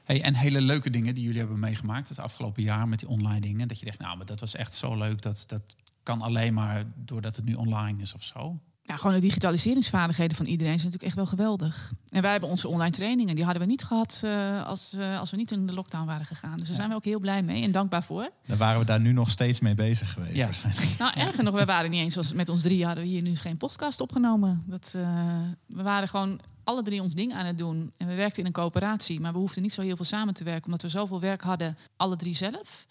Hey, 0.08 0.22
en 0.22 0.34
hele 0.34 0.60
leuke 0.60 0.90
dingen 0.90 1.14
die 1.14 1.24
jullie 1.24 1.38
hebben 1.38 1.58
meegemaakt 1.58 2.08
het 2.08 2.18
afgelopen 2.18 2.62
jaar 2.62 2.88
met 2.88 2.98
die 2.98 3.08
online 3.08 3.40
dingen. 3.40 3.68
Dat 3.68 3.78
je 3.78 3.84
denkt, 3.84 4.00
nou, 4.00 4.16
maar 4.16 4.26
dat 4.26 4.40
was 4.40 4.54
echt 4.54 4.74
zo 4.74 4.96
leuk. 4.96 5.22
Dat, 5.22 5.44
dat 5.46 5.62
kan 6.02 6.22
alleen 6.22 6.54
maar 6.54 6.84
doordat 6.94 7.36
het 7.36 7.44
nu 7.44 7.54
online 7.54 8.02
is 8.02 8.14
of 8.14 8.22
zo. 8.22 8.58
Ja, 8.82 8.96
gewoon 8.96 9.14
de 9.14 9.20
digitaliseringsvaardigheden 9.20 10.36
van 10.36 10.46
iedereen 10.46 10.78
zijn 10.80 10.92
natuurlijk 10.92 11.04
echt 11.04 11.14
wel 11.14 11.26
geweldig. 11.26 11.92
En 12.10 12.22
wij 12.22 12.30
hebben 12.30 12.48
onze 12.48 12.68
online 12.68 12.90
trainingen, 12.90 13.34
die 13.34 13.44
hadden 13.44 13.62
we 13.62 13.68
niet 13.68 13.84
gehad 13.84 14.20
eh, 14.24 14.66
als, 14.66 14.92
eh, 14.92 15.18
als 15.18 15.30
we 15.30 15.36
niet 15.36 15.50
in 15.52 15.66
de 15.66 15.72
lockdown 15.72 16.06
waren 16.06 16.26
gegaan. 16.26 16.58
Dus 16.58 16.66
daar 16.66 16.76
zijn 16.76 16.88
we 16.88 16.94
ook 16.94 17.04
heel 17.04 17.20
blij 17.20 17.42
mee 17.42 17.62
en 17.62 17.72
dankbaar 17.72 18.02
voor. 18.02 18.30
Dan 18.46 18.56
waren 18.56 18.80
we 18.80 18.86
daar 18.86 19.00
nu 19.00 19.12
nog 19.12 19.30
steeds 19.30 19.60
mee 19.60 19.74
bezig 19.74 20.12
geweest 20.12 20.36
Ja. 20.36 20.44
waarschijnlijk. 20.44 20.98
Nou, 20.98 21.12
erger 21.14 21.44
nog, 21.44 21.54
we 21.54 21.64
waren 21.64 21.90
niet 21.90 22.00
eens 22.02 22.16
als 22.16 22.32
met 22.32 22.48
ons 22.48 22.62
drie 22.62 22.84
hadden 22.86 23.04
we 23.04 23.10
hier 23.10 23.22
nu 23.22 23.36
geen 23.36 23.56
podcast 23.56 24.00
opgenomen. 24.00 24.62
Dat, 24.66 24.92
eh, 24.96 25.38
we 25.66 25.82
waren 25.82 26.08
gewoon 26.08 26.40
alle 26.68 26.82
drie 26.82 27.02
ons 27.02 27.14
ding 27.14 27.34
aan 27.34 27.46
het 27.46 27.58
doen. 27.58 27.92
En 27.96 28.06
we 28.06 28.14
werkten 28.14 28.40
in 28.40 28.46
een 28.46 28.52
coöperatie, 28.52 29.20
maar 29.20 29.32
we 29.32 29.38
hoefden 29.38 29.62
niet 29.62 29.72
zo 29.72 29.82
heel 29.82 29.96
veel 29.96 30.04
samen 30.04 30.34
te 30.34 30.44
werken, 30.44 30.64
omdat 30.64 30.82
we 30.82 30.88
zoveel 30.88 31.20
werk 31.20 31.42
hadden, 31.42 31.76
alle 31.96 32.16
drie 32.16 32.34
zelf. 32.36 32.86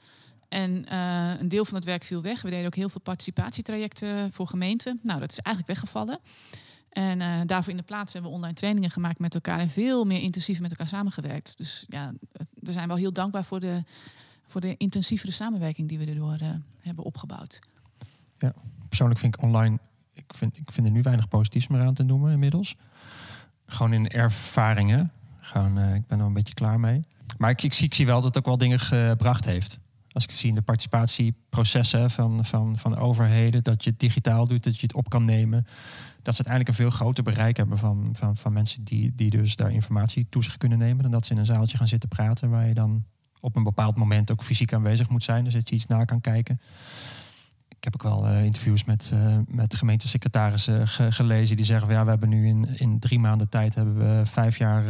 En 0.49 0.86
eh, 0.86 1.39
een 1.39 1.47
deel 1.47 1.65
van 1.65 1.75
het 1.75 1.86
werk 1.86 2.03
viel 2.03 2.21
weg. 2.21 2.41
We 2.41 2.49
deden 2.49 2.65
ook 2.65 2.75
heel 2.75 2.89
veel 2.89 3.01
participatietrajecten 3.01 4.32
voor 4.34 4.47
gemeenten. 4.47 4.99
Nou, 5.03 5.19
dat 5.19 5.32
is 5.32 5.39
eigenlijk 5.39 5.80
weggevallen. 5.80 6.19
En 6.89 7.21
eh, 7.21 7.41
daarvoor 7.45 7.71
in 7.71 7.78
de 7.78 7.84
plaats 7.84 8.13
hebben 8.13 8.32
we 8.32 8.38
online 8.38 8.55
trainingen 8.55 8.89
gemaakt 8.89 9.19
met 9.19 9.34
elkaar 9.34 9.59
en 9.59 9.69
veel 9.69 10.05
meer 10.05 10.21
intensief 10.21 10.59
met 10.59 10.69
elkaar 10.69 10.88
samengewerkt. 10.88 11.57
Dus 11.57 11.86
ja, 11.88 12.13
we 12.53 12.71
zijn 12.71 12.88
wel 12.88 12.97
heel 12.97 13.13
dankbaar 13.13 13.43
voor 13.43 13.59
de, 13.59 13.82
voor 14.47 14.61
de 14.61 14.78
intensievere 14.78 15.32
samenwerking 15.32 15.89
die 15.89 15.97
we 15.97 16.05
erdoor 16.05 16.38
eh, 16.39 16.49
hebben 16.80 17.03
opgebouwd. 17.03 17.59
persoonlijk 18.88 19.19
vind 19.19 19.36
ik 19.36 19.41
online, 19.41 19.80
ik 20.13 20.34
vind, 20.34 20.57
ik 20.57 20.71
vind 20.71 20.88
er 20.88 20.93
nu 20.93 21.01
weinig 21.01 21.28
positiefs 21.28 21.67
meer 21.67 21.82
aan 21.82 21.93
te 21.93 22.03
noemen 22.03 22.32
inmiddels. 22.32 22.75
Gewoon 23.68 23.93
in 23.93 24.07
ervaringen. 24.07 25.11
Gewoon, 25.39 25.78
eh, 25.78 25.95
ik 25.95 26.07
ben 26.07 26.20
er 26.20 26.26
een 26.26 26.34
beetje 26.34 26.53
klaar 26.53 26.80
mee. 26.80 26.99
Maar 27.38 27.49
ik, 27.49 27.63
ik, 27.63 27.74
zie, 27.74 27.86
ik 27.86 27.93
zie 27.93 28.05
wel 28.05 28.15
dat 28.15 28.26
het 28.26 28.38
ook 28.38 28.45
wel 28.45 28.57
dingen 28.57 28.80
gebracht 28.80 29.45
heeft. 29.45 29.80
Als 30.11 30.24
ik 30.24 30.32
zie 30.32 30.49
in 30.49 30.55
de 30.55 30.61
participatieprocessen 30.61 32.11
van, 32.11 32.45
van, 32.45 32.78
van 32.78 32.97
overheden, 32.97 33.63
dat 33.63 33.84
je 33.84 33.89
het 33.89 33.99
digitaal 33.99 34.45
doet, 34.45 34.63
dat 34.63 34.76
je 34.76 34.82
het 34.82 34.95
op 34.95 35.09
kan 35.09 35.26
nemen. 35.26 35.65
Dat 36.22 36.36
ze 36.36 36.45
uiteindelijk 36.45 36.68
een 36.68 36.86
veel 36.86 36.97
groter 36.97 37.24
bereik 37.24 37.57
hebben 37.57 37.78
van, 37.78 38.09
van, 38.11 38.38
van 38.38 38.53
mensen 38.53 38.84
die, 38.84 39.11
die 39.15 39.30
dus 39.30 39.55
daar 39.55 39.72
informatie 39.72 40.26
toe 40.30 40.43
zich 40.43 40.57
kunnen 40.57 40.78
nemen. 40.78 41.03
Dan 41.03 41.11
dat 41.11 41.26
ze 41.26 41.34
in 41.34 41.39
een 41.39 41.45
zaaltje 41.45 41.78
gaan 41.78 41.88
zitten 41.88 42.09
praten 42.09 42.49
waar 42.49 42.68
je 42.68 42.74
dan 42.74 43.03
op 43.39 43.55
een 43.55 43.63
bepaald 43.63 43.97
moment 43.97 44.32
ook 44.32 44.43
fysiek 44.43 44.74
aanwezig 44.74 45.09
moet 45.09 45.24
zijn. 45.24 45.43
Dus 45.43 45.53
dat 45.53 45.70
je 45.70 45.76
iets 45.76 45.88
na 45.88 46.05
kan 46.05 46.22
kijken. 46.22 46.59
Ik 47.78 47.84
heb 47.84 47.93
ook 47.93 48.03
wel 48.03 48.28
eh, 48.28 48.43
interviews 48.43 48.84
met, 48.84 49.09
eh, 49.13 49.38
met 49.47 49.75
gemeentesecretarissen 49.75 50.88
ge- 50.88 51.11
gelezen 51.11 51.55
die 51.55 51.65
zeggen: 51.65 51.89
ja, 51.89 52.03
we 52.03 52.09
hebben 52.09 52.30
nu 52.30 52.47
in, 52.47 52.78
in 52.80 52.99
drie 52.99 53.19
maanden 53.19 53.49
tijd 53.49 53.75
hebben 53.75 53.97
we 53.97 54.25
vijf 54.25 54.57
jaar 54.57 54.88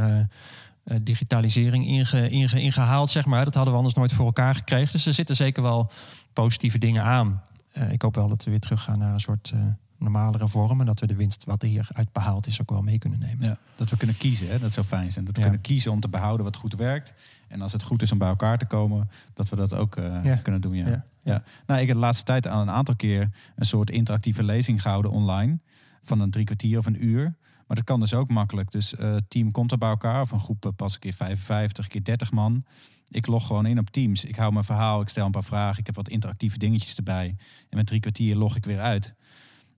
eh, 0.84 0.96
digitalisering 1.02 1.88
inge, 1.88 2.30
inge, 2.30 2.62
ingehaald, 2.62 3.10
zeg 3.10 3.26
maar. 3.26 3.46
Dat 3.46 3.54
hadden 3.54 3.72
we 3.74 3.80
anders 3.80 3.98
nooit 3.98 4.14
voor 4.14 4.26
elkaar 4.26 4.56
gekregen. 4.56 4.92
Dus 4.92 5.06
er 5.06 5.14
zitten 5.14 5.36
zeker 5.36 5.64
wel 5.64 5.92
positieve 6.34 6.78
dingen 6.78 7.04
aan. 7.04 7.42
Ik 7.90 8.02
hoop 8.02 8.16
wel 8.16 8.28
dat 8.28 8.44
we 8.44 8.50
weer 8.50 8.60
teruggaan 8.60 9.00
naar 9.00 9.14
een 9.14 9.20
soort 9.20 9.54
normalere 9.98 10.48
vorm 10.48 10.80
en 10.80 10.86
dat 10.86 11.00
we 11.00 11.08
de 11.08 11.16
winst 11.16 11.44
wat 11.44 11.62
er 11.62 11.68
hieruit 11.68 12.12
behaald 12.12 12.48
is 12.48 12.62
ook 12.62 12.70
wel 12.70 12.82
mee 12.82 12.98
kunnen 12.98 13.20
nemen. 13.20 13.48
Ja, 13.48 13.58
dat 13.76 13.90
we 13.90 13.98
kunnen 13.98 14.18
kiezen, 14.18 14.48
hè? 14.50 14.60
dat 14.60 14.74
zou 14.74 14.86
fijn 14.86 15.12
zijn. 15.12 15.26
Dat 15.26 15.34
we 15.36 15.42
Ja. 15.42 15.48
kunnen 15.48 15.66
kiezen 15.66 15.92
om 15.92 16.00
te 16.00 16.10
behouden 16.10 16.46
wat 16.46 16.56
goed 16.56 16.74
werkt. 16.76 17.14
En 17.48 17.62
als 17.62 17.72
het 17.72 17.84
goed 17.84 18.02
is 18.02 18.12
om 18.12 18.18
bij 18.18 18.28
elkaar 18.28 18.58
te 18.58 18.66
komen, 18.66 19.10
dat 19.34 19.50
we 19.50 19.56
dat 19.56 19.74
ook 19.74 19.96
eh, 19.96 20.24
Ja. 20.24 20.36
kunnen 20.36 20.62
doen. 20.62 20.76
Ja. 20.76 20.88
Ja. 20.88 21.06
Ja. 21.24 21.44
Nou, 21.66 21.82
ik 21.82 21.88
heb 21.88 21.96
de 21.96 22.02
laatste 22.02 22.26
tijd 22.26 22.48
aan 22.48 22.60
een 22.62 22.74
aantal 22.74 22.96
keer 22.96 23.30
een 23.56 23.66
soort 23.66 23.90
interactieve 23.90 24.44
lezing 24.44 24.82
gehouden 24.82 25.12
online. 25.12 25.60
Van 26.02 26.20
een 26.20 26.32
drie 26.32 26.46
kwartier 26.46 26.78
of 26.78 26.86
een 26.86 27.06
uur. 27.06 27.24
Maar 27.68 27.76
dat 27.78 27.86
kan 27.86 28.00
dus 28.00 28.14
ook 28.14 28.30
makkelijk. 28.30 28.72
Dus 28.72 28.92
het 28.98 29.30
team 29.30 29.52
komt 29.52 29.72
er 29.72 29.78
bij 29.78 29.90
elkaar. 29.90 30.22
Of 30.22 30.32
een 30.32 30.40
groep 30.40 30.66
eh, 30.66 30.72
pas 30.76 30.94
een 30.94 31.00
keer 31.00 31.14
55, 31.14 31.84
een 31.86 31.92
keer 31.92 32.04
30 32.04 32.32
man. 32.32 32.64
Ik 33.10 33.28
log 33.28 33.48
gewoon 33.48 33.66
in 33.66 33.80
op 33.80 33.90
Teams. 33.90 34.24
Ik 34.26 34.36
hou 34.36 34.52
mijn 34.54 34.66
verhaal, 34.66 35.02
ik 35.02 35.10
stel 35.10 35.26
een 35.26 35.32
paar 35.32 35.44
vragen. 35.44 35.80
Ik 35.80 35.86
heb 35.86 35.96
wat 35.96 36.10
interactieve 36.10 36.58
dingetjes 36.58 36.96
erbij. 36.96 37.36
En 37.70 37.78
met 37.78 37.88
drie 37.88 38.00
kwartier 38.00 38.36
log 38.36 38.56
ik 38.56 38.66
weer 38.66 38.80
uit. 38.80 39.16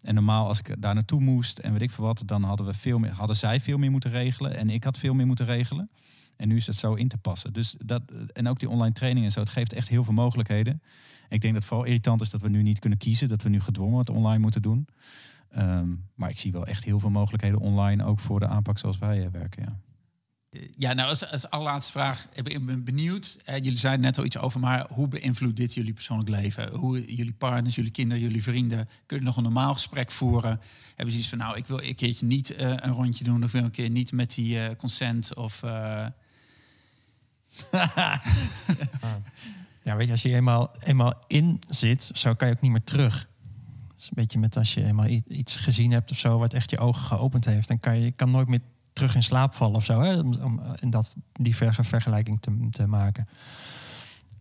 En 0.02 0.14
normaal 0.14 0.48
als 0.48 0.60
ik 0.60 0.82
daar 0.82 0.94
naartoe 0.94 1.22
moest 1.22 1.58
en 1.58 1.72
weet 1.72 1.82
ik 1.82 1.92
veel 1.92 2.06
wat, 2.06 2.24
dan 2.26 2.44
hadden, 2.44 2.66
we 2.66 2.74
veel 2.74 3.00
meer, 3.00 3.12
hadden 3.12 3.36
zij 3.36 3.60
veel 3.60 3.78
meer 3.78 3.92
moeten 3.92 4.12
regelen. 4.12 4.58
En 4.58 4.70
ik 4.70 4.84
had 4.84 4.98
veel 4.98 5.14
meer 5.14 5.28
moeten 5.28 5.46
regelen. 5.46 5.90
En 6.36 6.48
nu 6.48 6.56
is 6.56 6.68
het 6.68 6.76
zo 6.76 6.94
in 6.94 7.08
te 7.08 7.18
passen. 7.18 7.54
Dus 7.54 7.76
dat, 7.86 8.02
en 8.34 8.48
ook 8.48 8.60
die 8.60 8.70
online 8.70 8.94
training 8.94 9.26
en 9.26 9.32
zo, 9.32 9.40
het 9.40 9.50
geeft 9.50 9.74
echt 9.74 9.90
heel 9.90 10.04
veel 10.04 10.14
mogelijkheden. 10.14 10.82
Ik 11.30 11.42
denk 11.42 11.54
dat 11.54 11.62
het 11.62 11.66
vooral 11.66 11.86
irritant 11.86 12.22
is 12.22 12.30
dat 12.30 12.42
we 12.42 12.50
nu 12.50 12.62
niet 12.62 12.80
kunnen 12.80 13.00
kiezen. 13.00 13.30
Dat 13.30 13.42
we 13.42 13.50
nu 13.50 13.60
gedwongen 13.60 13.98
het 13.98 14.10
online 14.10 14.40
moeten 14.40 14.62
doen. 14.62 14.88
Ehm, 15.50 15.88
maar 16.16 16.30
ik 16.30 16.38
zie 16.38 16.52
wel 16.52 16.66
echt 16.66 16.84
heel 16.84 17.00
veel 17.00 17.10
mogelijkheden 17.10 17.60
online, 17.60 18.04
ook 18.04 18.20
voor 18.20 18.40
de 18.40 18.48
aanpak 18.48 18.78
zoals 18.78 18.98
wij 18.98 19.26
eh, 19.26 19.32
werken. 19.32 19.64
Ja. 19.64 19.89
Ja, 20.78 20.94
nou 20.94 21.10
als, 21.10 21.32
als 21.32 21.50
allerlaatste 21.50 21.92
vraag. 21.92 22.28
Ik 22.34 22.66
ben- 22.66 22.84
benieuwd. 22.84 23.38
Eh, 23.46 23.56
jullie 23.56 23.78
zeiden 23.78 24.06
net 24.06 24.18
al 24.18 24.26
iets 24.26 24.38
over, 24.38 24.60
maar 24.60 24.86
hoe 24.92 25.08
beïnvloedt 25.08 25.56
dit 25.56 25.74
jullie 25.74 25.94
persoonlijk 25.94 26.30
leven? 26.30 26.76
Hoe 26.76 27.16
jullie 27.16 27.34
partners, 27.34 27.76
jullie 27.76 27.92
kinderen, 27.92 28.24
jullie 28.24 28.44
vrienden 28.44 28.90
kunnen 29.06 29.26
nog 29.26 29.38
een 29.38 29.44
normaal 29.44 29.74
gesprek 29.74 30.12
voeren? 30.12 30.60
Hebben 30.96 31.14
ze 31.14 31.20
iets 31.20 31.30
van, 31.30 31.38
nou, 31.38 31.58
ik 31.58 31.66
wil 31.66 31.82
een 31.84 31.96
keertje 31.96 32.26
niet 32.26 32.52
eh, 32.56 32.70
een 32.70 32.92
rondje 32.92 33.24
doen 33.24 33.44
of 33.44 33.52
wil 33.52 33.64
een 33.64 33.72
keer 33.72 33.90
niet 33.90 34.12
met 34.12 34.36
die 34.36 34.60
eh, 34.60 34.76
consent 34.76 35.36
of. 35.36 35.62
Ja, 39.84 39.96
weet 39.96 40.06
je, 40.06 40.12
als 40.12 40.22
je 40.22 40.34
eenmaal, 40.34 40.72
eenmaal 40.80 41.14
in 41.28 41.62
zit, 41.70 42.10
zo 42.14 42.34
kan 42.34 42.48
je 42.48 42.54
ook 42.54 42.62
niet 42.62 42.72
meer 42.72 42.84
terug. 42.84 43.20
Het 43.88 44.00
is 44.00 44.04
een 44.04 44.12
beetje 44.16 44.40
met 44.40 44.58
als 44.58 44.74
je 44.74 44.84
eenmaal 44.84 45.08
iets 45.28 45.56
gezien 45.56 45.92
hebt 45.92 46.12
of 46.12 46.18
zo, 46.18 46.38
wat 46.38 46.54
echt 46.54 46.70
je 46.70 46.78
ogen 46.78 47.06
geopend 47.06 47.46
heeft, 47.46 47.68
dan 47.68 47.80
kan 47.80 47.98
je, 47.98 48.04
je 48.04 48.12
kan 48.12 48.32
nooit 48.32 48.48
meer 48.48 48.60
terug 49.00 49.16
in 49.16 49.24
slaap 49.24 49.54
vallen 49.54 49.76
of 49.76 49.86
zo. 49.86 50.02
Hè, 50.02 50.20
om, 50.20 50.34
om 50.34 50.62
in 50.80 50.90
dat, 50.90 51.16
die 51.34 51.56
ver, 51.56 51.76
vergelijking 51.86 52.42
te, 52.42 52.68
te 52.72 52.88
maken. 52.88 53.28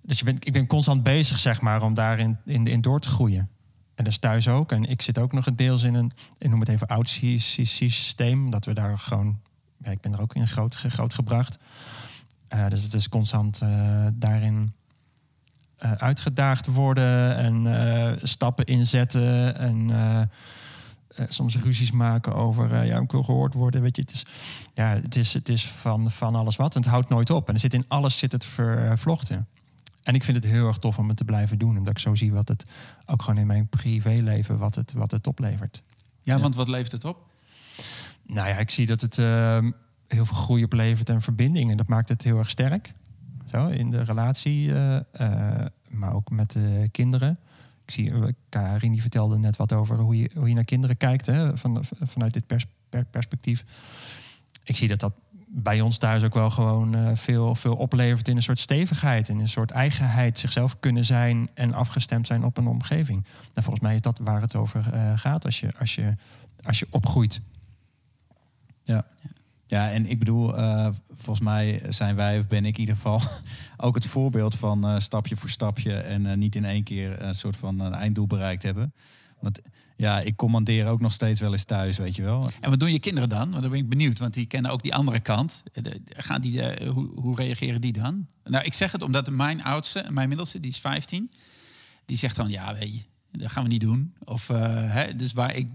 Dus 0.02 0.18
je 0.18 0.24
bent, 0.24 0.46
ik 0.46 0.52
ben 0.52 0.66
constant 0.66 1.02
bezig, 1.02 1.38
zeg 1.38 1.60
maar, 1.60 1.82
om 1.82 1.94
daarin 1.94 2.36
in, 2.44 2.66
in 2.66 2.80
door 2.80 3.00
te 3.00 3.08
groeien. 3.08 3.48
En 3.94 4.04
dat 4.04 4.12
is 4.12 4.18
thuis 4.18 4.48
ook. 4.48 4.72
En 4.72 4.84
ik 4.84 5.02
zit 5.02 5.18
ook 5.18 5.32
nog 5.32 5.44
het 5.44 5.58
deels 5.58 5.82
in 5.82 5.94
een, 5.94 6.12
ik 6.38 6.50
noem 6.50 6.60
het 6.60 6.68
even 6.68 6.86
oud 6.86 7.08
sy- 7.08 7.38
sy- 7.38 7.64
systeem, 7.64 8.50
dat 8.50 8.64
we 8.64 8.72
daar 8.72 8.98
gewoon, 8.98 9.40
ik 9.82 10.00
ben 10.00 10.12
er 10.12 10.20
ook 10.20 10.34
in 10.34 10.48
groot, 10.48 10.76
ge- 10.76 10.90
groot 10.90 11.14
gebracht. 11.14 11.58
Eh, 12.48 12.66
dus 12.68 12.82
het 12.82 12.94
is 12.94 13.08
constant 13.08 13.60
eh, 13.60 14.06
daarin 14.12 14.72
eh, 15.76 15.92
uitgedaagd 15.92 16.66
worden 16.66 17.36
en 17.36 17.66
eh, 17.66 18.12
stappen 18.22 18.64
inzetten 18.64 19.56
en 19.58 19.90
eh, 19.90 20.20
eh, 20.20 20.28
soms 21.28 21.56
ruzies 21.56 21.90
maken 21.90 22.34
over 22.34 22.72
eh, 22.72 22.86
ja, 22.86 22.98
ik 22.98 23.12
wil 23.12 23.22
gehoord 23.22 23.54
worden. 23.54 23.82
Weet 23.82 23.96
je, 23.96 24.02
het 24.02 24.12
is, 24.12 24.26
ja, 24.74 24.86
het 24.86 25.16
is, 25.16 25.34
het 25.34 25.48
is 25.48 25.66
van, 25.68 26.10
van 26.10 26.34
alles 26.34 26.56
wat 26.56 26.74
en 26.74 26.80
het 26.80 26.90
houdt 26.90 27.08
nooit 27.08 27.30
op. 27.30 27.48
En 27.48 27.54
er 27.54 27.60
zit 27.60 27.74
in 27.74 27.84
alles 27.88 28.18
zit 28.18 28.32
het 28.32 28.44
vervlochten. 28.44 29.46
En 30.02 30.14
ik 30.14 30.24
vind 30.24 30.36
het 30.36 30.46
heel 30.52 30.66
erg 30.66 30.78
tof 30.78 30.98
om 30.98 31.08
het 31.08 31.16
te 31.16 31.24
blijven 31.24 31.58
doen, 31.58 31.76
omdat 31.78 31.88
ik 31.88 31.98
zo 31.98 32.14
zie 32.14 32.32
wat 32.32 32.48
het 32.48 32.64
ook 33.06 33.22
gewoon 33.22 33.40
in 33.40 33.46
mijn 33.46 33.68
privéleven 33.68 34.58
wat 34.58 34.74
het, 34.74 34.92
wat 34.92 35.10
het 35.10 35.26
oplevert. 35.26 35.82
ja, 36.22 36.34
Ja. 36.34 36.40
want 36.40 36.54
wat 36.54 36.68
levert 36.68 36.92
het 36.92 37.04
op? 37.04 37.26
Nou 38.26 38.48
ja, 38.48 38.56
ik 38.56 38.70
zie 38.70 38.86
dat 38.86 39.00
het 39.00 39.18
ehm, 39.18 39.70
heel 40.06 40.24
veel 40.26 40.36
groei 40.36 40.64
oplevert 40.64 41.10
en 41.10 41.20
verbindingen. 41.20 41.76
Dat 41.76 41.88
maakt 41.88 42.08
het 42.08 42.22
heel 42.22 42.38
erg 42.38 42.50
sterk. 42.50 42.92
Zo, 43.50 43.66
in 43.66 43.90
de 43.90 44.02
relatie, 44.02 44.72
eh, 44.74 44.96
eh, 45.12 45.66
maar 45.88 46.14
ook 46.14 46.30
met 46.30 46.50
de 46.50 46.88
kinderen. 46.92 47.38
Ik 47.88 47.94
zie, 47.94 48.12
eh, 48.12 48.22
Karin 48.48 48.92
die 48.92 49.00
vertelde 49.00 49.38
net 49.38 49.56
wat 49.56 49.72
over 49.72 49.98
hoe 49.98 50.18
je, 50.18 50.30
hoe 50.34 50.48
je 50.48 50.54
naar 50.54 50.64
kinderen 50.64 50.96
kijkt 50.96 51.26
hè, 51.26 51.56
van, 51.56 51.84
vanuit 52.00 52.32
dit 52.32 52.46
pers- 52.46 52.66
per- 52.88 53.04
perspectief. 53.04 53.64
Ik 54.62 54.76
zie 54.76 54.88
dat 54.88 55.00
dat 55.00 55.12
bij 55.46 55.80
ons 55.80 55.98
thuis 55.98 56.24
ook 56.24 56.34
wel 56.34 56.50
gewoon 56.50 56.94
eh, 56.94 57.10
veel, 57.14 57.54
veel 57.54 57.74
oplevert 57.74 58.28
in 58.28 58.36
een 58.36 58.42
soort 58.42 58.58
stevigheid, 58.58 59.28
in 59.28 59.38
een 59.38 59.48
soort 59.48 59.70
eigenheid, 59.70 60.38
zichzelf 60.38 60.80
kunnen 60.80 61.04
zijn 61.04 61.48
en 61.54 61.72
afgestemd 61.72 62.26
zijn 62.26 62.44
op 62.44 62.56
een 62.56 62.66
omgeving. 62.66 63.22
Nou, 63.22 63.52
volgens 63.52 63.80
mij 63.80 63.94
is 63.94 64.00
dat 64.00 64.18
waar 64.18 64.40
het 64.40 64.56
over 64.56 64.92
eh, 64.92 65.18
gaat 65.18 65.44
als 65.44 65.60
je, 65.60 65.72
als, 65.78 65.94
je, 65.94 66.12
als 66.64 66.78
je 66.78 66.86
opgroeit. 66.90 67.40
Ja, 68.82 69.04
en 69.68 70.06
ik 70.06 70.18
bedoel, 70.18 70.56
eh, 70.56 70.88
volgens 71.12 71.40
mij 71.40 71.82
zijn 71.88 72.16
wij, 72.16 72.38
of 72.38 72.46
ben 72.46 72.64
ik 72.64 72.74
in 72.74 72.80
ieder 72.80 72.94
geval, 72.94 73.20
ook 73.86 73.94
het 73.94 74.06
voorbeeld 74.06 74.54
van 74.54 74.86
eh, 74.86 74.98
stapje 74.98 75.36
voor 75.36 75.50
stapje 75.50 75.94
en 75.94 76.26
eh, 76.26 76.36
niet 76.36 76.56
in 76.56 76.64
één 76.64 76.82
keer 76.82 77.22
een 77.22 77.34
soort 77.34 77.56
van 77.56 77.80
een 77.80 77.94
einddoel 77.94 78.26
bereikt 78.26 78.62
hebben. 78.62 78.92
Want 79.40 79.60
ja, 79.96 80.20
ik 80.20 80.36
commandeer 80.36 80.86
ook 80.86 81.00
nog 81.00 81.12
steeds 81.12 81.40
wel 81.40 81.52
eens 81.52 81.64
thuis, 81.64 81.96
weet 81.96 82.16
je 82.16 82.22
wel. 82.22 82.50
En 82.60 82.70
wat 82.70 82.80
doen 82.80 82.92
je 82.92 82.98
kinderen 82.98 83.28
dan? 83.28 83.50
Want 83.50 83.62
dan 83.62 83.70
ben 83.70 83.80
ik 83.80 83.88
benieuwd, 83.88 84.18
want 84.18 84.34
die 84.34 84.46
kennen 84.46 84.70
ook 84.70 84.82
die 84.82 84.94
andere 84.94 85.20
kant. 85.20 85.62
Gaan 86.06 86.40
die, 86.40 86.86
hoe, 86.88 87.10
hoe 87.14 87.36
reageren 87.36 87.80
die 87.80 87.92
dan? 87.92 88.26
Nou, 88.44 88.64
ik 88.64 88.74
zeg 88.74 88.92
het 88.92 89.02
omdat 89.02 89.30
mijn 89.30 89.62
oudste, 89.62 90.06
mijn 90.10 90.28
middelste, 90.28 90.60
die 90.60 90.70
is 90.70 90.78
15, 90.78 91.30
die 92.06 92.16
zegt 92.16 92.36
dan, 92.36 92.50
ja, 92.50 92.74
weet 92.74 92.94
je, 92.94 93.02
dat 93.38 93.50
gaan 93.50 93.62
we 93.62 93.68
niet 93.68 93.80
doen. 93.80 94.14
Of, 94.24 94.48
hè, 94.48 95.16
dus 95.16 95.32
waar 95.32 95.56
ik 95.56 95.68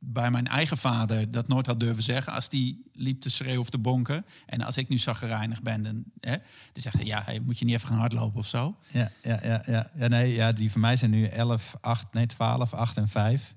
bij 0.00 0.30
mijn 0.30 0.46
eigen 0.46 0.76
vader 0.76 1.30
dat 1.30 1.48
nooit 1.48 1.66
had 1.66 1.80
durven 1.80 2.02
zeggen, 2.02 2.32
als 2.32 2.48
die 2.48 2.82
liep 2.92 3.20
te 3.20 3.30
schreeuwen 3.30 3.60
of 3.60 3.70
te 3.70 3.78
bonken. 3.78 4.24
En 4.46 4.60
als 4.60 4.76
ik 4.76 4.88
nu 4.88 4.98
zaggerijnig 4.98 5.62
ben, 5.62 5.82
dan, 5.82 6.04
hè, 6.20 6.36
dan 6.72 6.82
zegt 6.82 6.96
hij, 6.96 7.04
ja, 7.06 7.22
hey, 7.24 7.40
moet 7.40 7.58
je 7.58 7.64
niet 7.64 7.74
even 7.74 7.88
gaan 7.88 7.98
hardlopen 7.98 8.38
of 8.38 8.46
zo? 8.46 8.76
Ja, 8.90 9.10
ja, 9.22 9.38
ja, 9.42 9.62
ja. 9.66 9.90
ja 9.94 10.08
nee, 10.08 10.32
ja, 10.34 10.52
die 10.52 10.70
van 10.72 10.80
mij 10.80 10.96
zijn 10.96 11.10
nu 11.10 11.24
11, 11.24 11.76
8, 11.80 12.12
nee 12.12 12.26
12, 12.26 12.74
8 12.74 12.96
en 12.96 13.08
5. 13.08 13.54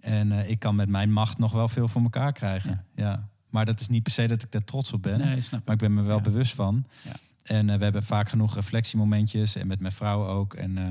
En 0.00 0.32
eh, 0.32 0.50
ik 0.50 0.58
kan 0.58 0.74
met 0.76 0.88
mijn 0.88 1.12
macht 1.12 1.38
nog 1.38 1.52
wel 1.52 1.68
veel 1.68 1.88
voor 1.88 2.02
elkaar 2.02 2.32
krijgen. 2.32 2.84
Ja. 2.94 3.28
Maar 3.50 3.64
dat 3.64 3.80
is 3.80 3.88
niet 3.88 4.02
per 4.02 4.12
se 4.12 4.26
dat 4.26 4.42
ik 4.42 4.52
daar 4.52 4.64
trots 4.64 4.92
op 4.92 5.02
ben. 5.02 5.18
Nee, 5.18 5.40
snap 5.40 5.60
ik. 5.60 5.66
Maar 5.66 5.74
ik 5.74 5.80
ben 5.80 5.94
me 5.94 6.02
wel 6.02 6.16
Ja. 6.16 6.22
bewust 6.22 6.54
van. 6.54 6.86
Ja. 7.04 7.12
En 7.42 7.70
eh, 7.70 7.76
we 7.76 7.82
hebben 7.82 8.02
vaak 8.02 8.28
genoeg 8.28 8.54
reflectiemomentjes. 8.54 9.56
En 9.56 9.66
met 9.66 9.80
mijn 9.80 9.92
vrouw 9.92 10.26
ook. 10.26 10.54
En, 10.54 10.78
eh, 10.78 10.84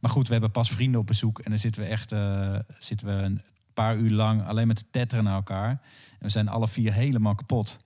maar 0.00 0.10
goed, 0.10 0.26
we 0.26 0.32
hebben 0.32 0.50
pas 0.50 0.70
vrienden 0.70 1.00
op 1.00 1.06
bezoek. 1.06 1.38
En 1.38 1.50
dan 1.50 1.58
zitten 1.58 1.82
we 1.82 1.88
echt 1.88 2.14
zitten 2.78 3.06
we 3.06 3.12
een 3.12 3.40
paar 3.74 3.96
uur 3.96 4.10
lang 4.10 4.46
alleen 4.46 4.66
met 4.66 4.76
te 4.76 4.84
tetteren 4.90 5.24
naar 5.24 5.34
elkaar. 5.34 5.70
En 5.70 5.78
we 6.18 6.28
zijn 6.28 6.48
alle 6.48 6.68
vier 6.68 6.92
helemaal 6.92 7.34
kapot. 7.34 7.78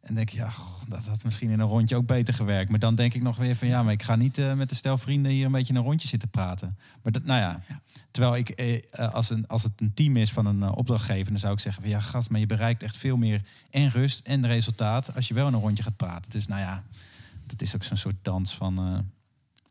En 0.00 0.14
denk 0.14 0.30
ik, 0.30 0.36
ja, 0.36 0.50
goh, 0.50 0.82
dat 0.88 1.06
had 1.06 1.24
misschien 1.24 1.50
in 1.50 1.60
een 1.60 1.68
rondje 1.68 1.96
ook 1.96 2.06
beter 2.06 2.34
gewerkt. 2.34 2.70
Maar 2.70 2.78
dan 2.78 2.94
denk 2.94 3.14
ik 3.14 3.22
nog 3.22 3.36
weer 3.36 3.56
van, 3.56 3.68
ja, 3.68 3.82
maar 3.82 3.92
ik 3.92 4.02
ga 4.02 4.16
niet 4.16 4.38
eh, 4.38 4.54
met 4.54 4.68
de 4.68 4.74
stel 4.74 4.98
vrienden 4.98 5.32
hier 5.32 5.46
een 5.46 5.52
beetje 5.52 5.72
in 5.72 5.78
een 5.78 5.84
rondje 5.84 6.08
zitten 6.08 6.28
praten. 6.28 6.78
Maar 7.02 7.12
dat, 7.12 7.24
nou 7.24 7.40
ja, 7.40 7.60
terwijl 8.14 8.36
ik, 8.36 8.48
eh, 8.48 8.74
eh, 8.74 9.14
als, 9.14 9.30
een, 9.30 9.46
als 9.46 9.62
het 9.62 9.80
een 9.80 9.94
team 9.94 10.16
is 10.16 10.32
van 10.32 10.46
een 10.46 10.62
eh, 10.62 10.76
opdrachtgever, 10.76 11.30
dan 11.30 11.38
zou 11.38 11.52
ik 11.52 11.60
zeggen 11.60 11.82
van, 11.82 11.90
ja, 11.90 12.00
gast, 12.00 12.30
maar 12.30 12.40
je 12.40 12.46
bereikt 12.46 12.82
echt 12.82 12.96
veel 12.96 13.16
meer 13.16 13.40
en 13.70 13.90
rust 13.90 14.20
en 14.26 14.46
resultaat 14.46 15.14
als 15.14 15.28
je 15.28 15.34
wel 15.34 15.46
in 15.46 15.54
een 15.54 15.60
rondje 15.60 15.82
gaat 15.82 15.96
praten. 15.96 16.30
Dus 16.30 16.46
nou 16.46 16.60
ja, 16.60 16.84
dat 17.46 17.62
is 17.62 17.74
ook 17.74 17.82
zo'n 17.82 17.96
soort 17.96 18.16
dans 18.22 18.54
van 18.54 19.06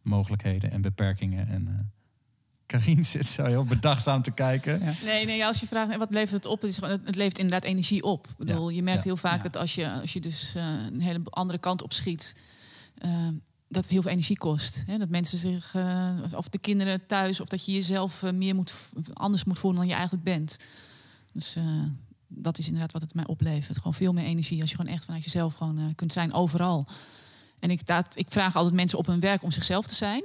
mogelijkheden 0.02 0.72
en 0.72 0.82
beperkingen. 0.82 1.48
En 1.48 1.93
Karien 2.80 3.04
zit 3.16 3.28
zo 3.28 3.46
heel 3.46 3.64
bedachtzaam 3.64 4.22
te 4.22 4.32
kijken. 4.32 4.84
Ja. 4.84 4.94
Nee, 5.04 5.26
nee, 5.26 5.46
als 5.46 5.60
je 5.60 5.68
vraagt 5.68 5.92
en 5.92 6.00
wat 6.00 6.10
levert 6.12 6.32
het 6.32 6.46
op, 6.46 6.62
het, 6.62 6.70
is 6.70 6.78
gewoon, 6.78 7.00
het- 7.06 7.16
levert 7.16 7.38
inderdaad 7.38 7.64
energie 7.64 8.04
op. 8.04 8.28
Ik 8.28 8.38
bedoel, 8.38 8.70
je 8.70 8.84
merkt 8.84 9.04
ja, 9.04 9.08
heel 9.10 9.18
vaak 9.18 9.38
ja. 9.38 9.44
dat 9.44 9.58
als 9.58 9.76
je, 9.76 9.92
als 9.92 10.14
je 10.14 10.20
dus 10.20 10.56
eh, 10.56 10.64
een 10.92 11.02
hele 11.02 11.22
andere 11.30 11.60
kant 11.60 11.82
op 11.84 11.94
schiet, 11.94 12.36
eh, 12.98 13.28
dat 13.68 13.82
het 13.82 13.92
heel 13.92 14.02
veel 14.02 14.12
energie 14.12 14.38
kost. 14.38 14.84
Hè? 14.88 14.98
Dat 14.98 15.10
mensen 15.10 15.38
zich, 15.38 15.76
eh, 15.76 16.10
of 16.36 16.50
de 16.50 16.58
kinderen 16.58 17.06
thuis, 17.06 17.40
of 17.40 17.48
dat 17.48 17.66
je 17.66 17.72
jezelf 17.72 18.22
meer 18.22 18.56
moet, 18.56 18.74
anders 19.14 19.44
moet 19.44 19.60
voelen 19.60 19.80
dan 19.80 19.90
je 19.90 19.96
eigenlijk 19.96 20.24
bent. 20.24 20.58
Dus 21.32 21.56
eh, 21.56 21.64
dat 22.28 22.58
is 22.58 22.66
inderdaad 22.66 22.92
wat 22.92 23.02
het 23.02 23.14
mij 23.14 23.28
oplevert. 23.28 23.78
Gewoon 23.78 23.94
veel 23.94 24.14
meer 24.14 24.26
energie 24.26 24.62
als 24.62 24.70
je 24.70 24.76
gewoon 24.76 24.94
echt 24.94 25.06
vanuit 25.06 25.24
jezelf 25.24 25.54
gewoon 25.56 25.78
eh, 25.78 25.86
kunt 25.96 26.14
zijn 26.14 26.34
overal. 26.34 26.88
En 27.60 27.70
ik, 27.72 27.88
dat, 27.88 28.18
ik 28.18 28.28
vraag 28.30 28.56
altijd 28.56 28.76
mensen 28.76 28.98
op 28.98 29.06
hun 29.06 29.20
werk 29.20 29.44
om 29.44 29.52
zichzelf 29.52 29.88
te 29.88 29.96
zijn. 29.96 30.24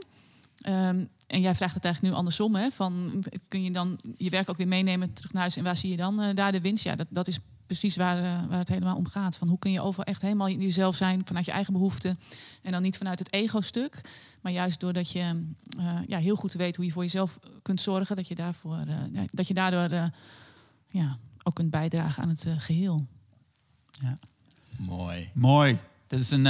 Ehm, 0.61 1.04
en 1.26 1.40
jij 1.40 1.54
vraagt 1.54 1.74
het 1.74 1.84
eigenlijk 1.84 2.14
nu 2.14 2.18
andersom. 2.18 2.54
Hè? 2.54 2.70
Van, 2.70 3.24
kun 3.48 3.62
je 3.62 3.70
dan 3.70 3.98
je 4.16 4.30
werk 4.30 4.50
ook 4.50 4.56
weer 4.56 4.68
meenemen 4.68 5.12
terug 5.12 5.32
naar 5.32 5.42
huis? 5.42 5.56
En 5.56 5.64
waar 5.64 5.76
zie 5.76 5.90
je 5.90 5.96
dan 5.96 6.20
eh, 6.20 6.34
daar 6.34 6.52
de 6.52 6.61
winst? 6.61 6.84
Ja, 6.84 6.96
dat, 6.96 7.06
dat 7.11 7.26
is 7.28 7.38
precies 7.66 7.96
waar, 7.96 8.16
eh, 8.16 8.48
waar 8.48 8.59
het 8.59 8.68
helemaal 8.68 8.96
om 8.96 9.06
gaat. 9.06 9.36
Van 9.36 9.48
hoe 9.48 9.59
kun 9.59 9.72
je 9.72 9.80
overal 9.80 10.04
echt 10.04 10.22
helemaal 10.22 10.50
jezelf 10.50 10.96
zijn 10.96 11.22
vanuit 11.24 11.44
je 11.44 11.52
eigen 11.52 11.72
behoeften. 11.72 12.18
En 12.62 12.72
dan 12.72 12.82
niet 12.82 12.96
vanuit 12.96 13.18
het 13.18 13.32
ego-stuk. 13.32 14.00
Maar 14.40 14.52
juist 14.52 14.80
doordat 14.80 15.11
je 15.11 15.44
eh, 15.78 15.98
ja, 16.06 16.18
heel 16.18 16.36
goed 16.36 16.52
weet 16.52 16.76
hoe 16.76 16.84
je 16.84 16.92
voor 16.92 17.02
jezelf 17.02 17.38
kunt 17.62 17.80
zorgen. 17.80 18.16
Dat 18.16 18.28
je, 18.28 18.34
daarvoor, 18.34 18.76
eh, 18.76 19.12
ja, 19.12 19.24
dat 19.30 19.46
je 19.48 19.54
daardoor 19.54 19.98
eh, 19.98 20.04
ja, 20.90 21.16
ook 21.42 21.54
kunt 21.54 21.70
bijdragen 21.70 22.22
aan 22.22 22.28
het 22.28 22.44
eh, 22.44 22.52
geheel. 22.59 23.06
Mooi. 24.80 25.30
Mooi. 25.32 25.78
Dit 26.06 26.20
is 26.20 26.30
een, 26.30 26.46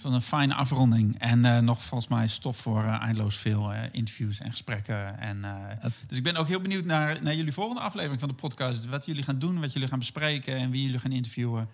van 0.00 0.12
een 0.14 0.22
fijne 0.22 0.54
afronding. 0.54 1.18
En 1.18 1.44
eh, 1.44 1.58
nog 1.58 1.82
volgens 1.82 2.10
mij 2.10 2.26
stof 2.28 2.56
voor 2.56 2.82
eh, 2.84 3.02
eindeloos 3.02 3.36
veel 3.36 3.72
eh, 3.72 3.82
interviews 3.92 4.40
en 4.40 4.50
gesprekken. 4.50 5.20
En, 5.20 5.44
eh, 5.44 5.90
dus 6.06 6.16
ik 6.16 6.22
ben 6.22 6.36
ook 6.36 6.48
heel 6.48 6.60
benieuwd 6.60 6.84
naar, 6.84 7.22
naar 7.22 7.34
jullie 7.34 7.52
volgende 7.52 7.80
aflevering 7.82 8.20
van 8.20 8.28
de 8.28 8.34
podcast. 8.34 8.86
Wat 8.86 9.06
jullie 9.06 9.22
gaan 9.22 9.38
doen, 9.38 9.60
wat 9.60 9.72
jullie 9.72 9.88
gaan 9.88 9.98
bespreken 9.98 10.56
en 10.56 10.70
wie 10.70 10.82
jullie 10.82 10.98
gaan 10.98 11.12
interviewen. 11.12 11.68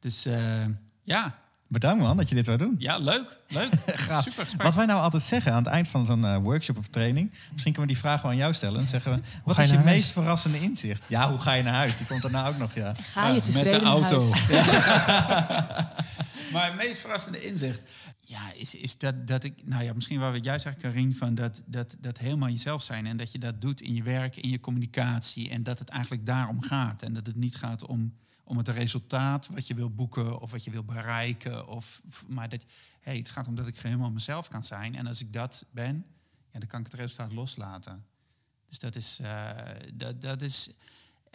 Dus 0.00 0.26
eh, 0.26 0.64
ja. 1.02 1.34
Bedankt 1.68 2.02
man 2.02 2.16
dat 2.16 2.28
je 2.28 2.34
dit 2.34 2.46
wou 2.46 2.58
doen. 2.58 2.74
ja, 2.78 2.98
leuk. 2.98 3.38
Leuk. 3.48 3.70
Super 4.22 4.44
gesprek. 4.44 4.62
Wat 4.62 4.74
wij 4.74 4.86
nou 4.86 5.00
altijd 5.00 5.22
zeggen 5.22 5.52
aan 5.52 5.58
het 5.62 5.66
eind 5.66 5.88
van 5.88 6.06
zo'n 6.06 6.24
eh, 6.24 6.36
workshop 6.36 6.78
of 6.78 6.86
training, 6.86 7.30
misschien 7.52 7.72
kunnen 7.72 7.80
we 7.80 7.86
die 7.86 7.96
vraag 7.98 8.22
wel 8.22 8.30
aan 8.30 8.36
jou 8.36 8.54
stellen. 8.54 8.76
Dan 8.76 8.86
zeggen 8.86 9.12
we, 9.12 9.20
wat 9.44 9.56
je 9.56 9.62
is 9.62 9.70
je 9.70 9.78
meest 9.78 10.10
verrassende 10.12 10.60
inzicht? 10.60 11.04
Ja, 11.08 11.30
hoe 11.30 11.38
ga 11.38 11.52
je 11.52 11.62
naar 11.62 11.74
huis? 11.74 11.96
Die 11.96 12.06
komt 12.06 12.22
daarna 12.22 12.48
ook 12.48 12.58
nog, 12.58 12.74
ja. 12.74 12.94
Ga 13.12 13.26
je 13.26 13.34
met 13.34 13.44
tevreden 13.44 13.72
de 13.72 13.84
naar 13.84 13.92
auto. 13.92 14.20
Maar 16.52 16.64
het 16.64 16.76
meest 16.76 17.00
verrassende 17.00 17.46
inzicht 17.46 17.80
ja, 18.20 18.52
is, 18.52 18.74
is 18.74 18.98
dat, 18.98 19.26
dat 19.26 19.44
ik, 19.44 19.64
nou 19.64 19.84
ja, 19.84 19.92
misschien 19.92 20.18
wel 20.18 20.32
wat 20.32 20.44
jij 20.44 20.58
zegt, 20.58 20.76
Karin, 20.76 21.14
van 21.14 21.34
dat, 21.34 21.62
dat, 21.66 21.96
dat 22.00 22.18
helemaal 22.18 22.48
jezelf 22.48 22.82
zijn 22.82 23.06
en 23.06 23.16
dat 23.16 23.32
je 23.32 23.38
dat 23.38 23.60
doet 23.60 23.80
in 23.80 23.94
je 23.94 24.02
werk, 24.02 24.36
in 24.36 24.48
je 24.48 24.60
communicatie 24.60 25.50
en 25.50 25.62
dat 25.62 25.78
het 25.78 25.88
eigenlijk 25.88 26.26
daarom 26.26 26.60
gaat 26.62 27.02
en 27.02 27.12
dat 27.12 27.26
het 27.26 27.36
niet 27.36 27.56
gaat 27.56 27.86
om, 27.86 28.16
om 28.44 28.56
het 28.56 28.68
resultaat 28.68 29.46
wat 29.46 29.66
je 29.66 29.74
wil 29.74 29.90
boeken 29.90 30.40
of 30.40 30.50
wat 30.50 30.64
je 30.64 30.70
wil 30.70 30.84
bereiken, 30.84 31.68
of, 31.68 32.02
maar 32.26 32.48
dat 32.48 32.64
hey, 33.00 33.16
het 33.16 33.28
gaat 33.28 33.46
om 33.46 33.54
dat 33.54 33.66
ik 33.66 33.78
helemaal 33.78 34.10
mezelf 34.10 34.48
kan 34.48 34.64
zijn 34.64 34.94
en 34.94 35.06
als 35.06 35.20
ik 35.20 35.32
dat 35.32 35.64
ben, 35.70 36.06
ja, 36.52 36.58
dan 36.58 36.68
kan 36.68 36.80
ik 36.80 36.86
het 36.86 36.94
resultaat 36.94 37.32
loslaten. 37.32 38.04
Dus 38.68 38.78
dat 38.78 38.96
is, 38.96 39.18
eh, 39.22 39.58
dat, 39.94 40.20
dat 40.20 40.42
is 40.42 40.70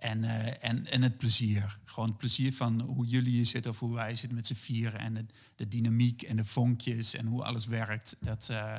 en, 0.01 0.23
eh, 0.23 0.69
en, 0.69 0.85
en 0.85 1.01
het 1.01 1.17
plezier. 1.17 1.79
Gewoon 1.85 2.09
het 2.09 2.17
plezier 2.17 2.53
van 2.53 2.81
hoe 2.81 3.05
jullie 3.05 3.31
hier 3.31 3.45
zitten 3.45 3.71
of 3.71 3.79
hoe 3.79 3.93
wij 3.93 4.15
zitten 4.15 4.35
met 4.35 4.47
z'n 4.47 4.53
vieren. 4.53 4.99
En 4.99 5.13
de, 5.13 5.25
de 5.55 5.67
dynamiek 5.67 6.21
en 6.21 6.37
de 6.37 6.45
vonkjes 6.45 7.13
en 7.13 7.25
hoe 7.25 7.43
alles 7.43 7.65
werkt. 7.65 8.15
Dat, 8.19 8.49
eh, 8.49 8.77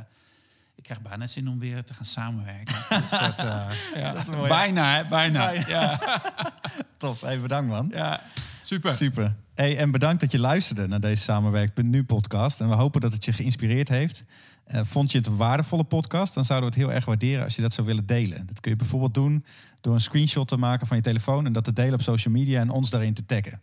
ik 0.74 0.82
krijg 0.82 1.00
bijna 1.00 1.26
zin 1.26 1.48
om 1.48 1.58
weer 1.58 1.84
te 1.84 1.94
gaan 1.94 2.04
samenwerken. 2.04 2.74
dus 3.00 3.10
dat, 3.10 3.38
eh, 3.38 3.70
ja. 4.02 4.12
Dat 4.12 4.22
is 4.22 4.28
mooi. 4.28 4.48
Bijna, 4.48 4.96
hè? 4.96 5.08
Bijna. 5.08 5.46
Bijna. 5.46 5.68
Ja, 5.68 6.00
Tof, 6.96 7.20
hey, 7.20 7.40
bedankt 7.40 7.70
man. 7.70 7.90
ja. 7.94 8.20
super. 8.60 8.92
Super. 8.94 9.34
Hey, 9.54 9.78
en 9.78 9.90
bedankt 9.90 10.20
dat 10.20 10.32
je 10.32 10.38
luisterde 10.38 10.88
naar 10.88 11.00
deze 11.00 11.22
Samenwerk.nu 11.22 12.04
podcast. 12.04 12.60
En 12.60 12.68
we 12.68 12.74
hopen 12.74 13.00
dat 13.00 13.12
het 13.12 13.24
je 13.24 13.32
geïnspireerd 13.32 13.88
heeft. 13.88 14.24
Eh, 14.64 14.80
vond 14.84 15.12
je 15.12 15.18
het 15.18 15.26
een 15.26 15.36
waardevolle 15.36 15.84
podcast? 15.84 16.34
Dan 16.34 16.44
zouden 16.44 16.70
we 16.70 16.74
het 16.74 16.84
heel 16.84 16.94
erg 16.94 17.04
waarderen 17.04 17.44
als 17.44 17.56
je 17.56 17.62
dat 17.62 17.72
zou 17.72 17.86
willen 17.86 18.06
delen. 18.06 18.46
Dat 18.46 18.60
kun 18.60 18.70
je 18.70 18.76
bijvoorbeeld 18.76 19.14
doen 19.14 19.44
door 19.80 19.94
een 19.94 20.00
screenshot 20.00 20.48
te 20.48 20.56
maken 20.56 20.86
van 20.86 20.96
je 20.96 21.02
telefoon... 21.02 21.46
en 21.46 21.52
dat 21.52 21.64
te 21.64 21.72
delen 21.72 21.94
op 21.94 22.02
social 22.02 22.34
media 22.34 22.60
en 22.60 22.70
ons 22.70 22.90
daarin 22.90 23.14
te 23.14 23.24
taggen. 23.24 23.60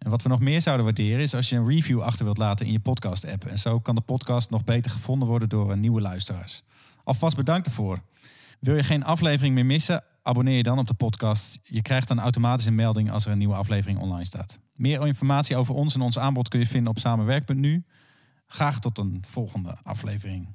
En 0.00 0.10
wat 0.10 0.22
we 0.22 0.28
nog 0.28 0.40
meer 0.40 0.62
zouden 0.62 0.84
waarderen 0.84 1.20
is 1.20 1.34
als 1.34 1.48
je 1.48 1.56
een 1.56 1.68
review 1.68 2.00
achter 2.00 2.24
wilt 2.24 2.38
laten 2.38 2.66
in 2.66 2.72
je 2.72 2.80
podcast-app. 2.80 3.44
En 3.44 3.58
zo 3.58 3.80
kan 3.80 3.94
de 3.94 4.00
podcast 4.00 4.50
nog 4.50 4.64
beter 4.64 4.90
gevonden 4.90 5.28
worden 5.28 5.48
door 5.48 5.72
eh, 5.72 5.78
nieuwe 5.78 6.00
luisteraars. 6.00 6.62
Alvast 7.04 7.36
bedankt 7.36 7.66
ervoor. 7.66 7.98
Wil 8.60 8.76
je 8.76 8.82
geen 8.82 9.04
aflevering 9.04 9.54
meer 9.54 9.66
missen? 9.66 10.04
Abonneer 10.22 10.56
je 10.56 10.62
dan 10.62 10.78
op 10.78 10.86
de 10.86 10.94
podcast. 10.94 11.58
Je 11.62 11.82
krijgt 11.82 12.08
dan 12.08 12.20
automatisch 12.20 12.66
een 12.66 12.74
melding 12.74 13.10
als 13.10 13.26
er 13.26 13.32
een 13.32 13.38
nieuwe 13.38 13.54
aflevering 13.54 13.98
online 13.98 14.24
staat. 14.24 14.58
Meer 14.74 15.06
informatie 15.06 15.56
over 15.56 15.74
ons 15.74 15.94
en 15.94 16.00
ons 16.00 16.18
aanbod 16.18 16.48
kun 16.48 16.60
je 16.60 16.66
vinden 16.66 16.90
op 16.90 16.98
samenwerk.nu. 16.98 17.82
Graag 18.46 18.80
tot 18.80 18.98
een 18.98 19.24
volgende 19.28 19.76
aflevering. 19.82 20.48